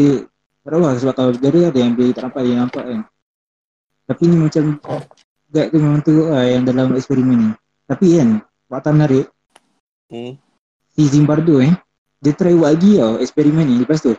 [0.65, 2.99] tak tahu lah sebab kalau penjara ada yang boleh tak nampak dia nampak kan.
[4.09, 4.63] Tapi ni macam
[5.49, 7.51] guide tu memang teruk lah yang dalam eksperimen ni.
[7.85, 8.29] Tapi kan
[8.69, 9.25] fakta menarik
[10.13, 10.33] hmm.
[10.93, 11.73] si Zimbardo eh
[12.21, 14.13] dia try buat lagi tau eksperimen ni lepas tu.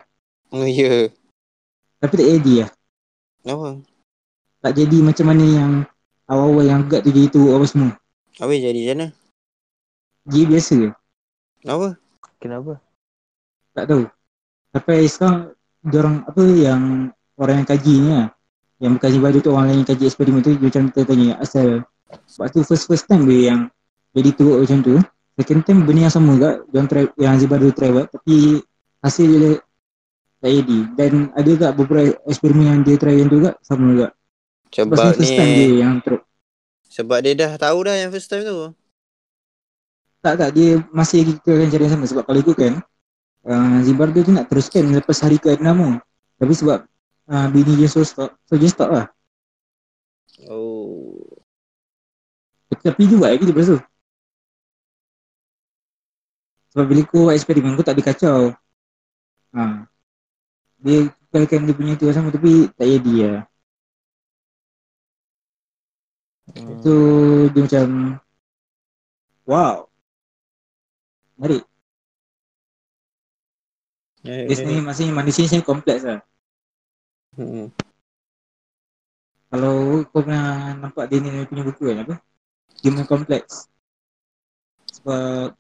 [0.51, 0.75] Oh ya.
[0.83, 1.03] Yeah.
[2.03, 2.71] tapi tak jadi lah
[3.47, 3.69] apa
[4.61, 5.73] tak jadi macam mana yang
[6.29, 7.91] awal-awal yang guide tu jadi teruk apa semua
[8.41, 9.07] yang jadi macam mana
[10.29, 10.77] dia biasa
[11.69, 11.89] apa
[12.41, 12.81] kenapa
[13.71, 14.03] Tak tahu.
[14.75, 15.55] Sampai sekarang
[15.87, 16.83] orang apa yang
[17.39, 18.29] orang yang kaji ni lah.
[18.81, 21.69] Yang berkaji baru tu orang lain yang kaji eksperimen tu dia macam kita tanya asal.
[22.27, 23.61] Sebab tu first first time dia yang
[24.17, 24.95] jadi teruk macam tu.
[25.39, 28.61] Second time benda yang sama juga yang try, yang Azib baru try buat tapi
[29.01, 29.51] hasil dia
[30.41, 30.79] tak jadi.
[30.97, 34.09] Dan ada juga beberapa eksperimen yang dia try yang tu juga sama juga.
[34.73, 36.23] Sebab sebab ni first time dia yang teruk.
[36.91, 38.75] sebab dia dah tahu dah yang first time tu
[40.23, 42.75] Tak tak dia masih kita akan cari yang sama sebab kalau ikut kan
[43.47, 45.91] uh, Zibardo tu nak teruskan lepas hari ke-6 tu.
[46.41, 46.79] Tapi sebab
[47.29, 49.07] uh, bini dia so stop, so dia stop lah.
[50.49, 51.21] oh
[52.81, 53.79] Tapi dia buat lagi lepas tu.
[56.71, 58.41] Sebab bila kau buat eksperimen kau tak ada kacau.
[59.59, 59.90] Ha.
[60.85, 60.99] Dia
[61.31, 63.43] kekalkan dia punya tu sama tapi tak jadi lah.
[66.55, 66.81] hmm.
[66.83, 66.93] So
[67.53, 67.87] dia macam
[69.47, 69.91] Wow.
[71.39, 71.65] Menarik.
[74.27, 76.21] ya, Dia sebenarnya maksudnya manusia ni kompleks lah.
[77.37, 77.71] hmm.
[79.51, 79.75] Kalau
[80.11, 82.15] kau pernah nampak Daniel punya buku kan apa?
[82.85, 83.45] Human Complex.
[84.95, 85.55] Sebab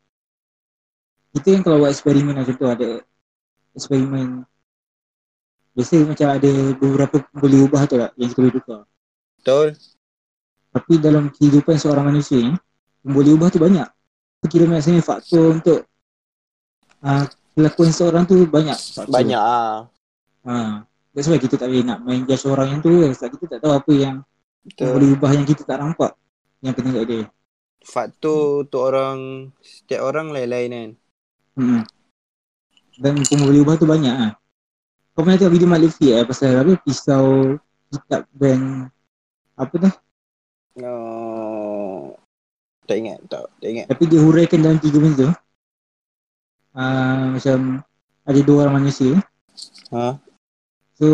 [1.35, 2.89] kita kan kalau buat eksperimen macam tu ada
[3.79, 4.29] eksperimen
[5.75, 8.81] biasa macam ada beberapa boleh ubah tu tak yang kita boleh tukar.
[9.39, 9.69] betul
[10.71, 12.55] Tapi dalam kehidupan seorang manusia ni
[13.07, 13.89] yang boleh ubah tu banyak.
[14.49, 15.85] Kira maksudnya faktor untuk
[17.05, 18.77] uh, kelakuan seorang tu banyak.
[18.77, 19.13] Faktor.
[19.13, 19.87] banyak ah
[20.41, 20.89] Ha.
[21.13, 22.97] That's why kita tak boleh nak main judge orang yang tu.
[22.97, 24.17] Sebab kita tak tahu apa yang,
[24.65, 26.17] yang boleh ubah yang kita tak nampak.
[26.65, 27.23] Yang kena kat dia.
[27.81, 30.91] faktor untuk orang setiap orang lain-lain kan
[31.61, 31.83] Hmm.
[32.97, 34.33] Dan kau boleh ubah tu banyak lah.
[35.15, 37.59] Kau pernah tengok video Mak Lutfi eh pasal apa pisau
[37.91, 38.87] kitab dan
[39.59, 39.95] apa dah
[40.87, 42.15] oh,
[42.87, 45.35] tak ingat tak tak ingat tapi dia huraikan dalam tiga benda tu.
[46.71, 47.83] Uh, macam
[48.23, 49.19] ada dua orang manusia.
[49.91, 50.15] ha
[50.95, 51.09] So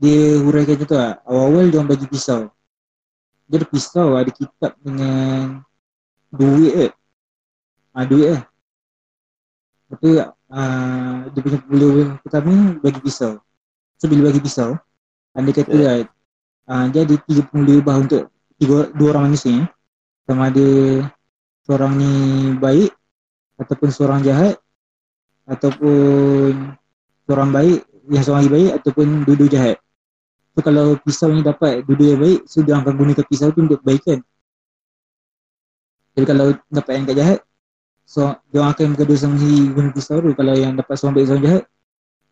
[0.00, 1.20] dia huraikan tu lah.
[1.24, 2.52] Awal-awal dia orang bagi pisau.
[3.48, 5.64] Dia ada pisau ada kitab dengan
[6.28, 6.92] duit eh.
[7.96, 8.42] Ah duit eh.
[9.90, 10.10] Lepas tu
[10.50, 11.88] uh, dia punya pula
[12.20, 13.38] pertama bagi pisau.
[13.96, 14.76] So bila bagi pisau,
[15.34, 15.82] anda kata Yeah.
[15.86, 15.98] lah
[16.70, 18.22] uh, dia ada tiga pemulih ubah untuk
[18.58, 19.66] tiga, dua orang manusia
[20.26, 20.68] sama ada
[21.66, 22.12] seorang ni
[22.58, 22.90] baik
[23.58, 24.58] ataupun seorang jahat
[25.46, 26.54] ataupun
[27.26, 27.78] seorang baik
[28.10, 29.76] yang seorang lagi baik ataupun dua-dua jahat.
[30.54, 33.78] So kalau pisau ni dapat dua-dua yang baik, so dia akan gunakan pisau tu untuk
[33.82, 34.18] kebaikan.
[36.18, 37.38] Jadi kalau dapat yang tak jahat,
[38.10, 40.34] so dia akan bergaduh sama si guna pisau tu.
[40.34, 41.62] Kalau yang dapat seorang baik seorang jahat,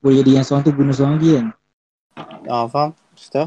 [0.02, 1.46] boleh jadi yang seorang tu bunuh seorang lagi kan.
[2.50, 2.90] Ah, faham?
[3.14, 3.46] Betul?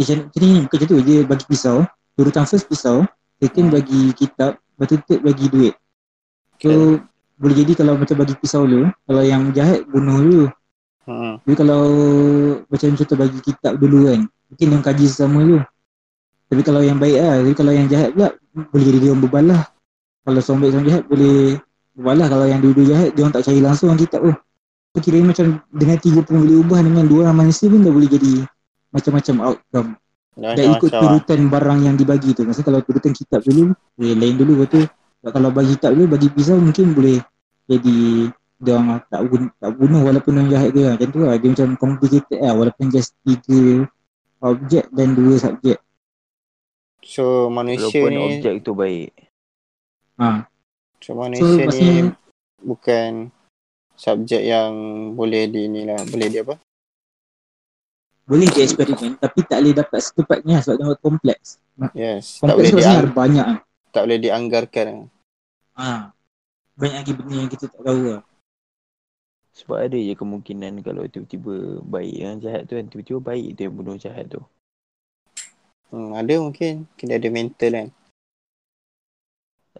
[0.00, 0.98] Eh, macam ni, bukan macam tu.
[1.04, 1.76] Dia bagi pisau,
[2.16, 3.04] urutan first pisau,
[3.36, 5.74] second bagi kitab, lepas tu third bagi duit.
[6.56, 7.04] So,
[7.36, 10.44] boleh jadi kalau macam bagi pisau dulu, kalau yang jahat bunuh dulu.
[11.02, 11.34] Hmm.
[11.42, 11.82] Tapi kalau
[12.70, 15.60] macam contoh bagi kitab dulu kan, mungkin yang kaji sesama dulu.
[16.46, 19.62] Tapi kalau yang baik lah, tapi kalau yang jahat pula, boleh jadi dia orang berbalah.
[20.22, 21.58] Kalau baik seorang jahat, boleh
[21.98, 22.26] berbalah.
[22.30, 24.32] Kalau yang dua-dua jahat, dia orang tak cari langsung kitab tu.
[24.92, 28.08] So kira macam dengan tiga pun boleh ubah dengan dua orang manusia pun dah boleh
[28.12, 28.44] jadi
[28.92, 29.90] macam-macam outcome.
[30.32, 32.44] Dah Dah ikut turutan barang yang dibagi tu.
[32.44, 34.52] Maksudnya kalau turutan kitab dulu, boleh lain dulu.
[34.60, 34.80] Lepas tu,
[35.32, 37.18] kalau bagi kitab dulu, bagi pisau mungkin boleh
[37.68, 37.98] jadi
[38.62, 40.86] dia orang tak, bunuh, tak bunuh walaupun yang jahat dia.
[40.94, 41.34] Macam tu lah.
[41.40, 43.88] Dia macam complicated lah walaupun just tiga
[44.44, 45.78] objek dan dua subjek.
[47.02, 49.31] So manusia Walaupun ni objek tu baik.
[50.20, 50.46] Ha.
[51.00, 52.14] So manusia ni maksudnya-
[52.62, 53.10] bukan
[53.96, 54.72] subjek yang
[55.16, 56.54] boleh di ni lah, boleh di apa?
[58.22, 61.58] Boleh dia eksperimen tapi tak boleh dapat setepatnya sebab dia kompleks.
[61.92, 63.46] Yes, tak Kompleks boleh tu diang, sebenarnya ada banyak
[63.92, 64.86] tak boleh dianggarkan.
[65.76, 65.90] Ha.
[66.72, 68.22] Banyak lagi benda yang kita tak tahu lah.
[69.52, 72.88] Sebab ada je kemungkinan kalau tiba-tiba baik yang jahat tu kan.
[72.88, 74.40] Tiba-tiba baik tu yang bunuh jahat tu.
[75.92, 77.88] Hmm, ada mungkin kena ada mental kan.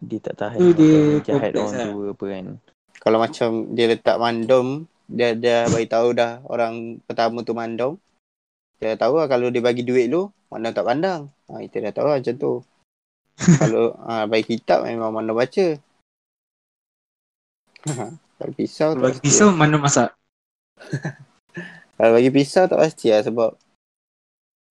[0.03, 1.87] Dia tak tahan Tu dia jahat orang lah.
[1.87, 2.45] tu apa kan.
[2.99, 4.67] Kalau macam dia letak mandom,
[5.07, 7.99] dia dia bagi tahu dah orang pertama tu mandom.
[8.83, 11.31] Dia dah tahu lah kalau dia bagi duit lu, mandom tak pandang.
[11.47, 12.53] Ha, kita dah tahu lah macam tu.
[13.63, 15.79] kalau ha, bagi kitab memang mandom baca.
[18.39, 19.59] kalau pisau Kalau bagi pisau lah.
[19.59, 20.11] mana masak?
[21.99, 23.55] Kalau bagi pisau tak pasti lah sebab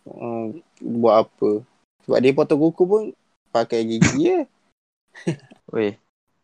[0.04, 1.64] um, buat apa.
[2.04, 3.04] Sebab dia potong kuku pun
[3.56, 4.40] pakai gigi je.
[5.76, 5.96] Weh,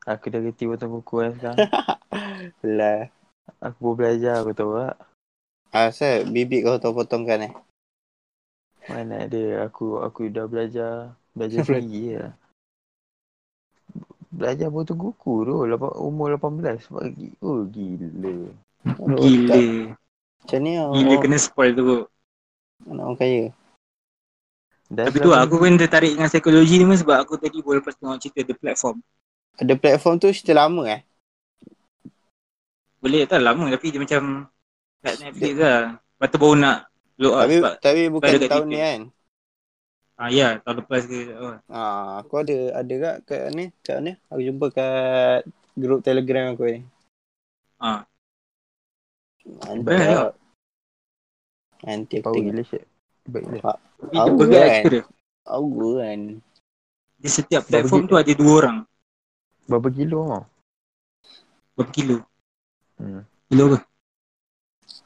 [0.08, 1.60] aku dah reti potong kuku kan sekarang.
[2.78, 3.12] Lah.
[3.64, 4.96] Aku baru belajar aku tahu tak.
[5.72, 7.54] Asal bibik kau potong-potongkan eh.
[8.88, 12.34] Mana ada aku aku dah belajar belajar sendiri lah.
[14.32, 17.32] Belajar potong kuku tu lapa, umur 18 bagi.
[17.44, 18.52] Oh gila.
[18.86, 19.60] Aduh, Gila.
[20.44, 20.72] Macam ni.
[20.78, 21.84] Gila kena spoil tu.
[22.88, 23.44] anak orang kaya.
[24.88, 27.80] Dah Tapi tu lah, aku pun tertarik dengan psikologi ni pun sebab aku tadi baru
[27.84, 28.98] lepas tengok cerita The Platform.
[29.60, 31.02] Ada platform tu cerita lama eh.
[33.02, 34.22] Boleh tak lama tapi dia macam
[35.04, 35.82] kat Netflix lah.
[35.98, 36.78] Lepas tu baru nak
[37.22, 38.72] load up Tapi sebab tapi bukan tahun TV.
[38.72, 39.00] ni kan.
[40.22, 41.58] ah, ya tahun lepas ke oh.
[41.70, 44.12] Ah, aku ada ada kat kat ni, kat ni.
[44.32, 45.40] Aku jumpa kat
[45.82, 46.80] grup Telegram aku ni.
[47.80, 48.06] Ah.
[49.60, 50.22] Mantap Best lah.
[50.22, 50.32] lah.
[51.86, 52.54] Nanti aku Power tengok.
[52.54, 52.84] gila shit.
[53.28, 53.76] Baiklah.
[54.10, 55.04] Dia berat kan?
[55.48, 56.20] Aku kan.
[57.20, 58.78] Dia setiap platform tu ada dua orang.
[59.68, 60.44] Berapa kilo kau?
[61.76, 62.18] Berapa kilo?
[62.96, 63.28] Hmm.
[63.52, 63.80] Kilo apa?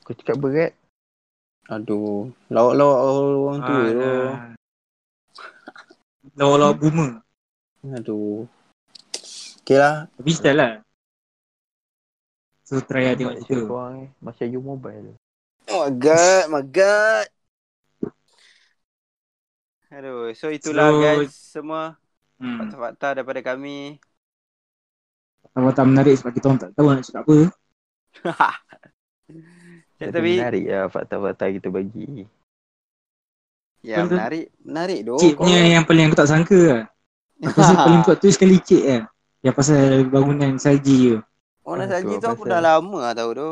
[0.06, 0.74] Kau cakap berat.
[1.70, 2.30] Aduh.
[2.54, 4.02] Lawak-lawak orang tu tu.
[4.02, 4.34] Alah.
[6.38, 7.10] Lawak-lawak boomer.
[7.98, 8.46] Aduh.
[9.66, 10.06] Okay lah.
[10.14, 10.74] Tapi style lah.
[12.68, 13.72] So try lah tengok Macam cerita.
[13.72, 14.48] orang eh.
[14.48, 15.18] You mobile.
[15.72, 17.28] Oh my god, my god.
[19.92, 22.00] Aduh, so itulah So- guys semua
[22.40, 22.58] Hmm.
[22.58, 24.00] fakta-fakta daripada kami.
[25.52, 27.38] Tak menarik sebab kita orang tak tahu nak cakap apa.
[30.02, 32.26] Ya, Tapi menarik lah fakta-fakta kita bagi.
[33.86, 34.18] ya Betul.
[34.18, 35.22] menarik, menarik doh.
[35.22, 36.82] Cik punya yang paling aku tak sangka lah.
[37.46, 39.02] Aku rasa paling kuat tu sekali cik kan.
[39.46, 41.18] Yang pasal bangunan salji tu.
[41.62, 43.50] Orang Ah, salji tu aku dah lama lah tahu tu.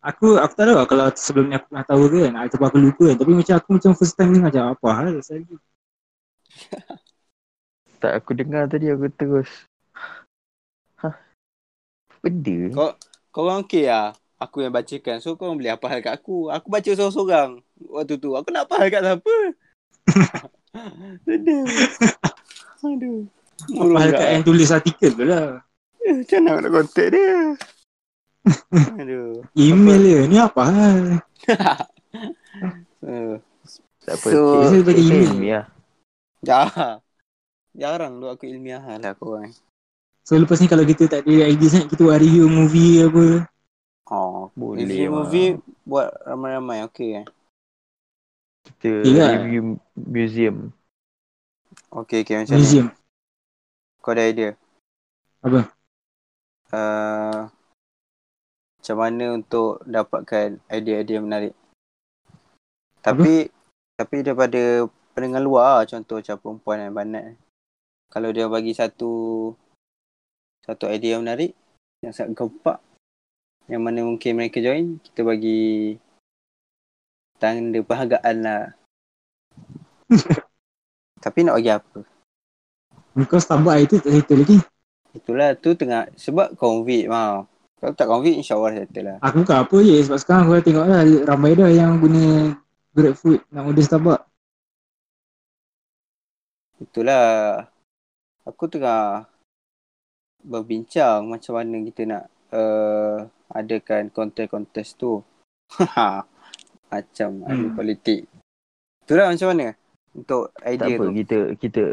[0.00, 2.34] Aku aku tak tahu lah kalau sebelum ni aku pernah tahu ke kan.
[2.40, 3.16] Ataupun aku lupa kan.
[3.20, 5.56] Tapi macam aku macam first time dengar macam apa hal salji.
[8.00, 9.68] Tak aku dengar tadi aku terus.
[11.04, 11.12] Hah?
[12.24, 12.72] Benda?
[12.72, 12.96] Kau
[13.28, 14.16] kau orang okey lah.
[14.40, 15.20] Aku yang bacakan.
[15.20, 16.48] So kau boleh apa hal kat aku.
[16.48, 17.60] Aku baca seorang-seorang
[17.92, 18.32] waktu tu.
[18.32, 19.36] Aku nak apa hal kat siapa?
[21.28, 21.64] Sedih.
[22.88, 23.28] Aduh.
[23.68, 25.60] Apa hal kat yang tulis artikel tu lah.
[26.00, 27.36] Macam mana aku nak kontak dia?
[28.96, 29.42] Aduh.
[29.52, 30.20] Email dia.
[30.26, 31.00] Ni apa hal?
[33.00, 33.40] Uh,
[34.04, 34.28] Tak apa.
[34.28, 35.30] So- Biasa bagi email.
[35.30, 35.64] ilmiah.
[36.40, 37.00] Jar.
[37.72, 39.54] Jarang tu aku ilmiah lah kau orang.
[40.20, 43.48] So lepas ni kalau kita tak ada idea sangat kita buat review movie apa.
[44.06, 45.16] Oh, Boleh review lah.
[45.16, 45.48] movie
[45.82, 47.26] buat ramai-ramai okey kan.
[48.68, 49.30] kita Okay lah.
[49.40, 49.62] review
[49.96, 50.56] museum.
[51.88, 52.60] Okay, okay macam ni.
[52.60, 52.86] Museum.
[53.98, 54.50] Kau ada idea?
[55.40, 55.60] Apa?
[56.68, 57.48] Uh,
[58.80, 61.54] macam mana untuk dapatkan idea-idea menarik.
[63.04, 63.52] Tapi
[64.00, 67.26] tapi daripada pendengar luar lah, contoh macam perempuan dan banat.
[68.08, 69.12] Kalau dia bagi satu
[70.64, 71.52] satu idea yang menarik
[72.00, 72.80] yang sangat gempak
[73.68, 75.94] yang mana mungkin mereka join, kita bagi
[77.38, 78.64] tanda perhargaan lah.
[81.24, 82.00] Tapi nak bagi apa?
[83.28, 84.58] Kau Starbucks itu tak cerita lagi.
[85.14, 87.46] Itulah tu tengah sebab COVID mau.
[87.80, 89.16] Kalau tak COVID insyaAllah settle lah.
[89.24, 92.52] Aku bukan apa je sebab sekarang aku dah tengok lah ramai dah yang guna
[92.92, 94.24] GrabFood nak order Starbucks.
[96.80, 97.24] Itulah
[98.44, 99.28] aku tengah
[100.40, 103.16] berbincang macam mana kita nak uh,
[103.52, 105.20] adakan kontes-kontes tu.
[106.90, 107.46] macam hmm.
[107.46, 107.70] Hmm.
[107.72, 108.26] politik.
[109.06, 109.66] Itulah macam mana
[110.10, 111.12] untuk Tak idea apa tu.
[111.14, 111.84] kita kita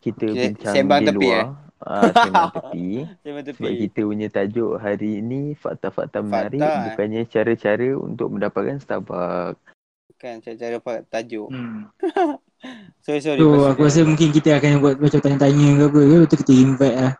[0.00, 1.42] kita Okay, bincang sembang di tepi, luar.
[1.42, 1.48] eh?
[1.78, 3.06] Ah, sembang tepi.
[3.22, 6.84] Sembang Sebab kita punya tajuk hari ni fakta-fakta menarik Fakta, eh?
[6.90, 9.62] bukannya cara-cara untuk mendapatkan Starbucks.
[10.10, 11.48] Bukan cara-cara pak tajuk.
[11.54, 11.86] Hmm.
[13.06, 13.38] Sorry sorry.
[13.38, 16.36] So pasal aku rasa mungkin kita akan buat macam tanya-tanya ke apa ke Lepas tu
[16.42, 17.14] kita invite lah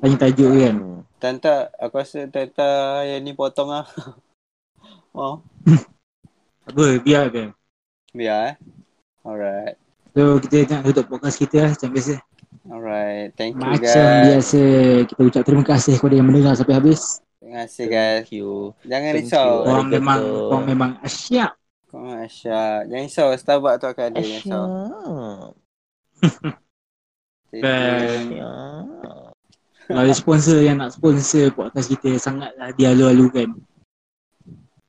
[0.00, 1.00] Tanya tajuk kan Hmm.
[1.20, 3.84] Tanta, aku rasa Tanta yang ni potong lah.
[5.12, 5.44] oh,
[6.64, 7.52] apa biar kan
[8.16, 8.54] biar eh.
[9.20, 9.76] Alright.
[10.16, 12.14] So kita nak tutup podcast kita lah macam biasa
[12.70, 13.34] Alright.
[13.34, 14.26] Thank you Macam guys.
[14.30, 14.60] biasa
[15.10, 18.22] kita ucap terima kasih kepada yang mendengar sampai habis Terima kasih guys.
[18.22, 18.70] Thank you.
[18.86, 19.48] Jangan Thank risau.
[19.50, 19.66] you.
[19.66, 21.50] Korang memang Korang memang asyik
[21.90, 22.86] Kau Masya.
[22.86, 23.28] Jangan risau.
[23.34, 24.22] Starbucks tu akan ada.
[24.22, 24.64] Jangan risau.
[29.90, 33.50] Kalau ada sponsor yang nak sponsor podcast kita Sangatlah dialu-alukan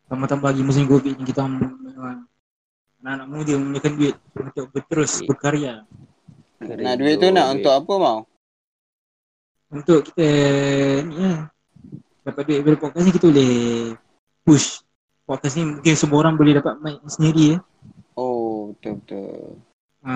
[0.06, 2.30] Tambah-tambah lagi musim covid ni kita memang
[3.02, 5.82] Anak-anak muda menggunakan duit untuk berterus Okay.
[6.61, 8.19] Berkarya Nak duit tu nak untuk apa mau?
[9.73, 10.27] Untuk kita
[11.09, 11.49] ni lah
[12.21, 13.55] Dapat duit daripada podcast ni kita boleh
[14.45, 14.85] push
[15.25, 17.59] Podcast ni mungkin semua orang boleh dapat mic sendiri ya.
[18.13, 19.57] Oh, betul-betul.
[20.03, 20.13] Ha,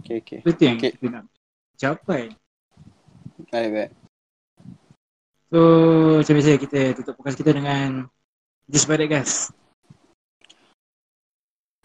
[0.00, 0.38] Okay, okay.
[0.42, 0.90] itu yang Okay.
[0.96, 1.24] kita nak
[1.78, 2.34] capai
[3.48, 3.90] Baik, baik.
[5.50, 5.58] So
[6.18, 8.06] macam biasa kita tutup podcast kita dengan
[8.66, 9.50] Just by that guys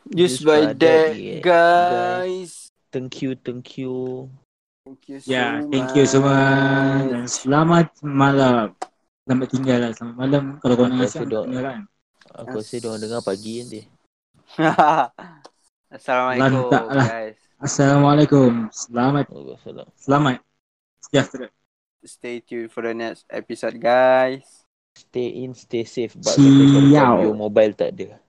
[0.10, 2.65] Just Just by by that, that, yeah, guys.
[2.96, 4.32] Thank you, thank you.
[4.88, 5.68] Thank you so much.
[5.68, 6.40] thank you semua
[7.12, 8.72] dan selamat malam.
[9.28, 10.44] Selamat tinggal lah, selamat malam.
[10.64, 11.82] Kalau kau Aku rasa siang, dok- dengar kan.
[12.40, 13.82] Aku rasa dia orang dengar pagi nanti.
[16.00, 17.08] Assalamualaikum Lantak lah.
[17.12, 17.38] guys.
[17.60, 18.52] Assalamualaikum.
[18.72, 19.26] Selamat,
[20.00, 20.38] selamat.
[21.04, 21.48] Sejahtera.
[22.08, 24.64] Stay tuned for the next episode guys.
[24.96, 26.16] Stay in, stay safe.
[26.16, 27.28] But Siap.
[27.28, 28.24] your mobile tak ada.